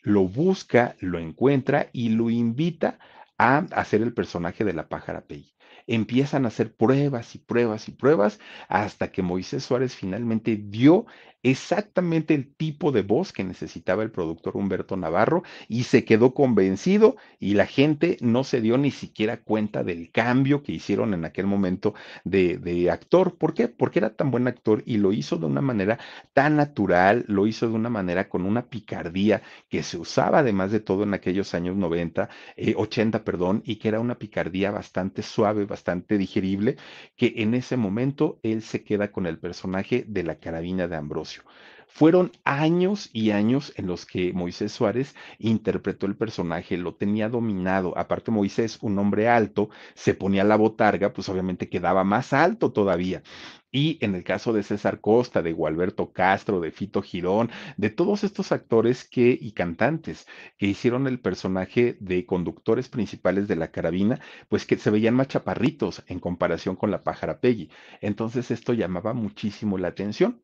Lo 0.00 0.22
busca, 0.26 0.96
lo 1.00 1.18
encuentra 1.18 1.90
y 1.92 2.08
lo 2.08 2.30
invita 2.30 2.98
a 3.38 3.58
hacer 3.72 4.02
el 4.02 4.14
personaje 4.14 4.64
de 4.64 4.72
la 4.72 4.88
pájara 4.88 5.26
Peggy. 5.26 5.52
Empiezan 5.86 6.44
a 6.44 6.48
hacer 6.48 6.74
pruebas 6.74 7.34
y 7.34 7.38
pruebas 7.38 7.88
y 7.88 7.92
pruebas 7.92 8.38
hasta 8.68 9.10
que 9.10 9.22
Moisés 9.22 9.64
Suárez 9.64 9.96
finalmente 9.96 10.56
dio 10.56 11.06
exactamente 11.42 12.34
el 12.34 12.54
tipo 12.54 12.92
de 12.92 13.02
voz 13.02 13.32
que 13.32 13.44
necesitaba 13.44 14.02
el 14.02 14.10
productor 14.10 14.56
Humberto 14.56 14.96
Navarro 14.96 15.42
y 15.68 15.84
se 15.84 16.04
quedó 16.04 16.34
convencido 16.34 17.16
y 17.40 17.54
la 17.54 17.66
gente 17.66 18.16
no 18.20 18.44
se 18.44 18.60
dio 18.60 18.78
ni 18.78 18.90
siquiera 18.90 19.38
cuenta 19.38 19.82
del 19.82 20.10
cambio 20.12 20.62
que 20.62 20.72
hicieron 20.72 21.14
en 21.14 21.24
aquel 21.24 21.46
momento 21.46 21.94
de, 22.24 22.52
actor. 22.90 23.36
¿Por 23.38 23.54
qué? 23.54 23.68
Porque 23.68 23.98
era 23.98 24.14
tan 24.14 24.30
buen 24.30 24.46
actor 24.48 24.82
y 24.86 24.98
lo 24.98 25.12
hizo 25.12 25.36
de 25.36 25.46
una 25.46 25.60
manera 25.60 25.98
tan 26.32 26.56
natural, 26.56 27.24
lo 27.28 27.46
hizo 27.46 27.68
de 27.68 27.74
una 27.74 27.90
manera 27.90 28.28
con 28.28 28.44
una 28.44 28.68
picardía 28.68 29.42
que 29.68 29.82
se 29.82 29.98
usaba 29.98 30.40
además 30.40 30.70
de 30.70 30.80
todo 30.80 31.02
en 31.04 31.14
aquellos 31.14 31.54
años 31.54 31.76
90, 31.76 32.28
80, 32.76 33.18
eh, 33.18 33.20
perdón, 33.32 33.62
y 33.64 33.76
que 33.76 33.88
era 33.88 33.98
una 34.00 34.18
picardía 34.18 34.70
bastante 34.70 35.22
suave, 35.22 35.64
bastante 35.64 36.18
digerible, 36.18 36.76
que 37.16 37.32
en 37.36 37.54
ese 37.54 37.78
momento 37.78 38.38
él 38.42 38.62
se 38.62 38.84
queda 38.84 39.10
con 39.10 39.26
el 39.26 39.38
personaje 39.38 40.04
de 40.06 40.22
la 40.22 40.38
carabina 40.38 40.86
de 40.86 40.96
Ambrosio. 40.96 41.42
Fueron 41.94 42.32
años 42.44 43.10
y 43.12 43.32
años 43.32 43.74
en 43.76 43.86
los 43.86 44.06
que 44.06 44.32
Moisés 44.32 44.72
Suárez 44.72 45.14
interpretó 45.38 46.06
el 46.06 46.16
personaje, 46.16 46.78
lo 46.78 46.94
tenía 46.94 47.28
dominado. 47.28 47.96
Aparte, 47.98 48.30
Moisés, 48.30 48.78
un 48.80 48.98
hombre 48.98 49.28
alto, 49.28 49.68
se 49.94 50.14
ponía 50.14 50.42
la 50.42 50.56
botarga, 50.56 51.12
pues 51.12 51.28
obviamente 51.28 51.68
quedaba 51.68 52.02
más 52.02 52.32
alto 52.32 52.72
todavía. 52.72 53.22
Y 53.70 53.98
en 54.04 54.14
el 54.14 54.24
caso 54.24 54.54
de 54.54 54.62
César 54.62 55.00
Costa, 55.00 55.42
de 55.42 55.52
Gualberto 55.52 56.12
Castro, 56.12 56.60
de 56.60 56.70
Fito 56.70 57.02
Girón, 57.02 57.50
de 57.76 57.90
todos 57.90 58.24
estos 58.24 58.52
actores 58.52 59.04
que, 59.04 59.36
y 59.38 59.52
cantantes 59.52 60.26
que 60.56 60.66
hicieron 60.66 61.06
el 61.06 61.20
personaje 61.20 61.98
de 62.00 62.24
conductores 62.24 62.88
principales 62.88 63.48
de 63.48 63.56
la 63.56 63.70
carabina, 63.70 64.18
pues 64.48 64.64
que 64.64 64.78
se 64.78 64.90
veían 64.90 65.14
más 65.14 65.28
chaparritos 65.28 66.02
en 66.06 66.20
comparación 66.20 66.74
con 66.74 66.90
la 66.90 67.02
pájara 67.02 67.40
Peggy. 67.40 67.68
Entonces 68.00 68.50
esto 68.50 68.72
llamaba 68.72 69.12
muchísimo 69.12 69.76
la 69.76 69.88
atención 69.88 70.40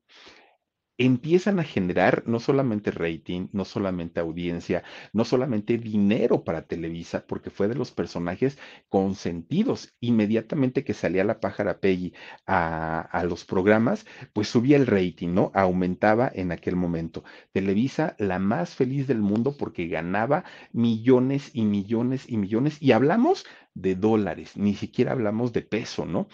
empiezan 0.99 1.61
a 1.61 1.65
generar 1.65 2.25
no 2.27 2.41
solamente 2.41 2.91
rating, 2.91 3.49
no 3.53 3.65
solamente 3.65 4.19
audiencia, 4.21 4.83
no 5.13 5.25
solamente 5.25 5.79
dinero 5.79 6.43
para 6.43 6.67
Televisa, 6.67 7.25
porque 7.27 7.51
fue 7.51 7.69
de 7.69 7.77
los 7.77 7.93
personajes 7.93 8.59
consentidos. 8.89 9.95
Inmediatamente 10.01 10.85
que 10.85 10.95
salía 10.95 11.25
la 11.25 11.41
pájara 11.41 11.81
Peggy 11.81 12.13
a, 12.47 13.01
a, 13.01 13.25
los 13.25 13.45
programas, 13.45 14.07
pues 14.33 14.49
subía 14.49 14.77
el 14.77 14.87
rating, 14.89 15.29
¿no? 15.35 15.53
Aumentaba 15.55 16.31
en 16.35 16.51
aquel 16.51 16.75
momento. 16.75 17.23
Televisa, 17.53 18.17
la 18.19 18.41
más 18.41 18.75
feliz 18.75 19.07
del 19.07 19.21
mundo 19.21 19.57
porque 19.57 19.87
ganaba 19.87 20.45
millones 20.73 21.51
y 21.55 21.63
millones 21.63 22.25
y 22.29 22.37
millones. 22.37 22.83
Y 22.83 22.91
hablamos 22.93 23.47
de 23.75 23.95
dólares, 23.95 24.57
ni 24.57 24.75
siquiera 24.75 25.13
hablamos 25.13 25.53
de 25.53 25.63
peso, 25.63 26.05
¿no? 26.07 26.29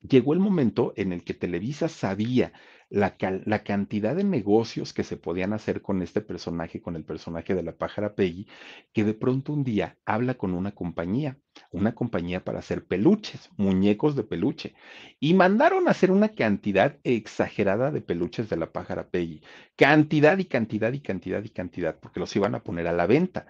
Llegó 0.00 0.34
el 0.34 0.38
momento 0.38 0.92
en 0.96 1.12
el 1.12 1.24
que 1.24 1.34
Televisa 1.34 1.88
sabía 1.88 2.52
la, 2.94 3.64
cantidad 3.64 4.14
de 4.14 4.22
negocios 4.22 4.92
que 4.92 5.02
se 5.02 5.16
podían 5.16 5.52
hacer 5.52 5.82
con 5.82 6.00
este 6.00 6.20
personaje, 6.20 6.80
con 6.80 6.94
el 6.94 7.04
personaje 7.04 7.54
de 7.54 7.64
la 7.64 7.72
pájara 7.72 8.14
Peggy, 8.14 8.46
que 8.92 9.02
de 9.02 9.14
pronto 9.14 9.52
un 9.52 9.64
día 9.64 9.96
habla 10.04 10.34
con 10.34 10.54
una 10.54 10.70
compañía, 10.72 11.36
una 11.72 11.94
compañía 11.94 12.44
para 12.44 12.60
hacer 12.60 12.84
peluches, 12.86 13.50
muñecos 13.56 14.14
de 14.14 14.22
peluche, 14.22 14.74
y 15.18 15.34
mandaron 15.34 15.88
a 15.88 15.90
hacer 15.90 16.12
una 16.12 16.28
cantidad 16.28 16.96
exagerada 17.02 17.90
de 17.90 18.00
peluches 18.00 18.48
de 18.48 18.56
la 18.58 18.70
pájara 18.70 19.08
Peggy, 19.08 19.42
cantidad 19.74 20.38
y 20.38 20.44
cantidad 20.44 20.92
y 20.92 21.00
cantidad 21.00 21.42
y 21.42 21.50
cantidad, 21.50 21.98
porque 21.98 22.20
los 22.20 22.34
iban 22.36 22.54
a 22.54 22.62
poner 22.62 22.86
a 22.86 22.92
la 22.92 23.06
venta. 23.06 23.46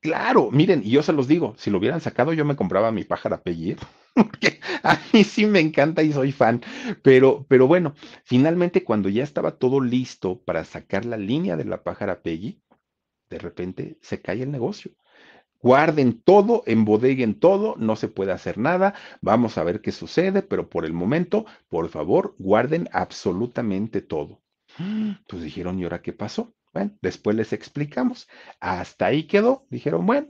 Claro, 0.00 0.50
miren, 0.52 0.82
y 0.84 0.90
yo 0.90 1.02
se 1.02 1.12
los 1.12 1.26
digo, 1.26 1.54
si 1.58 1.70
lo 1.70 1.78
hubieran 1.78 2.00
sacado, 2.00 2.32
yo 2.32 2.44
me 2.44 2.54
compraba 2.54 2.92
mi 2.92 3.02
pájara 3.04 3.42
Peggy, 3.42 3.72
¿eh? 3.72 3.76
porque 4.14 4.60
a 4.84 4.96
mí 5.12 5.24
sí 5.24 5.44
me 5.46 5.58
encanta 5.60 6.02
y 6.04 6.12
soy 6.12 6.30
fan, 6.30 6.60
pero, 7.02 7.44
pero 7.48 7.66
bueno, 7.66 7.94
finalmente 8.24 8.84
cuando 8.84 9.08
ya 9.08 9.24
estaba 9.24 9.58
todo 9.58 9.80
listo 9.80 10.40
para 10.44 10.64
sacar 10.64 11.04
la 11.04 11.16
línea 11.16 11.56
de 11.56 11.64
la 11.64 11.82
pájara 11.82 12.22
Peggy, 12.22 12.60
de 13.30 13.38
repente 13.38 13.98
se 14.02 14.22
cae 14.22 14.42
el 14.42 14.52
negocio. 14.52 14.92
Guarden 15.62 16.20
todo, 16.22 16.62
embodeguen 16.66 17.40
todo, 17.40 17.76
no 17.78 17.96
se 17.96 18.08
puede 18.08 18.32
hacer 18.32 18.58
nada, 18.58 18.94
vamos 19.22 19.58
a 19.58 19.64
ver 19.64 19.80
qué 19.82 19.92
sucede, 19.92 20.42
pero 20.42 20.70
por 20.70 20.84
el 20.86 20.94
momento, 20.94 21.46
por 21.68 21.88
favor, 21.90 22.36
guarden 22.38 22.88
absolutamente 22.92 24.02
todo. 24.02 24.42
Pues 25.28 25.42
dijeron, 25.44 25.78
¿y 25.80 25.84
ahora 25.84 26.02
qué 26.02 26.12
pasó? 26.14 26.54
Después 27.02 27.36
les 27.36 27.52
explicamos. 27.52 28.28
Hasta 28.60 29.06
ahí 29.06 29.24
quedó. 29.26 29.66
Dijeron, 29.70 30.06
bueno, 30.06 30.28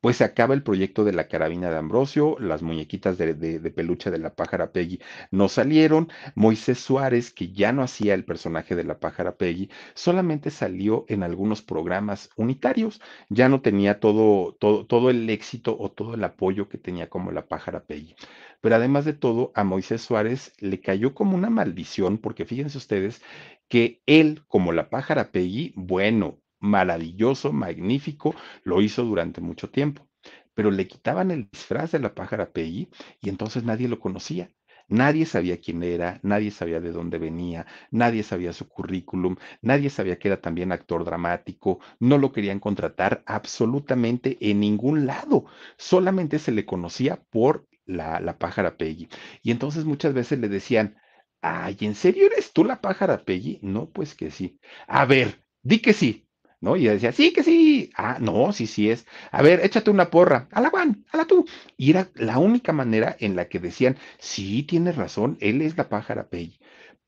pues 0.00 0.18
se 0.18 0.24
acaba 0.24 0.54
el 0.54 0.62
proyecto 0.62 1.04
de 1.04 1.12
la 1.12 1.26
carabina 1.28 1.70
de 1.70 1.76
Ambrosio, 1.76 2.36
las 2.38 2.62
muñequitas 2.62 3.18
de, 3.18 3.34
peluche 3.74 4.10
de 4.10 4.18
la 4.18 4.34
pájara 4.34 4.70
Peggy 4.70 5.00
no 5.30 5.48
salieron, 5.48 6.08
Moisés 6.34 6.78
Suárez, 6.78 7.32
que 7.32 7.52
ya 7.52 7.72
no 7.72 7.82
hacía 7.82 8.14
el 8.14 8.24
personaje 8.24 8.76
de 8.76 8.84
la 8.84 9.00
pájara 9.00 9.36
Peggy, 9.36 9.70
solamente 9.94 10.50
salió 10.50 11.04
en 11.08 11.22
algunos 11.22 11.62
programas 11.62 12.30
unitarios, 12.36 13.00
ya 13.28 13.48
no 13.48 13.60
tenía 13.60 13.98
todo, 13.98 14.54
todo, 14.60 14.86
todo 14.86 15.10
el 15.10 15.28
éxito 15.30 15.76
o 15.78 15.90
todo 15.90 16.14
el 16.14 16.24
apoyo 16.24 16.68
que 16.68 16.78
tenía 16.78 17.08
como 17.08 17.32
la 17.32 17.46
pájara 17.46 17.84
Peggy. 17.84 18.14
Pero 18.60 18.76
además 18.76 19.04
de 19.04 19.12
todo, 19.12 19.52
a 19.54 19.64
Moisés 19.64 20.02
Suárez 20.02 20.52
le 20.58 20.80
cayó 20.80 21.14
como 21.14 21.36
una 21.36 21.50
maldición, 21.50 22.18
porque 22.18 22.44
fíjense 22.44 22.78
ustedes 22.78 23.22
que 23.68 24.02
él, 24.06 24.44
como 24.48 24.72
la 24.72 24.90
pájara 24.90 25.30
Peggy, 25.30 25.72
bueno, 25.76 26.40
maravilloso, 26.60 27.52
magnífico, 27.52 28.34
lo 28.64 28.80
hizo 28.82 29.04
durante 29.04 29.40
mucho 29.40 29.70
tiempo, 29.70 30.08
pero 30.54 30.70
le 30.70 30.88
quitaban 30.88 31.30
el 31.30 31.48
disfraz 31.50 31.92
de 31.92 32.00
la 32.00 32.14
pájara 32.14 32.50
Peggy 32.52 32.88
y 33.20 33.28
entonces 33.28 33.64
nadie 33.64 33.88
lo 33.88 34.00
conocía. 34.00 34.50
Nadie 34.90 35.26
sabía 35.26 35.60
quién 35.60 35.82
era, 35.82 36.18
nadie 36.22 36.50
sabía 36.50 36.80
de 36.80 36.92
dónde 36.92 37.18
venía, 37.18 37.66
nadie 37.90 38.22
sabía 38.22 38.54
su 38.54 38.68
currículum, 38.68 39.36
nadie 39.60 39.90
sabía 39.90 40.18
que 40.18 40.28
era 40.28 40.40
también 40.40 40.72
actor 40.72 41.04
dramático, 41.04 41.78
no 42.00 42.16
lo 42.16 42.32
querían 42.32 42.58
contratar 42.58 43.22
absolutamente 43.26 44.38
en 44.40 44.60
ningún 44.60 45.04
lado, 45.06 45.44
solamente 45.76 46.38
se 46.38 46.52
le 46.52 46.64
conocía 46.64 47.22
por 47.30 47.68
la, 47.84 48.38
pájara 48.38 48.78
Peggy. 48.78 49.08
Y 49.42 49.50
entonces 49.50 49.84
muchas 49.84 50.14
veces 50.14 50.38
le 50.38 50.48
decían, 50.48 50.96
ay, 51.42 51.76
¿en 51.80 51.94
serio 51.94 52.26
eres 52.26 52.52
tú 52.52 52.64
la 52.64 52.80
pájara 52.80 53.24
Peggy? 53.24 53.58
No, 53.62 53.90
pues 53.90 54.14
que 54.14 54.30
sí. 54.30 54.58
A 54.86 55.04
ver, 55.06 55.42
di 55.62 55.80
que 55.80 55.92
sí. 55.92 56.24
¿no? 56.60 56.76
Y 56.76 56.86
decía, 56.86 57.12
sí, 57.12 57.32
que 57.32 57.42
sí. 57.44 57.90
Ah, 57.96 58.18
no, 58.20 58.52
sí, 58.52 58.66
sí 58.66 58.90
es. 58.90 59.06
A 59.30 59.42
ver, 59.42 59.60
échate 59.64 59.90
una 59.90 60.10
porra. 60.10 60.48
A 60.52 60.60
la 60.60 60.70
Juan, 60.70 61.04
a 61.12 61.16
la 61.18 61.24
tú. 61.26 61.44
Y 61.76 61.90
era 61.90 62.10
la 62.14 62.38
única 62.38 62.72
manera 62.72 63.16
en 63.20 63.36
la 63.36 63.48
que 63.48 63.60
decían, 63.60 63.96
sí, 64.18 64.64
tienes 64.64 64.96
razón, 64.96 65.36
él 65.40 65.62
es 65.62 65.76
la 65.76 65.88
pájara 65.88 66.28
Peggy 66.28 66.58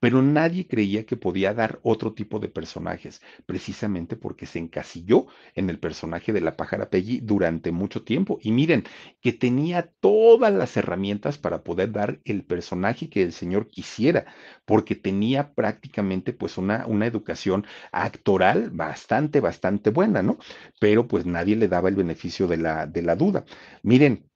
pero 0.01 0.23
nadie 0.23 0.67
creía 0.67 1.07
que 1.07 1.17
podía 1.17 1.55
dar 1.55 1.79
otro 1.83 2.15
tipo 2.15 2.39
de 2.41 2.49
personajes, 2.49 3.23
precisamente 3.47 4.17
porque 4.17 4.47
se 4.47 4.59
encasilló 4.59 5.27
en 5.55 5.71
el 5.71 5.79
personaje 5.79 6.33
de 6.33 6.41
la 6.41 6.57
pájara 6.57 6.91
Peggy 6.91 7.21
durante 7.21 7.71
mucho 7.73 8.03
tiempo. 8.03 8.39
Y 8.43 8.53
miren, 8.53 8.85
que 9.21 9.33
tenía 9.33 9.91
todas 10.01 10.53
las 10.53 10.77
herramientas 10.77 11.39
para 11.39 11.63
poder 11.63 11.93
dar 11.93 12.21
el 12.25 12.45
personaje 12.45 13.09
que 13.11 13.23
el 13.23 13.33
señor 13.33 13.69
quisiera, 13.69 14.27
porque 14.65 14.95
tenía 14.97 15.53
prácticamente 15.55 16.33
pues 16.33 16.59
una, 16.59 16.87
una 16.87 17.07
educación 17.07 17.67
actoral 17.93 18.71
bastante, 18.71 19.41
bastante 19.41 19.91
buena, 19.91 20.23
¿no? 20.23 20.39
Pero 20.81 21.07
pues 21.09 21.27
nadie 21.27 21.57
le 21.57 21.69
daba 21.69 21.89
el 21.89 21.97
beneficio 21.97 22.47
de 22.47 22.57
la, 22.57 22.87
de 22.87 23.03
la 23.03 23.17
duda. 23.17 23.45
Miren, 23.83 24.30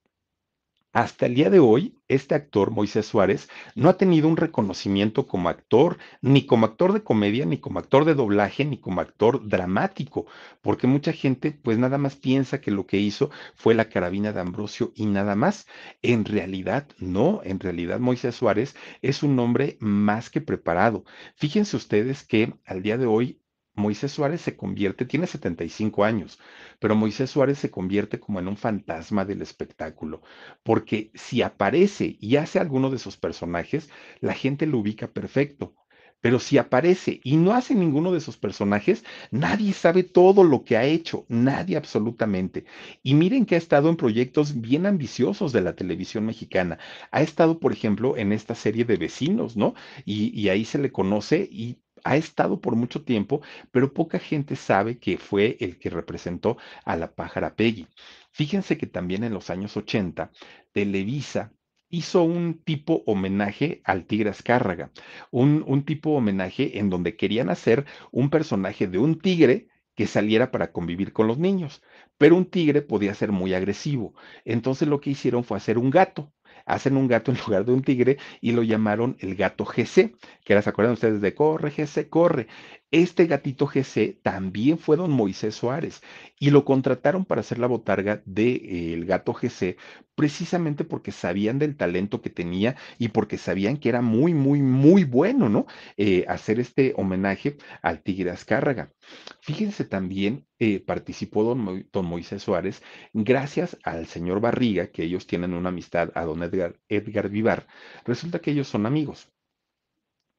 hasta 0.95 1.25
el 1.25 1.35
día 1.35 1.49
de 1.49 1.59
hoy, 1.59 1.99
este 2.07 2.35
actor, 2.35 2.71
Moisés 2.71 3.05
Suárez, 3.05 3.49
no 3.75 3.89
ha 3.89 3.97
tenido 3.97 4.29
un 4.29 4.37
reconocimiento 4.37 5.27
como 5.27 5.49
actor, 5.49 5.97
ni 6.21 6.45
como 6.45 6.65
actor 6.65 6.93
de 6.93 7.03
comedia, 7.03 7.45
ni 7.45 7.57
como 7.57 7.79
actor 7.79 8.05
de 8.05 8.15
doblaje, 8.15 8.63
ni 8.63 8.77
como 8.77 9.01
actor 9.01 9.45
dramático, 9.45 10.25
porque 10.61 10.87
mucha 10.87 11.11
gente 11.11 11.51
pues 11.51 11.77
nada 11.77 11.97
más 11.97 12.15
piensa 12.15 12.61
que 12.61 12.71
lo 12.71 12.87
que 12.87 12.97
hizo 12.97 13.29
fue 13.55 13.73
la 13.75 13.89
carabina 13.89 14.31
de 14.31 14.39
Ambrosio 14.39 14.93
y 14.95 15.05
nada 15.05 15.35
más. 15.35 15.67
En 16.01 16.23
realidad, 16.23 16.87
no, 16.97 17.41
en 17.43 17.59
realidad 17.59 17.99
Moisés 17.99 18.35
Suárez 18.35 18.73
es 19.01 19.21
un 19.21 19.37
hombre 19.37 19.75
más 19.81 20.29
que 20.29 20.39
preparado. 20.39 21.03
Fíjense 21.35 21.75
ustedes 21.75 22.23
que 22.23 22.53
al 22.65 22.81
día 22.81 22.97
de 22.97 23.05
hoy 23.05 23.41
Moisés 23.75 24.11
Suárez 24.11 24.41
se 24.41 24.55
convierte, 24.57 25.05
tiene 25.05 25.27
75 25.27 26.03
años, 26.05 26.39
pero 26.79 26.95
Moisés 26.95 27.29
Suárez 27.29 27.59
se 27.59 27.71
convierte 27.71 28.19
como 28.19 28.39
en 28.39 28.47
un 28.47 28.57
fantasma 28.57 29.25
del 29.25 29.41
espectáculo, 29.41 30.21
porque 30.63 31.11
si 31.13 31.41
aparece 31.41 32.17
y 32.19 32.37
hace 32.37 32.59
alguno 32.59 32.89
de 32.89 32.99
sus 32.99 33.17
personajes, 33.17 33.89
la 34.21 34.33
gente 34.33 34.65
lo 34.65 34.79
ubica 34.79 35.07
perfecto. 35.11 35.75
Pero 36.21 36.39
si 36.39 36.57
aparece 36.57 37.19
y 37.23 37.37
no 37.37 37.53
hace 37.53 37.75
ninguno 37.75 38.11
de 38.11 38.19
sus 38.19 38.35
personajes, 38.37 39.05
nadie 39.29 39.73
sabe 39.73 40.01
todo 40.03 40.43
lo 40.43 40.63
que 40.63 40.75
ha 40.75 40.83
hecho, 40.85 41.25
nadie 41.29 41.77
absolutamente. 41.77 42.65
Y 43.03 43.13
miren 43.13 43.45
que 43.45 43.53
ha 43.55 43.57
estado 43.59 43.89
en 43.89 43.95
proyectos 43.95 44.59
bien 44.59 44.87
ambiciosos 44.87 45.51
de 45.53 45.61
la 45.61 45.75
televisión 45.75 46.25
mexicana. 46.25 46.79
Ha 47.11 47.21
estado, 47.21 47.59
por 47.59 47.71
ejemplo, 47.73 48.17
en 48.17 48.31
esta 48.31 48.55
serie 48.55 48.85
de 48.85 48.97
vecinos, 48.97 49.55
¿no? 49.55 49.75
Y, 50.03 50.29
y 50.39 50.49
ahí 50.49 50.65
se 50.65 50.79
le 50.79 50.91
conoce 50.91 51.47
y 51.51 51.77
ha 52.05 52.15
estado 52.17 52.61
por 52.61 52.75
mucho 52.75 53.03
tiempo, 53.03 53.41
pero 53.71 53.93
poca 53.93 54.19
gente 54.19 54.55
sabe 54.55 54.99
que 54.99 55.17
fue 55.17 55.57
el 55.59 55.77
que 55.79 55.89
representó 55.89 56.57
a 56.85 56.95
la 56.95 57.13
pájara 57.13 57.55
Peggy. 57.55 57.87
Fíjense 58.31 58.77
que 58.77 58.87
también 58.87 59.23
en 59.23 59.33
los 59.33 59.49
años 59.49 59.75
80, 59.75 60.31
Televisa 60.71 61.51
hizo 61.89 62.23
un 62.23 62.61
tipo 62.63 63.03
homenaje 63.07 63.81
al 63.83 64.05
Tigre 64.05 64.29
Azcárraga, 64.29 64.91
un, 65.31 65.63
un 65.67 65.83
tipo 65.85 66.11
homenaje 66.11 66.79
en 66.79 66.89
donde 66.89 67.15
querían 67.15 67.49
hacer 67.49 67.85
un 68.11 68.29
personaje 68.29 68.87
de 68.87 68.99
un 68.99 69.19
tigre 69.19 69.67
que 69.95 70.07
saliera 70.07 70.51
para 70.51 70.71
convivir 70.71 71.13
con 71.13 71.27
los 71.27 71.37
niños, 71.39 71.81
pero 72.17 72.35
un 72.35 72.45
tigre 72.45 72.81
podía 72.81 73.13
ser 73.15 73.31
muy 73.31 73.53
agresivo. 73.53 74.13
Entonces 74.43 74.87
lo 74.87 74.99
que 75.01 75.11
hicieron 75.11 75.43
fue 75.43 75.57
hacer 75.57 75.77
un 75.77 75.89
gato 75.89 76.33
hacen 76.65 76.97
un 76.97 77.07
gato 77.07 77.31
en 77.31 77.37
lugar 77.45 77.65
de 77.65 77.73
un 77.73 77.83
tigre 77.83 78.17
y 78.41 78.51
lo 78.51 78.63
llamaron 78.63 79.15
el 79.19 79.35
gato 79.35 79.65
GC, 79.65 80.15
que 80.43 80.53
era, 80.53 80.61
¿se 80.61 80.69
acuerdan 80.69 80.93
ustedes 80.93 81.21
de 81.21 81.33
corre, 81.35 81.71
GC, 81.71 82.09
corre? 82.09 82.47
Este 82.95 83.25
gatito 83.25 83.67
GC 83.67 84.21
también 84.23 84.77
fue 84.77 84.95
don 84.95 85.11
Moisés 85.11 85.53
Suárez 85.53 86.01
y 86.39 86.49
lo 86.51 86.63
contrataron 86.63 87.25
para 87.25 87.41
hacer 87.41 87.59
la 87.59 87.67
botarga 87.67 88.21
del 88.23 88.35
de, 88.35 88.93
eh, 88.93 89.03
gato 89.05 89.33
GC 89.33 89.75
precisamente 90.15 90.85
porque 90.85 91.11
sabían 91.11 91.59
del 91.59 91.75
talento 91.75 92.21
que 92.21 92.29
tenía 92.29 92.77
y 92.97 93.09
porque 93.09 93.37
sabían 93.37 93.75
que 93.75 93.89
era 93.89 94.01
muy, 94.01 94.33
muy, 94.33 94.61
muy 94.61 95.03
bueno, 95.03 95.49
¿no? 95.49 95.65
Eh, 95.97 96.23
hacer 96.29 96.57
este 96.61 96.93
homenaje 96.95 97.57
al 97.81 98.01
tigre 98.01 98.31
Azcárraga. 98.31 98.93
Fíjense 99.41 99.83
también, 99.83 100.47
eh, 100.59 100.79
participó 100.79 101.43
don, 101.43 101.89
don, 101.91 102.05
Moisés 102.05 102.43
Suárez 102.43 102.81
gracias 103.11 103.77
al 103.83 104.07
señor 104.07 104.39
Barriga, 104.39 104.87
que 104.87 105.03
ellos 105.03 105.27
tienen 105.27 105.53
una 105.53 105.67
amistad 105.67 106.11
a 106.15 106.23
don 106.23 106.43
Edgar, 106.43 106.79
Edgar 106.87 107.27
Vivar. 107.27 107.67
Resulta 108.05 108.39
que 108.39 108.51
ellos 108.51 108.69
son 108.69 108.85
amigos 108.85 109.34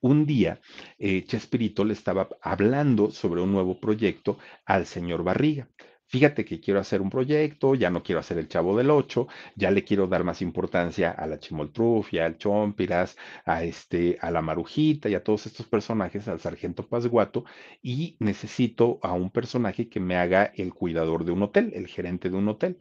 un 0.00 0.26
día 0.26 0.60
eh, 0.98 1.24
Chespirito 1.24 1.84
le 1.84 1.92
estaba 1.94 2.28
hablando 2.40 3.10
sobre 3.10 3.40
un 3.42 3.52
nuevo 3.52 3.80
proyecto 3.80 4.38
al 4.64 4.86
señor 4.86 5.22
Barriga. 5.24 5.68
Fíjate 6.08 6.44
que 6.44 6.60
quiero 6.60 6.78
hacer 6.78 7.02
un 7.02 7.10
proyecto, 7.10 7.74
ya 7.74 7.90
no 7.90 8.02
quiero 8.04 8.20
hacer 8.20 8.38
el 8.38 8.48
Chavo 8.48 8.76
del 8.76 8.90
Ocho, 8.90 9.26
ya 9.56 9.72
le 9.72 9.82
quiero 9.82 10.06
dar 10.06 10.22
más 10.22 10.40
importancia 10.40 11.10
a 11.10 11.26
la 11.26 11.40
Chimoltrufia, 11.40 12.26
al 12.26 12.38
Chompiras, 12.38 13.16
a 13.44 13.64
este, 13.64 14.16
a 14.20 14.30
la 14.30 14.40
Marujita 14.40 15.08
y 15.08 15.14
a 15.14 15.24
todos 15.24 15.46
estos 15.46 15.66
personajes, 15.66 16.28
al 16.28 16.38
Sargento 16.38 16.86
Pasguato, 16.88 17.44
y 17.82 18.16
necesito 18.20 19.00
a 19.02 19.12
un 19.14 19.30
personaje 19.30 19.88
que 19.88 19.98
me 19.98 20.16
haga 20.16 20.52
el 20.54 20.72
cuidador 20.74 21.24
de 21.24 21.32
un 21.32 21.42
hotel, 21.42 21.72
el 21.74 21.88
gerente 21.88 22.30
de 22.30 22.36
un 22.36 22.48
hotel. 22.48 22.78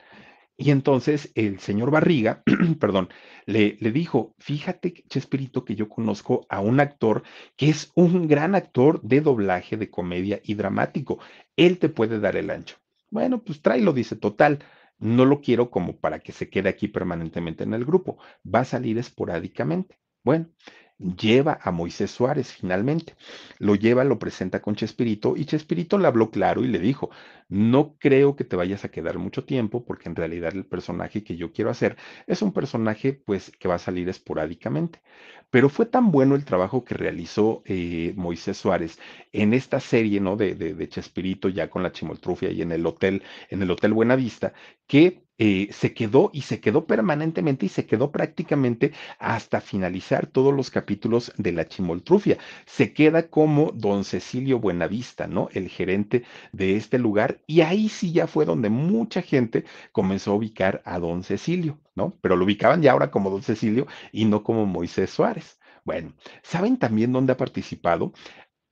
Y 0.58 0.72
entonces 0.72 1.32
el 1.36 1.60
señor 1.60 1.91
Barriga, 1.91 2.43
perdón, 2.80 3.10
le, 3.45 3.78
le, 3.80 3.91
dijo, 3.91 4.36
fíjate, 4.39 5.03
Chespirito, 5.10 5.66
que 5.66 5.76
yo 5.76 5.89
conozco 5.89 6.45
a 6.49 6.62
un 6.62 6.80
actor 6.80 7.24
que 7.58 7.70
es 7.70 7.91
un 7.95 8.28
gran 8.28 8.56
actor 8.56 9.01
de 9.01 9.22
doblaje, 9.22 9.76
de 9.76 9.89
comedia 9.89 10.39
y 10.43 10.53
dramático. 10.56 11.20
Él 11.58 11.78
te 11.78 11.89
puede 11.89 12.20
dar 12.20 12.38
el 12.38 12.49
ancho. 12.49 12.78
Bueno, 13.12 13.43
pues 13.43 13.62
tráelo, 13.62 13.93
dice, 13.93 14.16
total. 14.16 14.60
No 14.97 15.26
lo 15.26 15.41
quiero 15.41 15.70
como 15.70 15.97
para 15.97 16.20
que 16.20 16.32
se 16.32 16.49
quede 16.49 16.70
aquí 16.70 16.88
permanentemente 16.88 17.66
en 17.66 17.74
el 17.74 17.84
grupo. 17.84 18.18
Va 18.45 18.62
a 18.62 18.66
salir 18.66 18.97
esporádicamente. 18.97 19.99
Bueno, 20.24 20.49
lleva 20.98 21.60
a 21.62 21.72
Moisés 21.72 22.12
Suárez 22.12 22.54
finalmente. 22.54 23.16
Lo 23.60 23.76
lleva, 23.76 24.04
lo 24.04 24.20
presenta 24.20 24.62
con 24.62 24.76
Chespirito 24.76 25.36
y 25.38 25.46
Chespirito 25.46 25.98
le 25.98 26.08
habló 26.08 26.32
claro 26.32 26.64
y 26.64 26.68
le 26.68 26.80
dijo, 26.80 27.10
no 27.50 27.96
creo 28.00 28.36
que 28.36 28.43
te 28.43 28.56
vayas 28.56 28.86
a 28.86 28.89
quedar 28.89 29.18
mucho 29.18 29.43
tiempo 29.46 29.86
porque 29.86 30.10
en 30.10 30.16
realidad 30.16 30.54
el 30.56 30.66
personaje 30.66 31.24
que 31.24 31.36
yo 31.38 31.52
quiero 31.52 31.70
hacer 31.70 31.98
es 32.28 32.41
un 32.41 32.54
personaje 32.54 33.14
pues 33.14 33.52
que 33.60 33.68
va 33.68 33.76
a 33.76 33.80
salir 33.80 34.10
esporádicamente. 34.10 35.02
Pero 35.50 35.70
fue 35.70 35.86
tan 35.86 36.12
bueno 36.12 36.36
el 36.36 36.46
trabajo 36.46 36.84
que 36.84 36.96
realizó 36.96 37.62
eh, 37.66 38.14
Moisés 38.16 38.58
Suárez 38.58 39.00
en 39.32 39.54
esta 39.54 39.80
serie, 39.80 40.20
¿no? 40.20 40.36
De, 40.36 40.56
de, 40.56 40.74
de 40.74 40.89
Chespirito 40.89 41.50
ya 41.50 41.70
con 41.70 41.84
la 41.84 41.91
chimoltrufia 41.91 42.52
y 42.52 42.62
en 42.62 42.72
el 42.72 42.86
hotel, 42.86 43.24
en 43.50 43.62
el 43.62 43.72
Hotel 43.72 43.93
Buenavista, 43.93 44.54
que 44.88 45.25
eh, 45.38 45.68
se 45.72 45.94
quedó 45.94 46.30
y 46.34 46.42
se 46.42 46.60
quedó 46.62 46.86
permanentemente 46.86 47.66
y 47.66 47.70
se 47.70 47.86
quedó 47.86 48.12
prácticamente 48.12 48.94
hasta 49.20 49.62
finalizar 49.62 50.28
todos 50.28 50.54
los 50.54 50.70
capítulos 50.72 51.34
de 51.38 51.52
la 51.52 51.68
chimoltrufia. 51.68 52.38
Se 52.66 52.94
queda 52.94 53.30
como 53.30 53.72
don 53.74 54.04
Cecilio 54.06 54.60
Buenavista, 54.60 55.28
¿no? 55.28 55.50
El 55.54 55.70
gerente 55.70 56.24
de 56.52 56.76
este 56.78 57.00
lugar 57.00 57.42
y 57.48 57.62
ahí 57.62 57.90
sí 57.90 58.12
ya 58.14 58.28
fue 58.28 58.46
donde 58.46 58.70
mucha 58.70 59.22
gente 59.22 59.66
comenzó 59.92 60.32
a 60.32 60.36
ubicar 60.36 60.82
a 60.86 61.00
don 61.00 61.24
Cecilio, 61.24 61.80
¿no? 61.96 62.18
Pero 62.22 62.36
lo 62.36 62.46
ubicaban 62.46 62.82
ya 62.82 62.94
ahora 62.94 63.12
como 63.12 63.30
don 63.30 63.44
Cecilio 63.44 63.88
y 64.12 64.26
no 64.26 64.44
como 64.44 64.66
Moisés 64.66 65.10
Suárez. 65.10 65.60
Bueno, 65.84 66.14
¿saben 66.42 66.78
también 66.78 67.12
dónde 67.12 67.34
ha 67.34 67.38
participado? 67.38 68.12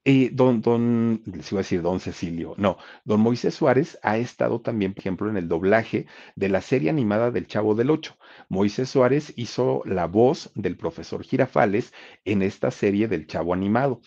Don, 0.06 0.62
don, 0.62 1.22
les 1.26 1.50
iba 1.54 1.60
a 1.60 1.64
decir 1.64 1.82
don 1.82 2.02
Cecilio, 2.02 2.56
no, 2.58 2.78
don 3.06 3.22
Moisés 3.22 3.54
Suárez 3.56 3.98
ha 4.04 4.18
estado 4.18 4.60
también, 4.60 4.94
por 4.94 5.00
ejemplo, 5.00 5.30
en 5.30 5.38
el 5.38 5.48
doblaje 5.48 6.08
de 6.36 6.50
la 6.50 6.60
serie 6.60 6.90
animada 6.90 7.32
del 7.32 7.48
Chavo 7.48 7.74
del 7.74 7.90
Ocho. 7.90 8.18
Moisés 8.50 8.90
Suárez 8.90 9.32
hizo 9.38 9.82
la 9.86 10.06
voz 10.08 10.52
del 10.56 10.76
profesor 10.76 11.24
Girafales 11.24 11.94
en 12.26 12.42
esta 12.42 12.70
serie 12.70 13.08
del 13.08 13.28
Chavo 13.28 13.54
animado. 13.54 14.02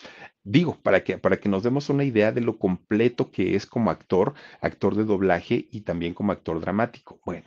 Digo, 0.45 0.79
para 0.83 1.03
que, 1.03 1.17
para 1.17 1.39
que 1.39 1.49
nos 1.49 1.63
demos 1.63 1.89
una 1.89 2.05
idea 2.05 2.31
de 2.31 2.43
lo 2.43 2.59
completo 2.59 3.31
que 3.31 3.57
es 3.57 3.65
como 3.65 3.91
actor, 3.91 4.35
actor 4.61 4.97
de 4.97 5.05
doblaje 5.05 5.67
y 5.73 5.81
también 5.81 6.13
como 6.13 6.31
actor 6.33 6.61
dramático. 6.61 7.19
Bueno, 7.25 7.47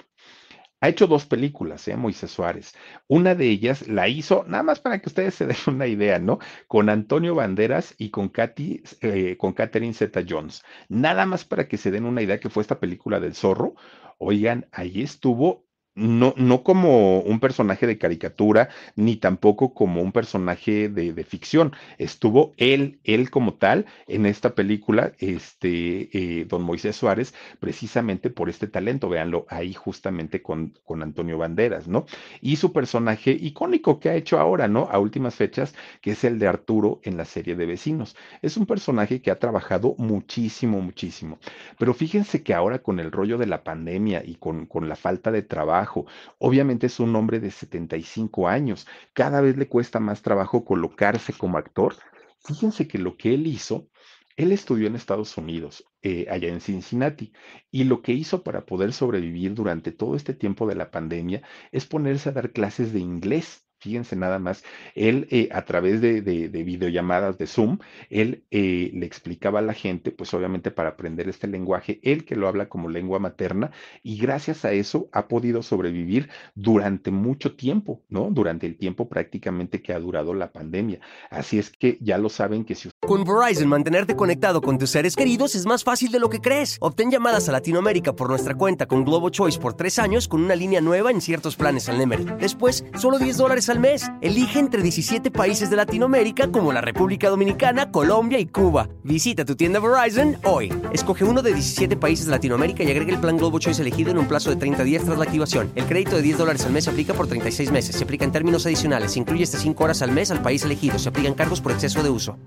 ha 0.82 0.90
hecho 0.90 1.08
dos 1.08 1.26
películas, 1.26 1.88
¿eh? 1.88 1.96
Moisés 1.96 2.32
Suárez. 2.32 2.74
Una 3.08 3.36
de 3.36 3.50
ellas 3.50 3.88
la 3.88 4.08
hizo, 4.08 4.46
nada 4.48 4.64
más 4.64 4.80
para 4.80 5.00
que 5.00 5.10
ustedes 5.10 5.36
se 5.36 5.46
den 5.48 5.58
una 5.68 5.88
idea, 5.88 6.20
¿no? 6.20 6.40
Con 6.68 6.90
Antonio 6.90 7.36
Banderas 7.36 7.96
y 7.98 8.10
con, 8.10 8.30
Katy, 8.30 8.84
eh, 9.02 9.38
con 9.38 9.54
Catherine 9.54 9.94
Zeta 9.94 10.24
Jones. 10.28 10.64
Nada 10.88 11.26
más 11.26 11.46
para 11.46 11.68
que 11.68 11.78
se 11.78 11.92
den 11.92 12.06
una 12.06 12.22
idea 12.22 12.40
que 12.40 12.50
fue 12.50 12.62
esta 12.62 12.80
película 12.80 13.20
del 13.20 13.36
zorro. 13.36 13.76
Oigan, 14.18 14.68
ahí 14.72 15.02
estuvo 15.02 15.69
no, 16.00 16.34
no 16.38 16.64
como 16.64 17.20
un 17.20 17.40
personaje 17.40 17.86
de 17.86 17.98
caricatura, 17.98 18.70
ni 18.96 19.18
tampoco 19.18 19.74
como 19.74 20.02
un 20.02 20.12
personaje 20.12 20.90
de, 20.90 21.20
ficción. 21.24 21.74
Estuvo 21.98 22.54
él, 22.58 23.00
él 23.04 23.30
como 23.30 23.56
tal, 23.56 23.86
en 24.08 24.26
esta 24.26 24.56
película, 24.56 25.12
este, 25.20 26.10
eh, 26.14 26.46
don 26.46 26.64
Moisés 26.64 26.96
Suárez, 26.96 27.34
precisamente 27.60 28.30
por 28.30 28.50
este 28.50 28.68
talento, 28.68 29.10
véanlo 29.10 29.46
ahí 29.50 29.74
justamente 29.74 30.42
con, 30.42 30.74
con 30.86 31.04
Antonio 31.04 31.38
Banderas, 31.38 31.88
¿no? 31.88 32.06
Y 32.42 32.56
su 32.56 32.72
personaje 32.72 33.32
icónico 33.32 34.00
que 34.00 34.10
ha 34.10 34.16
hecho 34.16 34.40
ahora, 34.40 34.68
¿no? 34.68 34.88
A 34.92 35.00
últimas 35.00 35.36
fechas, 35.36 35.76
que 36.02 36.12
es 36.12 36.24
el 36.24 36.40
de 36.40 36.48
Arturo 36.48 37.02
en 37.04 37.18
la 37.18 37.26
serie 37.26 37.56
de 37.56 37.66
vecinos. 37.66 38.16
Es 38.42 38.56
un 38.58 38.66
personaje 38.66 39.22
que 39.22 39.32
ha 39.32 39.40
trabajado 39.40 39.96
muchísimo, 39.98 40.82
muchísimo. 40.82 41.40
Pero 41.78 41.94
fíjense 41.94 42.44
que 42.44 42.54
ahora 42.54 42.80
con 42.80 43.00
el 43.00 43.12
rollo 43.12 43.38
de 43.38 43.46
la 43.46 43.64
pandemia 43.64 44.24
y 44.26 44.36
con, 44.36 44.66
con 44.66 44.88
la 44.88 44.96
falta 44.96 45.32
de 45.32 45.42
trabajo, 45.42 45.89
Obviamente 46.38 46.88
es 46.88 47.00
un 47.00 47.16
hombre 47.16 47.40
de 47.40 47.52
75 47.52 48.48
años. 48.48 48.88
Cada 49.14 49.42
vez 49.42 49.58
le 49.58 49.68
cuesta 49.68 50.00
más 50.00 50.22
trabajo 50.22 50.66
colocarse 50.66 51.34
como 51.34 51.58
actor. 51.58 51.96
Fíjense 52.40 52.88
que 52.88 52.98
lo 52.98 53.18
que 53.18 53.34
él 53.34 53.48
hizo, 53.48 53.90
él 54.38 54.52
estudió 54.52 54.88
en 54.88 54.96
Estados 54.96 55.38
Unidos, 55.38 55.86
eh, 56.02 56.28
allá 56.30 56.50
en 56.50 56.62
Cincinnati, 56.62 57.34
y 57.72 57.84
lo 57.84 58.02
que 58.02 58.14
hizo 58.14 58.44
para 58.44 58.66
poder 58.66 58.94
sobrevivir 58.94 59.54
durante 59.54 59.92
todo 59.92 60.16
este 60.16 60.34
tiempo 60.34 60.66
de 60.68 60.76
la 60.76 60.92
pandemia 60.92 61.42
es 61.72 61.86
ponerse 61.86 62.30
a 62.30 62.32
dar 62.34 62.52
clases 62.54 62.94
de 62.94 63.00
inglés. 63.00 63.69
Fíjense 63.80 64.16
nada 64.18 64.40
más, 64.40 64.64
él 64.94 65.28
eh, 65.32 65.48
a 65.54 65.64
través 65.64 66.02
de, 66.02 66.22
de, 66.22 66.50
de, 66.50 66.64
videollamadas 66.64 67.38
de 67.38 67.48
Zoom, 67.48 67.78
él 68.10 68.44
eh, 68.52 68.92
le 68.94 69.06
explicaba 69.06 69.60
a 69.60 69.62
la 69.62 69.74
gente, 69.74 70.12
pues 70.12 70.34
obviamente 70.34 70.70
para 70.70 70.90
aprender 70.90 71.30
este 71.30 71.48
lenguaje, 71.48 72.02
él 72.04 72.26
que 72.26 72.36
lo 72.36 72.50
habla 72.50 72.68
como 72.68 72.90
lengua 72.90 73.20
materna, 73.20 73.72
y 74.04 74.18
gracias 74.18 74.66
a 74.66 74.74
eso 74.74 75.10
ha 75.14 75.30
podido 75.30 75.64
sobrevivir 75.64 76.30
durante 76.56 77.10
mucho 77.10 77.56
tiempo, 77.56 78.04
¿no? 78.10 78.30
Durante 78.32 78.68
el 78.68 78.78
tiempo 78.78 79.08
prácticamente 79.08 79.82
que 79.82 79.94
ha 79.94 80.00
durado 80.00 80.34
la 80.34 80.52
pandemia. 80.52 81.00
Así 81.30 81.58
es 81.58 81.70
que 81.70 81.98
ya 82.02 82.18
lo 82.18 82.28
saben 82.28 82.66
que 82.66 82.76
si... 82.76 82.90
Con 83.00 83.24
Verizon, 83.24 83.70
mantenerte 83.70 84.18
conectado 84.18 84.62
con 84.62 84.78
tus 84.78 84.90
seres 84.90 85.16
queridos 85.16 85.56
es 85.56 85.66
más 85.66 85.86
fácil 85.86 86.12
de 86.12 86.20
lo 86.20 86.30
que 86.30 86.42
crees. 86.42 86.78
Obtén 86.82 87.12
llamadas 87.12 87.48
a 87.48 87.54
Latinoamérica 87.54 88.12
por 88.14 88.30
nuestra 88.30 88.56
cuenta 88.56 88.88
con 88.88 89.06
Globo 89.06 89.30
Choice 89.30 89.58
por 89.58 89.74
tres 89.74 90.00
años 90.00 90.28
con 90.28 90.44
una 90.44 90.56
línea 90.56 90.82
nueva 90.82 91.12
en 91.12 91.22
ciertos 91.22 91.56
planes 91.56 91.88
al 91.88 91.98
Nemer. 91.98 92.38
Después, 92.38 92.84
solo 92.98 93.20
10 93.20 93.38
dólares 93.38 93.69
al 93.70 93.80
mes. 93.80 94.10
Elige 94.22 94.60
entre 94.60 94.82
17 94.82 95.32
países 95.32 95.70
de 95.70 95.76
Latinoamérica 95.76 96.52
como 96.52 96.74
la 96.74 96.82
República 96.82 97.30
Dominicana, 97.30 97.92
Colombia 97.92 98.40
y 98.40 98.48
Cuba. 98.48 98.90
Visita 99.04 99.46
tu 99.46 99.56
tienda 99.56 99.80
Verizon 99.80 100.38
hoy. 100.44 100.74
Escoge 100.92 101.24
uno 101.24 101.42
de 101.42 101.54
17 101.54 101.98
países 101.98 102.26
de 102.26 102.32
Latinoamérica 102.32 102.84
y 102.84 102.92
agrega 102.92 103.14
el 103.14 103.20
plan 103.20 103.38
Globo 103.38 103.60
Choice 103.60 103.82
elegido 103.82 104.12
en 104.12 104.18
un 104.18 104.28
plazo 104.28 104.50
de 104.50 104.56
30 104.56 104.84
días 104.84 105.04
tras 105.06 105.18
la 105.18 105.24
activación. 105.24 105.72
El 105.76 105.86
crédito 105.86 106.16
de 106.16 106.22
10 106.22 106.38
dólares 106.38 106.66
al 106.66 106.72
mes 106.72 106.86
se 106.86 106.90
aplica 106.90 107.14
por 107.14 107.28
36 107.28 107.72
meses. 107.72 107.96
Se 107.96 108.04
aplica 108.04 108.26
en 108.26 108.32
términos 108.32 108.66
adicionales. 108.66 109.14
Se 109.14 109.20
incluye 109.20 109.44
hasta 109.44 109.58
5 109.58 109.84
horas 109.84 110.02
al 110.02 110.12
mes 110.12 110.32
al 110.32 110.42
país 110.42 110.64
elegido. 110.64 111.00
Se 111.00 111.10
aplican 111.10 111.34
cargos 111.34 111.62
por 111.62 111.72
exceso 111.72 112.04
de 112.04 112.10
uso. 112.10 112.38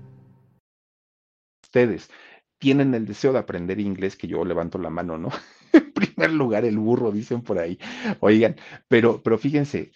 Ustedes 1.63 2.09
tienen 2.63 2.93
el 2.93 3.05
deseo 3.05 3.33
de 3.33 3.39
aprender 3.39 3.79
inglés, 3.79 4.15
que 4.15 4.27
yo 4.27 4.45
levanto 4.45 4.77
la 4.77 4.89
mano, 4.89 5.17
¿no? 5.17 5.29
en 5.73 5.91
primer 5.91 6.31
lugar, 6.31 6.63
el 6.63 6.77
burro, 6.77 7.11
dicen 7.11 7.41
por 7.41 7.59
ahí. 7.59 7.77
Oigan, 8.21 8.55
pero, 8.87 9.21
pero 9.21 9.37
fíjense, 9.37 9.91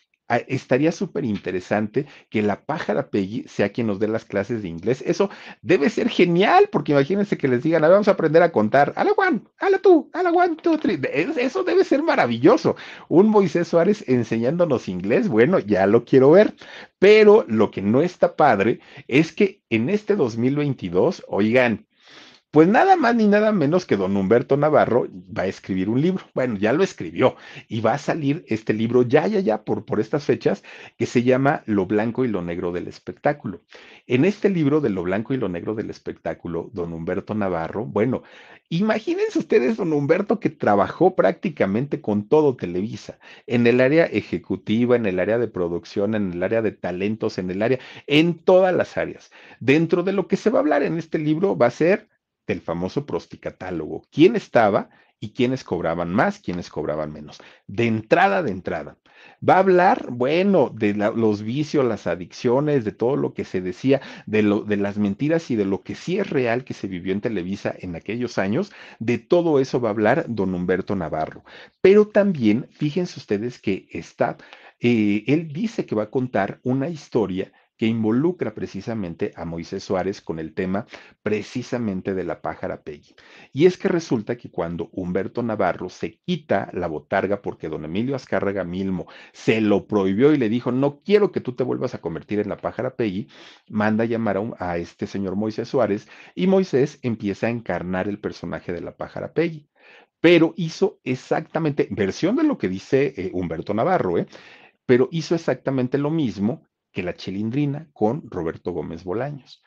estaría 0.48 0.92
súper 0.92 1.26
interesante 1.26 2.06
que 2.30 2.42
la 2.42 2.62
pájara 2.66 3.10
Peggy 3.10 3.46
sea 3.48 3.70
quien 3.70 3.88
nos 3.88 4.00
dé 4.00 4.08
las 4.08 4.26
clases 4.26 4.62
de 4.62 4.68
inglés. 4.68 5.04
Eso 5.06 5.30
debe 5.62 5.90
ser 5.90 6.10
genial, 6.10 6.70
porque 6.72 6.92
imagínense 6.92 7.38
que 7.38 7.48
les 7.48 7.64
digan, 7.64 7.82
vamos 7.82 8.08
a 8.08 8.12
aprender 8.12 8.42
a 8.44 8.52
contar, 8.52 8.94
a 8.96 9.04
la 9.04 9.12
one, 9.12 9.42
a 9.60 9.70
la 9.70 9.80
tú, 9.80 10.10
a 10.14 10.24
la 10.24 10.32
two. 10.62 10.78
Eso 11.38 11.64
debe 11.64 11.84
ser 11.84 12.04
maravilloso. 12.04 12.76
Un 13.08 13.30
Moisés 13.30 13.68
Suárez 13.68 14.04
enseñándonos 14.08 14.88
inglés, 14.90 15.28
bueno, 15.28 15.60
ya 15.60 15.88
lo 15.88 16.04
quiero 16.06 16.32
ver. 16.32 16.54
Pero 17.00 17.46
lo 17.48 17.72
que 17.72 17.82
no 17.82 18.02
está 18.02 18.36
padre 18.36 18.80
es 19.08 19.32
que 19.32 19.62
en 19.70 19.90
este 19.90 20.16
2022, 20.16 21.24
oigan, 21.28 21.86
pues 22.52 22.68
nada 22.68 22.96
más 22.96 23.16
ni 23.16 23.28
nada 23.28 23.52
menos 23.52 23.86
que 23.86 23.98
don 23.98 24.16
Humberto 24.16 24.56
Navarro 24.56 25.08
va 25.38 25.44
a 25.44 25.48
escribir 25.48 25.90
un 25.90 26.02
libro. 26.02 26.26
Bueno, 26.34 26.58
ya 26.58 26.72
lo 26.72 26.84
escribió 26.84 27.36
y 27.68 27.82
va 27.82 27.94
a 27.94 27.98
salir 27.98 28.46
este 28.48 28.74
libro 28.74 29.02
ya, 29.04 29.28
ya, 29.28 29.42
ya, 29.42 29.64
por, 29.64 29.86
por 29.86 30.00
estas 30.00 30.24
fechas, 30.24 30.64
que 30.98 31.06
se 31.06 31.24
llama 31.24 31.64
Lo 31.66 31.86
Blanco 31.86 32.24
y 32.24 32.30
lo 32.30 32.42
Negro 32.42 32.72
del 32.72 32.88
Espectáculo. 32.88 33.62
En 34.08 34.24
este 34.24 34.50
libro 34.50 34.80
de 34.80 34.90
Lo 34.90 35.04
Blanco 35.04 35.34
y 35.34 35.38
lo 35.38 35.50
Negro 35.50 35.76
del 35.76 35.90
Espectáculo, 35.90 36.70
don 36.74 36.94
Humberto 36.94 37.36
Navarro, 37.36 37.86
bueno, 37.86 38.24
imagínense 38.70 39.40
ustedes, 39.40 39.78
don 39.78 39.92
Humberto, 39.92 40.40
que 40.40 40.50
trabajó 40.50 41.16
prácticamente 41.16 42.00
con 42.02 42.28
todo 42.30 42.56
Televisa, 42.56 43.20
en 43.46 43.68
el 43.68 43.82
área 43.82 44.06
ejecutiva, 44.06 44.96
en 44.96 45.06
el 45.06 45.20
área 45.20 45.38
de 45.38 45.50
producción, 45.50 46.16
en 46.16 46.32
el 46.32 46.42
área 46.44 46.62
de 46.62 46.72
talentos, 46.72 47.38
en 47.38 47.52
el 47.52 47.62
área, 47.62 47.80
en 48.08 48.36
todas 48.40 48.74
las 48.74 48.98
áreas. 48.98 49.32
Dentro 49.60 50.04
de 50.04 50.14
lo 50.14 50.28
que 50.28 50.38
se 50.38 50.50
va 50.50 50.60
a 50.60 50.62
hablar 50.62 50.84
en 50.84 50.98
este 50.98 51.20
libro 51.20 51.58
va 51.58 51.68
a 51.68 51.72
ser 51.72 52.08
del 52.48 52.62
famoso 52.62 53.06
prosticatálogo. 53.06 54.04
¿Quién 54.12 54.36
estaba 54.36 54.90
y 55.20 55.32
quiénes 55.32 55.64
cobraban 55.64 56.14
más, 56.14 56.40
quiénes 56.40 56.70
cobraban 56.70 57.12
menos? 57.12 57.40
De 57.68 57.86
entrada, 57.86 58.42
de 58.42 58.52
entrada. 58.52 58.98
Va 59.48 59.56
a 59.56 59.60
hablar, 59.60 60.08
bueno, 60.10 60.72
de 60.74 60.94
los 60.94 61.42
vicios, 61.42 61.86
las 61.86 62.08
adicciones, 62.08 62.86
de 62.86 62.92
todo 62.92 63.16
lo 63.16 63.34
que 63.34 63.46
se 63.46 63.62
decía, 63.62 64.02
de, 64.26 64.42
lo, 64.44 64.62
de 64.62 64.78
las 64.78 64.98
mentiras 64.98 65.52
y 65.52 65.56
de 65.56 65.66
lo 65.66 65.82
que 65.82 65.96
sí 65.96 66.20
es 66.20 66.30
real 66.30 66.64
que 66.64 66.74
se 66.74 66.88
vivió 66.88 67.14
en 67.14 67.22
Televisa 67.22 67.76
en 67.78 67.96
aquellos 67.96 68.38
años. 68.38 68.72
De 69.00 69.18
todo 69.18 69.60
eso 69.60 69.82
va 69.82 69.90
a 69.90 69.92
hablar 69.92 70.26
don 70.28 70.54
Humberto 70.54 70.96
Navarro. 70.96 71.44
Pero 71.82 72.08
también, 72.08 72.68
fíjense 72.72 73.20
ustedes 73.20 73.60
que 73.60 73.88
está, 73.92 74.38
eh, 74.80 75.24
él 75.28 75.52
dice 75.52 75.86
que 75.86 75.96
va 75.96 76.04
a 76.04 76.12
contar 76.12 76.60
una 76.64 76.90
historia 76.90 77.52
que 77.78 77.86
involucra 77.86 78.54
precisamente 78.54 79.32
a 79.36 79.46
Moisés 79.46 79.84
Suárez 79.84 80.22
con 80.22 80.40
el 80.40 80.54
tema 80.54 80.88
precisamente 81.24 82.14
de 82.14 82.24
la 82.24 82.42
pájara 82.42 82.82
Peggy. 82.82 83.16
Y 83.54 83.66
es 83.66 83.78
que 83.78 83.88
resulta 83.88 84.36
que 84.38 84.50
cuando 84.50 84.90
Humberto 84.92 85.44
Navarro 85.44 85.90
se 85.90 86.20
quita 86.26 86.70
la 86.74 86.88
botarga 86.88 87.42
porque 87.42 87.70
don 87.70 87.86
Emilio 87.86 88.16
Azcárraga 88.16 88.64
Milmo 88.64 89.08
se 89.32 89.62
lo 89.62 89.88
prohibió 89.88 90.34
y 90.34 90.38
le 90.38 90.50
dijo, 90.50 90.72
no 90.72 91.02
quiero 91.02 91.32
que 91.32 91.42
tú 91.42 91.54
te 91.54 91.64
vuelvas 91.64 91.94
a 91.94 92.02
convertir 92.02 92.40
en 92.40 92.50
la 92.50 92.58
pájara 92.58 92.96
Peggy, 92.96 93.28
manda 93.70 94.04
a 94.04 94.08
llamar 94.08 94.42
a, 94.60 94.78
este 94.78 95.08
señor 95.08 95.36
Moisés 95.36 95.68
Suárez 95.70 96.08
y 96.36 96.48
Moisés 96.48 97.00
empieza 97.02 97.48
a 97.48 97.52
encarnar 97.52 98.08
el 98.08 98.20
personaje 98.20 98.74
de 98.74 98.82
la 98.82 98.96
pájara 98.96 99.34
Peggy. 99.34 99.68
Pero 100.20 100.54
hizo 100.58 101.00
exactamente, 101.04 101.88
versión 101.92 102.36
de 102.36 102.44
lo 102.44 102.58
que 102.58 102.70
dice 102.70 103.14
eh, 103.16 103.30
Humberto 103.34 103.74
Navarro, 103.74 104.18
¿eh? 104.18 104.28
pero 104.86 105.10
hizo 105.12 105.36
exactamente 105.36 105.98
lo 106.00 106.10
mismo 106.10 106.64
que 106.98 107.04
la 107.04 107.14
chilindrina 107.14 107.88
con 107.94 108.24
Roberto 108.28 108.72
Gómez 108.72 109.04
Bolaños. 109.04 109.62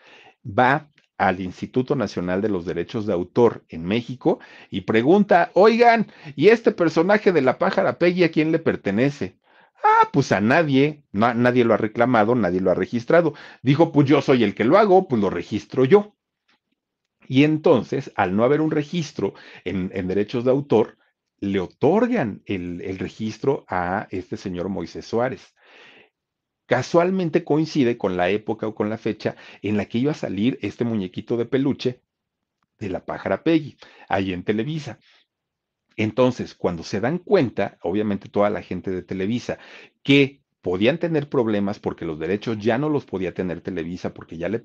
Va 0.45 0.91
al 1.17 1.41
Instituto 1.41 1.95
Nacional 1.95 2.43
de 2.43 2.49
los 2.49 2.65
Derechos 2.65 3.07
de 3.07 3.13
Autor 3.13 3.65
en 3.69 3.85
México 3.85 4.41
y 4.69 4.81
pregunta, 4.81 5.53
oigan, 5.55 6.09
¿y 6.35 6.49
este 6.49 6.73
personaje 6.73 7.31
de 7.31 7.43
la 7.43 7.57
pájara 7.57 8.01
Peggy 8.01 8.25
a 8.25 8.33
quién 8.33 8.51
le 8.51 8.59
pertenece? 8.59 9.39
Ah, 9.81 10.09
pues 10.13 10.33
a 10.33 10.41
nadie, 10.41 11.05
nadie 11.13 11.65
lo 11.65 11.73
ha 11.73 11.77
reclamado, 11.77 12.35
nadie 12.35 12.61
lo 12.61 12.73
ha 12.73 12.75
registrado. 12.75 13.35
Dijo, 13.63 13.93
pues 13.93 14.09
yo 14.09 14.21
soy 14.23 14.43
el 14.43 14.57
que 14.57 14.65
lo 14.65 14.77
hago, 14.77 15.07
pues 15.07 15.23
lo 15.23 15.31
registro 15.31 15.85
yo. 15.85 16.17
Y 17.29 17.45
entonces, 17.45 18.11
al 18.17 18.35
no 18.35 18.43
haber 18.43 18.61
un 18.61 18.73
registro 18.73 19.35
en, 19.65 19.89
derechos 20.09 20.45
de 20.45 20.51
autor, 20.51 20.99
le 21.39 21.61
otorgan 21.61 22.43
el, 22.47 22.81
el 22.81 22.99
registro 22.99 23.65
a 23.69 24.09
este 24.11 24.37
señor 24.37 24.69
Moisés 24.69 25.07
Suárez 25.07 25.55
casualmente 26.71 27.43
coincide 27.43 27.99
con 27.99 28.17
la 28.17 28.31
época 28.31 28.69
o 28.69 28.77
con 28.77 28.89
la 28.89 28.97
fecha 28.97 29.35
en 29.61 29.77
la 29.77 29.87
que 29.87 29.99
iba 29.99 30.13
a 30.13 30.15
salir 30.15 30.57
este 30.63 30.85
muñequito 30.85 31.37
de 31.37 31.45
peluche 31.45 32.01
de 32.79 32.89
la 32.89 33.05
pájara 33.05 33.43
Peggy, 33.43 33.77
ahí 34.09 34.33
en 34.33 34.45
Televisa. 34.45 35.01
Entonces, 35.97 36.55
cuando 36.55 36.85
se 36.85 37.01
dan 37.01 37.19
cuenta, 37.19 37.77
obviamente 37.83 38.29
toda 38.29 38.51
la 38.51 38.63
gente 38.63 38.93
de 38.93 39.03
Televisa, 39.03 39.59
que 40.05 40.43
podían 40.61 40.99
tener 40.99 41.29
problemas 41.29 41.81
porque 41.81 42.05
los 42.05 42.21
derechos 42.21 42.57
ya 42.61 42.79
no 42.79 42.89
los 42.89 43.05
podía 43.05 43.35
tener 43.35 43.63
Televisa 43.63 44.15
porque 44.15 44.39
ya 44.39 44.49
le, 44.49 44.63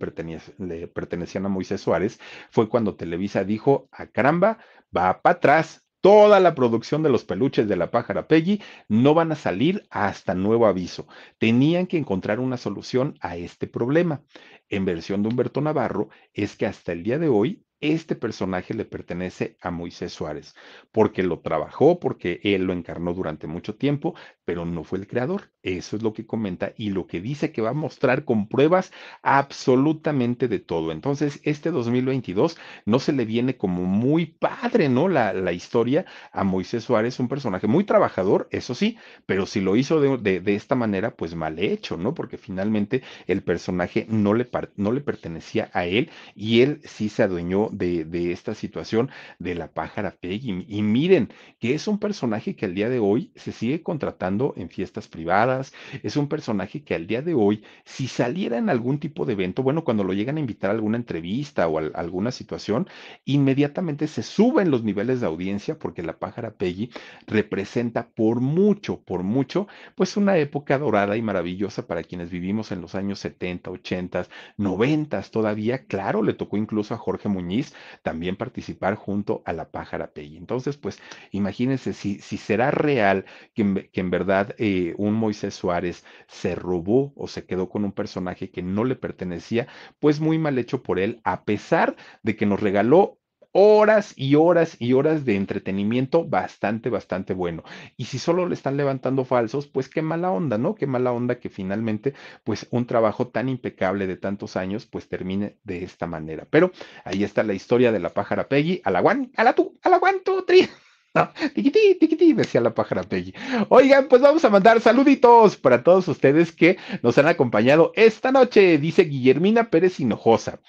le 0.59 0.87
pertenecían 0.87 1.47
a 1.47 1.49
Moisés 1.49 1.81
Suárez, 1.81 2.19
fue 2.51 2.69
cuando 2.69 2.95
Televisa 2.95 3.43
dijo, 3.43 3.89
a 3.91 4.05
caramba, 4.05 4.59
va 4.95 5.23
para 5.23 5.37
atrás, 5.37 5.83
toda 6.05 6.39
la 6.39 6.53
producción 6.53 7.01
de 7.01 7.09
los 7.09 7.25
peluches 7.25 7.67
de 7.67 7.75
la 7.75 7.89
pájara 7.89 8.27
Peggy 8.27 8.61
no 8.87 9.15
van 9.15 9.31
a 9.31 9.35
salir 9.35 9.87
hasta 9.89 10.35
nuevo 10.35 10.67
aviso. 10.67 11.07
Tenían 11.39 11.87
que 11.87 11.97
encontrar 11.97 12.39
una 12.39 12.57
solución 12.57 13.15
a 13.21 13.37
este 13.37 13.65
problema. 13.65 14.21
En 14.69 14.85
versión 14.85 15.23
de 15.23 15.29
Humberto 15.29 15.61
Navarro 15.61 16.09
es 16.31 16.57
que 16.57 16.67
hasta 16.67 16.91
el 16.91 17.01
día 17.01 17.17
de 17.17 17.27
hoy 17.27 17.64
este 17.81 18.15
personaje 18.15 18.73
le 18.73 18.85
pertenece 18.85 19.57
a 19.61 19.71
Moisés 19.71 20.13
Suárez, 20.13 20.55
porque 20.91 21.23
lo 21.23 21.39
trabajó, 21.39 21.99
porque 21.99 22.39
él 22.43 22.63
lo 22.63 22.73
encarnó 22.73 23.13
durante 23.13 23.47
mucho 23.47 23.75
tiempo, 23.75 24.15
pero 24.45 24.65
no 24.65 24.83
fue 24.83 24.99
el 24.99 25.07
creador. 25.07 25.51
Eso 25.63 25.95
es 25.95 26.03
lo 26.03 26.13
que 26.13 26.25
comenta 26.25 26.73
y 26.77 26.91
lo 26.91 27.07
que 27.07 27.19
dice 27.21 27.51
que 27.51 27.61
va 27.61 27.71
a 27.71 27.73
mostrar 27.73 28.23
con 28.25 28.47
pruebas 28.47 28.91
absolutamente 29.23 30.47
de 30.47 30.59
todo. 30.59 30.91
Entonces, 30.91 31.39
este 31.43 31.71
2022 31.71 32.57
no 32.85 32.99
se 32.99 33.11
le 33.11 33.25
viene 33.25 33.57
como 33.57 33.83
muy 33.83 34.25
padre, 34.27 34.89
¿no? 34.89 35.07
La, 35.09 35.33
la 35.33 35.51
historia 35.51 36.05
a 36.31 36.43
Moisés 36.43 36.83
Suárez, 36.83 37.19
un 37.19 37.27
personaje 37.27 37.67
muy 37.67 37.83
trabajador, 37.83 38.47
eso 38.51 38.75
sí, 38.75 38.97
pero 39.25 39.45
si 39.45 39.61
lo 39.61 39.75
hizo 39.75 39.99
de, 39.99 40.39
de, 40.39 40.55
esta 40.55 40.75
manera, 40.75 41.15
pues 41.15 41.35
mal 41.35 41.59
hecho, 41.59 41.97
¿no? 41.97 42.13
Porque 42.13 42.37
finalmente 42.37 43.03
el 43.27 43.43
personaje 43.43 44.05
no 44.09 44.33
le, 44.33 44.47
no 44.75 44.91
le 44.91 45.01
pertenecía 45.01 45.69
a 45.73 45.85
él 45.85 46.09
y 46.35 46.61
él 46.61 46.81
sí 46.83 47.09
se 47.09 47.23
adueñó 47.23 47.64
de, 47.71 48.31
esta 48.31 48.53
situación 48.55 49.09
de 49.39 49.55
la 49.55 49.67
pájara 49.71 50.11
Peggy. 50.11 50.65
Y 50.67 50.81
miren 50.81 51.29
que 51.59 51.73
es 51.73 51.87
un 51.87 51.99
personaje 51.99 52.55
que 52.55 52.65
al 52.65 52.75
día 52.75 52.89
de 52.89 52.99
hoy 52.99 53.31
se 53.35 53.51
sigue 53.51 53.81
contratando 53.81 54.53
en 54.57 54.69
fiestas 54.69 55.07
privadas, 55.07 55.73
es 56.03 56.17
un 56.17 56.27
personaje 56.27 56.83
que 56.83 56.95
al 56.95 57.07
día 57.07 57.21
de 57.21 57.33
hoy, 57.33 57.63
si 57.83 58.07
saliera 58.07 58.57
en 58.57 58.69
algún 58.69 58.99
tipo 58.99 59.25
de 59.25 59.33
evento, 59.33 59.63
bueno, 59.63 59.83
cuando 59.83 60.03
lo 60.03 60.13
llegan 60.13 60.37
a 60.37 60.39
invitar 60.39 60.69
a 60.69 60.73
alguna 60.73 60.97
entrevista 60.97 61.67
o 61.67 61.79
a, 61.79 61.83
alguna 61.95 62.31
situación, 62.31 62.87
inmediatamente 63.25 64.07
se 64.07 64.23
suben 64.23 64.71
los 64.71 64.83
niveles 64.83 65.21
de 65.21 65.27
audiencia 65.27 65.77
porque 65.79 66.03
la 66.03 66.17
pájara 66.17 66.51
Peggy 66.51 66.89
representa 67.27 68.07
por 68.07 68.41
mucho, 68.41 68.99
por 69.01 69.23
mucho, 69.23 69.67
pues 69.95 70.17
una 70.17 70.37
época 70.37 70.77
dorada 70.77 71.17
y 71.17 71.21
maravillosa 71.21 71.87
para 71.87 72.03
quienes 72.03 72.29
vivimos 72.29 72.71
en 72.71 72.81
los 72.81 72.95
años 72.95 73.19
70, 73.19 73.71
80, 73.71 74.27
90 74.57 75.21
todavía. 75.31 75.85
Claro, 75.85 76.21
le 76.23 76.33
tocó 76.33 76.57
incluso 76.57 76.93
a 76.93 76.97
Jorge 76.97 77.29
Muñiz 77.29 77.54
también 78.01 78.35
participar 78.35 78.95
junto 78.95 79.41
a 79.45 79.53
la 79.53 79.69
pájara 79.71 80.13
Peggy. 80.13 80.37
Entonces, 80.37 80.77
pues 80.77 80.99
imagínense 81.31 81.93
si, 81.93 82.19
si 82.19 82.37
será 82.37 82.71
real 82.71 83.25
que, 83.53 83.89
que 83.91 84.01
en 84.01 84.09
verdad 84.11 84.55
eh, 84.57 84.93
un 84.97 85.13
Moisés 85.13 85.53
Suárez 85.55 86.05
se 86.27 86.55
robó 86.55 87.13
o 87.15 87.27
se 87.27 87.45
quedó 87.45 87.69
con 87.69 87.85
un 87.85 87.91
personaje 87.91 88.51
que 88.51 88.61
no 88.61 88.83
le 88.83 88.95
pertenecía, 88.95 89.67
pues 89.99 90.19
muy 90.19 90.37
mal 90.37 90.57
hecho 90.57 90.83
por 90.83 90.99
él, 90.99 91.21
a 91.23 91.43
pesar 91.45 91.95
de 92.23 92.35
que 92.35 92.45
nos 92.45 92.59
regaló 92.59 93.19
horas 93.57 94.13
y 94.17 94.35
horas 94.35 94.75
y 94.79 94.91
horas 94.91 95.23
de 95.23 95.37
entretenimiento 95.37 96.25
bastante, 96.25 96.89
bastante 96.89 97.33
bueno. 97.33 97.63
Y 97.95 98.03
si 98.03 98.19
solo 98.19 98.45
le 98.49 98.53
están 98.53 98.75
levantando 98.75 99.23
falsos, 99.23 99.65
pues 99.65 99.87
qué 99.87 100.01
mala 100.01 100.29
onda, 100.29 100.57
¿no? 100.57 100.75
Qué 100.75 100.87
mala 100.87 101.13
onda 101.13 101.39
que 101.39 101.49
finalmente, 101.49 102.13
pues 102.43 102.67
un 102.71 102.85
trabajo 102.85 103.29
tan 103.29 103.47
impecable 103.47 104.07
de 104.07 104.17
tantos 104.17 104.57
años, 104.57 104.85
pues 104.85 105.07
termine 105.07 105.55
de 105.63 105.85
esta 105.85 106.05
manera. 106.05 106.45
Pero 106.49 106.73
ahí 107.05 107.23
está 107.23 107.43
la 107.43 107.53
historia 107.53 107.93
de 107.93 107.99
la 107.99 108.09
pájara 108.09 108.49
Peggy, 108.49 108.81
a 108.83 108.91
la 108.91 108.99
guan, 108.99 109.31
a 109.37 109.45
la 109.45 109.53
tú, 109.55 109.79
a 109.83 109.89
la 109.89 109.99
guan, 109.99 110.15
tú, 110.25 110.43
tri. 110.45 110.67
tiquití, 111.53 111.95
tiquití, 111.99 112.33
decía 112.33 112.61
la 112.61 112.73
pájara 112.73 113.03
Peggy. 113.03 113.33
Oigan, 113.69 114.07
pues 114.07 114.21
vamos 114.21 114.43
a 114.43 114.49
mandar 114.49 114.81
saluditos 114.81 115.55
para 115.55 115.83
todos 115.83 116.07
ustedes 116.07 116.51
que 116.51 116.77
nos 117.01 117.17
han 117.17 117.27
acompañado 117.27 117.91
esta 117.95 118.31
noche, 118.31 118.77
dice 118.77 119.03
Guillermina 119.03 119.69
Pérez 119.69 119.99
Hinojosa. 119.99 120.59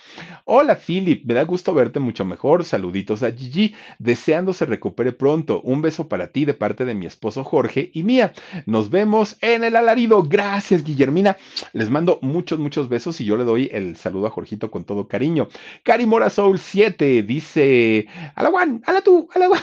Hola, 0.45 0.77
Philip, 0.77 1.25
me 1.25 1.35
da 1.35 1.43
gusto 1.45 1.75
verte 1.75 2.01
mucho 2.01 2.25
mejor. 2.25 2.65
Saluditos 2.65 3.23
a 3.23 3.33
Gigi, 3.33 3.75
deseando 3.99 4.53
se 4.53 4.67
recupere 4.67 5.13
pronto. 5.13 5.61
Un 5.63 5.83
beso 5.83 6.09
para 6.09 6.29
ti 6.29 6.45
de 6.45 6.55
parte 6.55 6.85
de 6.85 6.95
mi 6.95 7.07
esposo 7.07 7.43
Jorge 7.43 7.91
y 7.93 8.03
mía. 8.03 8.33
Nos 8.67 8.91
vemos 8.91 9.37
en 9.41 9.65
el 9.65 9.77
alarido. 9.77 10.23
Gracias, 10.23 10.85
Guillermina. 10.85 11.37
Les 11.73 11.91
mando 11.91 12.19
muchos, 12.23 12.59
muchos 12.59 12.89
besos 12.89 13.21
y 13.21 13.25
yo 13.25 13.37
le 13.37 13.45
doy 13.45 13.69
el 13.73 13.97
saludo 13.97 14.29
a 14.29 14.31
Jorgito 14.31 14.71
con 14.71 14.85
todo 14.85 15.09
cariño. 15.09 15.49
Cari 15.83 16.07
Mora 16.07 16.31
Soul 16.31 16.59
7 16.59 17.23
dice, 17.23 18.07
a 18.35 18.43
la 18.43 18.51
one, 18.51 18.81
a 18.87 18.93
la 18.93 19.01
tú, 19.01 19.29
a 19.35 19.39
la 19.39 19.49
one. 19.49 19.61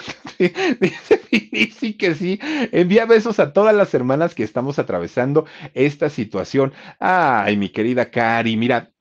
Dice 0.79 1.21
sí 1.79 1.93
que 1.97 2.15
sí. 2.15 2.39
Envía 2.71 3.05
besos 3.05 3.39
a 3.39 3.53
todas 3.53 3.75
las 3.75 3.93
hermanas 3.93 4.35
que 4.35 4.43
estamos 4.43 4.79
atravesando 4.79 5.45
esta 5.73 6.09
situación. 6.09 6.73
Ay, 6.99 7.57
mi 7.57 7.69
querida 7.69 8.09
Cari, 8.11 8.57
mira, 8.57 8.92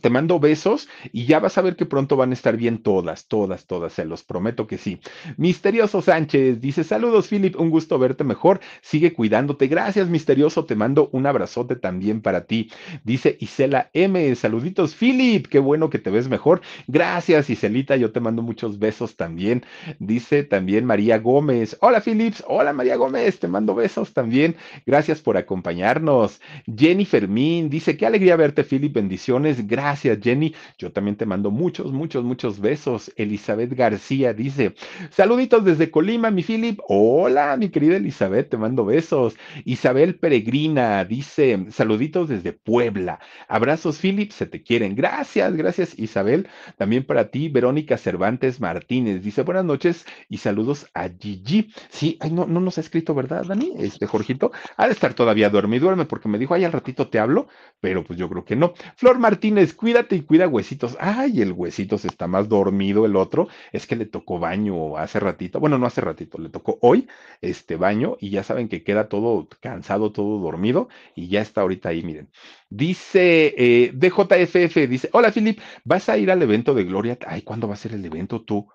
te 0.00 0.10
mando 0.10 0.38
besos 0.38 0.88
y 1.12 1.24
ya 1.26 1.40
vas 1.40 1.56
a 1.58 1.62
ver 1.62 1.76
que 1.76 1.86
pronto 1.86 2.16
van 2.16 2.30
a 2.30 2.34
estar 2.34 2.56
bien 2.56 2.82
todas, 2.82 3.26
todas, 3.26 3.66
todas, 3.66 3.92
se 3.92 4.04
los 4.04 4.22
prometo 4.22 4.66
que 4.66 4.78
sí. 4.78 5.00
Misterioso 5.36 6.02
Sánchez 6.02 6.60
dice, 6.60 6.84
saludos 6.84 7.28
Philip, 7.28 7.58
un 7.58 7.70
gusto 7.70 7.98
verte 7.98 8.24
mejor, 8.24 8.60
sigue 8.82 9.12
cuidándote. 9.12 9.66
Gracias 9.68 10.08
Misterioso, 10.08 10.64
te 10.64 10.76
mando 10.76 11.08
un 11.12 11.26
abrazote 11.26 11.76
también 11.76 12.20
para 12.20 12.44
ti. 12.44 12.70
Dice 13.04 13.36
Isela 13.40 13.90
M, 13.92 14.34
saluditos 14.34 14.94
Philip, 14.94 15.46
qué 15.46 15.58
bueno 15.58 15.90
que 15.90 15.98
te 15.98 16.10
ves 16.10 16.28
mejor. 16.28 16.60
Gracias 16.86 17.50
Iselita, 17.50 17.96
yo 17.96 18.12
te 18.12 18.20
mando 18.20 18.42
muchos 18.42 18.78
besos 18.78 19.16
también. 19.16 19.64
Dice 19.98 20.44
también 20.44 20.84
María 20.84 21.18
Gómez, 21.18 21.76
hola 21.80 22.00
Philips, 22.00 22.44
hola 22.46 22.72
María 22.72 22.96
Gómez, 22.96 23.38
te 23.38 23.48
mando 23.48 23.74
besos 23.74 24.12
también. 24.12 24.56
Gracias 24.84 25.20
por 25.20 25.36
acompañarnos. 25.36 26.40
Jenny 26.66 27.06
Fermín 27.06 27.70
dice, 27.70 27.96
qué 27.96 28.06
alegría 28.06 28.36
verte 28.36 28.62
Philip, 28.62 28.92
bendiciones. 28.92 29.66
Gracias, 29.70 30.18
Jenny. 30.20 30.52
Yo 30.78 30.90
también 30.90 31.16
te 31.16 31.26
mando 31.26 31.52
muchos, 31.52 31.92
muchos, 31.92 32.24
muchos 32.24 32.58
besos. 32.58 33.12
Elizabeth 33.14 33.72
García 33.72 34.34
dice: 34.34 34.74
Saluditos 35.10 35.64
desde 35.64 35.92
Colima, 35.92 36.32
mi 36.32 36.42
Philip. 36.42 36.80
Hola, 36.88 37.56
mi 37.56 37.68
querida 37.68 37.96
Elizabeth, 37.96 38.50
te 38.50 38.56
mando 38.56 38.84
besos. 38.84 39.36
Isabel 39.64 40.16
Peregrina 40.18 41.04
dice: 41.04 41.66
Saluditos 41.70 42.28
desde 42.28 42.52
Puebla. 42.52 43.20
Abrazos, 43.46 43.98
Philip, 43.98 44.32
se 44.32 44.46
te 44.46 44.60
quieren. 44.60 44.96
Gracias, 44.96 45.54
gracias, 45.54 45.96
Isabel. 45.96 46.48
También 46.76 47.04
para 47.04 47.30
ti, 47.30 47.48
Verónica 47.48 47.96
Cervantes 47.96 48.58
Martínez. 48.58 49.22
Dice: 49.22 49.42
Buenas 49.42 49.64
noches 49.64 50.04
y 50.28 50.38
saludos 50.38 50.88
a 50.94 51.08
Gigi. 51.08 51.72
Sí, 51.90 52.16
ay, 52.18 52.32
no, 52.32 52.44
no 52.44 52.58
nos 52.58 52.76
ha 52.78 52.80
escrito, 52.80 53.14
¿verdad, 53.14 53.44
Dani? 53.46 53.74
Este 53.78 54.06
Jorgito. 54.06 54.50
Ha 54.76 54.86
de 54.86 54.92
estar 54.94 55.14
todavía 55.14 55.48
dormido, 55.48 55.84
duerme 55.86 56.06
porque 56.06 56.28
me 56.28 56.38
dijo: 56.40 56.54
Ay, 56.54 56.64
al 56.64 56.72
ratito 56.72 57.08
te 57.08 57.20
hablo, 57.20 57.46
pero 57.80 58.02
pues 58.02 58.18
yo 58.18 58.28
creo 58.28 58.44
que 58.44 58.56
no. 58.56 58.74
Flor 58.96 59.20
Martínez 59.20 59.59
cuídate 59.74 60.16
y 60.16 60.22
cuida 60.22 60.48
huesitos. 60.48 60.96
Ay, 61.00 61.40
el 61.42 61.52
huesitos 61.52 62.04
está 62.04 62.26
más 62.26 62.48
dormido 62.48 63.06
el 63.06 63.16
otro. 63.16 63.48
Es 63.72 63.86
que 63.86 63.96
le 63.96 64.06
tocó 64.06 64.38
baño 64.38 64.96
hace 64.96 65.20
ratito. 65.20 65.60
Bueno, 65.60 65.78
no 65.78 65.86
hace 65.86 66.00
ratito, 66.00 66.38
le 66.38 66.48
tocó 66.48 66.78
hoy 66.82 67.08
este 67.40 67.76
baño 67.76 68.16
y 68.20 68.30
ya 68.30 68.42
saben 68.42 68.68
que 68.68 68.82
queda 68.82 69.08
todo 69.08 69.48
cansado, 69.60 70.12
todo 70.12 70.38
dormido 70.40 70.88
y 71.14 71.28
ya 71.28 71.40
está 71.40 71.62
ahorita 71.62 71.90
ahí, 71.90 72.02
miren. 72.02 72.30
Dice 72.68 73.54
eh, 73.56 73.92
DJFF, 73.94 74.88
dice, 74.88 75.10
hola 75.12 75.32
Filip, 75.32 75.60
¿vas 75.84 76.08
a 76.08 76.18
ir 76.18 76.30
al 76.30 76.42
evento 76.42 76.74
de 76.74 76.84
Gloria? 76.84 77.18
Ay, 77.26 77.42
¿cuándo 77.42 77.68
va 77.68 77.74
a 77.74 77.76
ser 77.76 77.92
el 77.94 78.04
evento 78.04 78.42
tú? 78.42 78.68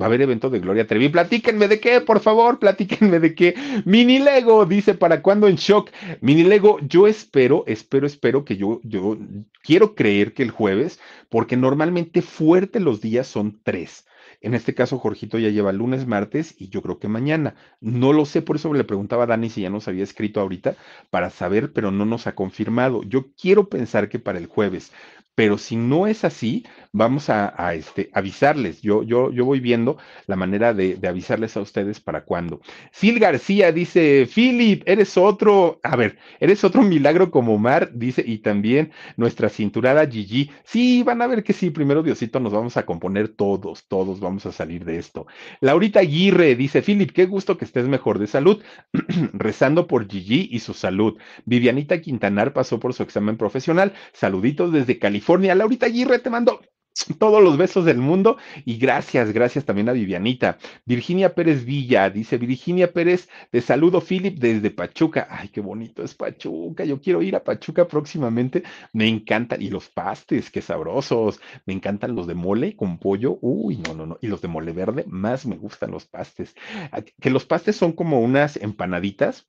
Va 0.00 0.04
a 0.04 0.08
haber 0.08 0.20
evento 0.20 0.50
de 0.50 0.60
Gloria 0.60 0.86
Trevi. 0.86 1.08
Platíquenme 1.08 1.68
de 1.68 1.80
qué, 1.80 2.00
por 2.02 2.20
favor, 2.20 2.58
platíquenme 2.58 3.18
de 3.18 3.34
qué. 3.34 3.54
Mini 3.86 4.18
Lego 4.18 4.66
dice, 4.66 4.94
¿para 4.94 5.22
cuándo 5.22 5.48
en 5.48 5.56
shock? 5.56 5.90
Mini 6.20 6.44
Lego, 6.44 6.78
yo 6.80 7.06
espero, 7.06 7.64
espero, 7.66 8.06
espero 8.06 8.44
que 8.44 8.56
yo, 8.56 8.80
yo 8.82 9.16
quiero 9.62 9.94
creer 9.94 10.34
que 10.34 10.42
el 10.42 10.50
jueves, 10.50 11.00
porque 11.30 11.56
normalmente 11.56 12.20
fuerte 12.20 12.78
los 12.78 13.00
días 13.00 13.26
son 13.26 13.60
tres. 13.62 14.06
En 14.42 14.52
este 14.52 14.74
caso, 14.74 14.98
Jorgito 14.98 15.38
ya 15.38 15.48
lleva 15.48 15.72
lunes, 15.72 16.06
martes 16.06 16.54
y 16.58 16.68
yo 16.68 16.82
creo 16.82 16.98
que 16.98 17.08
mañana. 17.08 17.54
No 17.80 18.12
lo 18.12 18.26
sé, 18.26 18.42
por 18.42 18.56
eso 18.56 18.72
le 18.74 18.84
preguntaba 18.84 19.24
a 19.24 19.26
Dani 19.26 19.48
si 19.48 19.62
ya 19.62 19.70
nos 19.70 19.88
había 19.88 20.04
escrito 20.04 20.40
ahorita 20.40 20.76
para 21.08 21.30
saber, 21.30 21.72
pero 21.72 21.90
no 21.90 22.04
nos 22.04 22.26
ha 22.26 22.34
confirmado. 22.34 23.02
Yo 23.02 23.32
quiero 23.40 23.68
pensar 23.70 24.10
que 24.10 24.18
para 24.18 24.38
el 24.38 24.46
jueves, 24.46 24.92
pero 25.34 25.58
si 25.58 25.76
no 25.76 26.06
es 26.06 26.24
así, 26.24 26.64
vamos 26.96 27.28
a, 27.28 27.74
este, 27.74 28.10
avisarles. 28.12 28.80
Yo, 28.80 29.02
yo, 29.02 29.30
yo 29.30 29.44
voy 29.44 29.60
viendo 29.60 29.98
la 30.26 30.36
manera 30.36 30.72
de, 30.72 30.98
avisarles 31.06 31.56
a 31.56 31.60
ustedes 31.60 32.00
para 32.00 32.24
cuándo. 32.24 32.60
Phil 32.98 33.18
García 33.18 33.70
dice, 33.70 34.26
Philip, 34.32 34.82
eres 34.86 35.16
otro, 35.16 35.78
a 35.82 35.94
ver, 35.94 36.18
eres 36.40 36.64
otro 36.64 36.82
milagro 36.82 37.30
como 37.30 37.54
Omar, 37.54 37.90
dice, 37.92 38.24
y 38.26 38.38
también 38.38 38.92
nuestra 39.16 39.48
cinturada 39.48 40.06
Gigi. 40.06 40.50
Sí, 40.64 41.02
van 41.02 41.22
a 41.22 41.26
ver 41.26 41.44
que 41.44 41.52
sí, 41.52 41.70
primero 41.70 42.02
Diosito 42.02 42.40
nos 42.40 42.52
vamos 42.52 42.76
a 42.76 42.86
componer 42.86 43.28
todos, 43.28 43.86
todos 43.86 44.18
vamos 44.18 44.46
a 44.46 44.52
salir 44.52 44.84
de 44.84 44.98
esto. 44.98 45.26
Laurita 45.60 46.00
Aguirre 46.00 46.56
dice, 46.56 46.82
Philip, 46.82 47.12
qué 47.12 47.26
gusto 47.26 47.58
que 47.58 47.66
estés 47.66 47.86
mejor 47.88 48.18
de 48.18 48.26
salud, 48.26 48.62
rezando 49.34 49.86
por 49.86 50.08
Gigi 50.08 50.48
y 50.50 50.60
su 50.60 50.72
salud. 50.72 51.18
Vivianita 51.44 52.00
Quintanar 52.00 52.52
pasó 52.54 52.80
por 52.80 52.94
su 52.94 53.02
examen 53.02 53.36
profesional. 53.36 53.92
Saluditos 54.12 54.72
desde 54.72 54.98
California. 54.98 55.54
Laurita 55.54 55.86
Aguirre, 55.86 56.18
te 56.18 56.30
mando 56.30 56.60
todos 57.18 57.42
los 57.42 57.56
besos 57.56 57.84
del 57.84 57.98
mundo 57.98 58.38
y 58.64 58.78
gracias, 58.78 59.32
gracias 59.32 59.64
también 59.64 59.88
a 59.88 59.92
Vivianita. 59.92 60.58
Virginia 60.84 61.34
Pérez 61.34 61.64
Villa 61.64 62.08
dice, 62.10 62.38
Virginia 62.38 62.92
Pérez, 62.92 63.28
te 63.50 63.60
saludo 63.60 64.00
Philip 64.00 64.38
desde 64.38 64.70
Pachuca. 64.70 65.28
Ay, 65.30 65.48
qué 65.48 65.60
bonito 65.60 66.02
es 66.02 66.14
Pachuca. 66.14 66.84
Yo 66.84 67.00
quiero 67.00 67.22
ir 67.22 67.36
a 67.36 67.44
Pachuca 67.44 67.86
próximamente. 67.86 68.62
Me 68.92 69.08
encantan. 69.08 69.60
Y 69.60 69.68
los 69.70 69.88
pastes, 69.88 70.50
qué 70.50 70.62
sabrosos. 70.62 71.40
Me 71.66 71.74
encantan 71.74 72.14
los 72.14 72.26
de 72.26 72.34
mole 72.34 72.76
con 72.76 72.98
pollo. 72.98 73.38
Uy, 73.40 73.76
no, 73.78 73.94
no, 73.94 74.06
no. 74.06 74.18
Y 74.20 74.28
los 74.28 74.40
de 74.40 74.48
mole 74.48 74.72
verde, 74.72 75.04
más 75.06 75.46
me 75.46 75.56
gustan 75.56 75.90
los 75.90 76.06
pastes. 76.06 76.54
Ah, 76.92 77.02
que 77.02 77.30
los 77.30 77.44
pastes 77.46 77.76
son 77.76 77.92
como 77.92 78.20
unas 78.20 78.56
empanaditas 78.56 79.46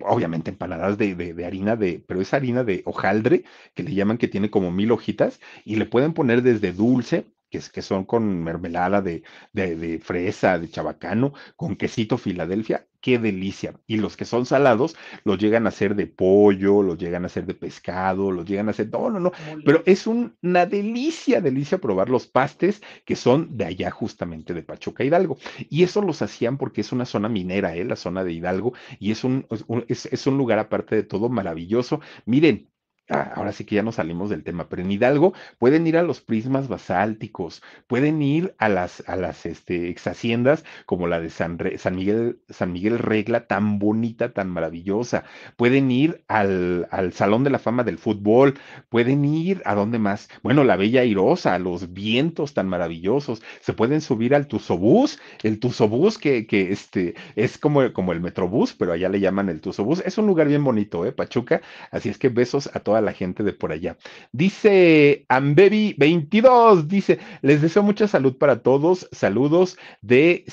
obviamente 0.00 0.50
empanadas 0.50 0.98
de, 0.98 1.14
de, 1.14 1.44
harina 1.46 1.76
de, 1.76 2.04
pero 2.06 2.20
es 2.20 2.32
harina 2.34 2.64
de 2.64 2.82
hojaldre, 2.86 3.44
que 3.74 3.82
le 3.82 3.94
llaman 3.94 4.18
que 4.18 4.28
tiene 4.28 4.50
como 4.50 4.70
mil 4.70 4.92
hojitas, 4.92 5.40
y 5.64 5.76
le 5.76 5.86
pueden 5.86 6.14
poner 6.14 6.42
desde 6.42 6.72
dulce, 6.72 7.26
que, 7.50 7.58
es, 7.58 7.70
que 7.70 7.82
son 7.82 8.04
con 8.04 8.42
mermelada 8.42 9.02
de, 9.02 9.22
de, 9.52 9.76
de, 9.76 9.98
fresa, 9.98 10.58
de 10.58 10.70
chabacano, 10.70 11.32
con 11.56 11.76
quesito 11.76 12.18
Filadelfia, 12.18 12.86
qué 13.02 13.18
delicia. 13.18 13.74
Y 13.86 13.98
los 13.98 14.16
que 14.16 14.24
son 14.24 14.46
salados 14.46 14.96
los 15.24 15.38
llegan 15.38 15.66
a 15.66 15.68
hacer 15.68 15.94
de 15.94 16.06
pollo, 16.06 16.82
los 16.82 16.96
llegan 16.96 17.24
a 17.24 17.26
hacer 17.26 17.44
de 17.44 17.54
pescado, 17.54 18.30
los 18.30 18.46
llegan 18.46 18.68
a 18.68 18.70
hacer, 18.70 18.88
no, 18.90 19.10
no, 19.10 19.20
no, 19.20 19.32
pero 19.66 19.82
es 19.84 20.06
una 20.06 20.64
delicia, 20.64 21.42
delicia 21.42 21.78
probar 21.78 22.08
los 22.08 22.26
pastes 22.26 22.80
que 23.04 23.16
son 23.16 23.58
de 23.58 23.66
allá 23.66 23.90
justamente 23.90 24.54
de 24.54 24.62
Pachuca 24.62 25.04
Hidalgo. 25.04 25.36
Y 25.68 25.82
eso 25.82 26.00
los 26.00 26.22
hacían 26.22 26.56
porque 26.56 26.80
es 26.80 26.92
una 26.92 27.04
zona 27.04 27.28
minera, 27.28 27.76
¿eh? 27.76 27.84
la 27.84 27.96
zona 27.96 28.24
de 28.24 28.32
Hidalgo, 28.32 28.72
y 28.98 29.10
es 29.10 29.24
un, 29.24 29.46
es, 29.88 30.06
es 30.06 30.26
un 30.26 30.38
lugar 30.38 30.58
aparte 30.58 30.94
de 30.96 31.02
todo 31.02 31.28
maravilloso. 31.28 32.00
Miren, 32.24 32.70
Ah, 33.08 33.32
ahora 33.34 33.50
sí 33.52 33.64
que 33.64 33.74
ya 33.74 33.82
no 33.82 33.90
salimos 33.90 34.30
del 34.30 34.44
tema, 34.44 34.68
pero 34.68 34.80
en 34.80 34.90
Hidalgo 34.90 35.34
pueden 35.58 35.86
ir 35.88 35.96
a 35.96 36.02
los 36.02 36.20
prismas 36.20 36.68
basálticos, 36.68 37.60
pueden 37.88 38.22
ir 38.22 38.54
a 38.58 38.68
las, 38.68 39.02
a 39.08 39.16
las 39.16 39.44
este, 39.44 39.88
ex 39.90 40.06
haciendas 40.06 40.64
como 40.86 41.08
la 41.08 41.20
de 41.20 41.28
San, 41.28 41.58
San, 41.78 41.96
Miguel, 41.96 42.40
San 42.48 42.72
Miguel 42.72 43.00
Regla, 43.00 43.48
tan 43.48 43.80
bonita, 43.80 44.32
tan 44.32 44.48
maravillosa, 44.48 45.24
pueden 45.56 45.90
ir 45.90 46.24
al, 46.28 46.86
al, 46.92 47.12
Salón 47.12 47.42
de 47.42 47.50
la 47.50 47.58
Fama 47.58 47.82
del 47.82 47.98
Fútbol, 47.98 48.54
pueden 48.88 49.24
ir 49.24 49.62
a 49.64 49.74
dónde 49.74 49.98
más, 49.98 50.28
bueno, 50.42 50.62
la 50.62 50.76
Bella 50.76 51.00
Airosa, 51.00 51.58
los 51.58 51.92
vientos 51.92 52.54
tan 52.54 52.68
maravillosos, 52.68 53.42
se 53.60 53.72
pueden 53.72 54.00
subir 54.00 54.32
al 54.34 54.46
Tuzobús, 54.46 55.18
el 55.42 55.58
Tuzobús 55.58 56.18
que, 56.18 56.46
que 56.46 56.70
este, 56.70 57.14
es 57.34 57.58
como, 57.58 57.92
como 57.92 58.12
el 58.12 58.20
Metrobús, 58.20 58.74
pero 58.74 58.92
allá 58.92 59.08
le 59.08 59.20
llaman 59.20 59.48
el 59.48 59.60
Tuzobús, 59.60 60.02
es 60.06 60.16
un 60.18 60.26
lugar 60.28 60.46
bien 60.46 60.62
bonito, 60.64 61.04
¿eh? 61.04 61.12
Pachuca, 61.12 61.60
así 61.90 62.08
es 62.08 62.16
que 62.16 62.28
besos 62.28 62.70
a 62.72 62.80
toda 62.92 63.00
la 63.00 63.14
gente 63.14 63.42
de 63.42 63.54
por 63.54 63.72
allá. 63.72 63.96
Dice 64.32 65.24
Ambebi22, 65.30 66.82
dice, 66.82 67.18
les 67.40 67.62
deseo 67.62 67.82
mucha 67.82 68.06
salud 68.06 68.36
para 68.36 68.60
todos. 68.60 69.08
Saludos 69.12 69.78
de, 70.02 70.44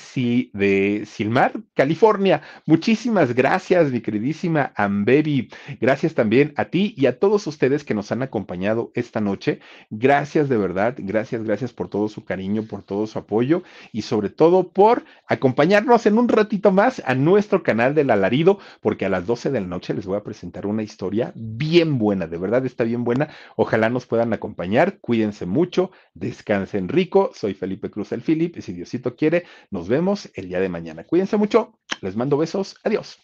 de 0.53 1.03
Silmar, 1.05 1.51
California. 1.73 2.41
Muchísimas 2.65 3.35
gracias, 3.35 3.91
mi 3.91 3.99
queridísima 3.99 4.71
Ambebi. 4.77 5.49
Gracias 5.81 6.13
también 6.13 6.53
a 6.55 6.65
ti 6.65 6.93
y 6.95 7.07
a 7.07 7.19
todos 7.19 7.45
ustedes 7.45 7.83
que 7.83 7.93
nos 7.93 8.09
han 8.13 8.21
acompañado 8.21 8.93
esta 8.95 9.19
noche. 9.19 9.59
Gracias 9.89 10.47
de 10.47 10.55
verdad, 10.55 10.95
gracias, 10.97 11.43
gracias 11.43 11.73
por 11.73 11.89
todo 11.89 12.07
su 12.07 12.23
cariño, 12.23 12.63
por 12.63 12.83
todo 12.83 13.05
su 13.05 13.19
apoyo 13.19 13.63
y 13.91 14.03
sobre 14.03 14.29
todo 14.29 14.69
por 14.69 15.03
acompañarnos 15.27 16.05
en 16.05 16.17
un 16.17 16.29
ratito 16.29 16.71
más 16.71 17.03
a 17.05 17.15
nuestro 17.15 17.63
canal 17.63 17.95
del 17.95 18.11
alarido, 18.11 18.59
porque 18.79 19.05
a 19.05 19.09
las 19.09 19.25
12 19.27 19.51
de 19.51 19.59
la 19.59 19.67
noche 19.67 19.93
les 19.93 20.05
voy 20.05 20.15
a 20.15 20.23
presentar 20.23 20.65
una 20.65 20.83
historia 20.83 21.33
bien 21.35 21.97
buena 21.97 22.28
de 22.29 22.37
verdad 22.37 22.65
está 22.65 22.83
bien 22.83 23.03
buena. 23.03 23.29
Ojalá 23.55 23.89
nos 23.89 24.05
puedan 24.05 24.33
acompañar. 24.33 24.99
Cuídense 24.99 25.45
mucho, 25.45 25.91
descansen 26.13 26.87
rico. 26.87 27.31
Soy 27.33 27.53
Felipe 27.53 27.89
Cruz 27.89 28.11
el 28.11 28.21
Philip 28.21 28.57
y 28.57 28.61
si 28.61 28.73
Diosito 28.73 29.15
quiere, 29.15 29.45
nos 29.71 29.87
vemos 29.87 30.29
el 30.35 30.47
día 30.47 30.59
de 30.59 30.69
mañana. 30.69 31.03
Cuídense 31.03 31.37
mucho. 31.37 31.79
Les 32.01 32.15
mando 32.15 32.37
besos. 32.37 32.75
Adiós. 32.83 33.17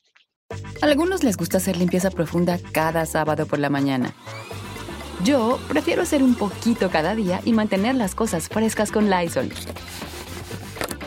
A 0.81 0.85
algunos 0.85 1.23
les 1.23 1.37
gusta 1.37 1.57
hacer 1.57 1.77
limpieza 1.77 2.11
profunda 2.11 2.59
cada 2.71 3.05
sábado 3.05 3.45
por 3.45 3.59
la 3.59 3.69
mañana. 3.69 4.13
Yo 5.23 5.59
prefiero 5.67 6.03
hacer 6.03 6.21
un 6.21 6.35
poquito 6.35 6.89
cada 6.89 7.15
día 7.15 7.41
y 7.45 7.53
mantener 7.53 7.95
las 7.95 8.13
cosas 8.13 8.49
frescas 8.49 8.91
con 8.91 9.09
Lysol. 9.09 9.49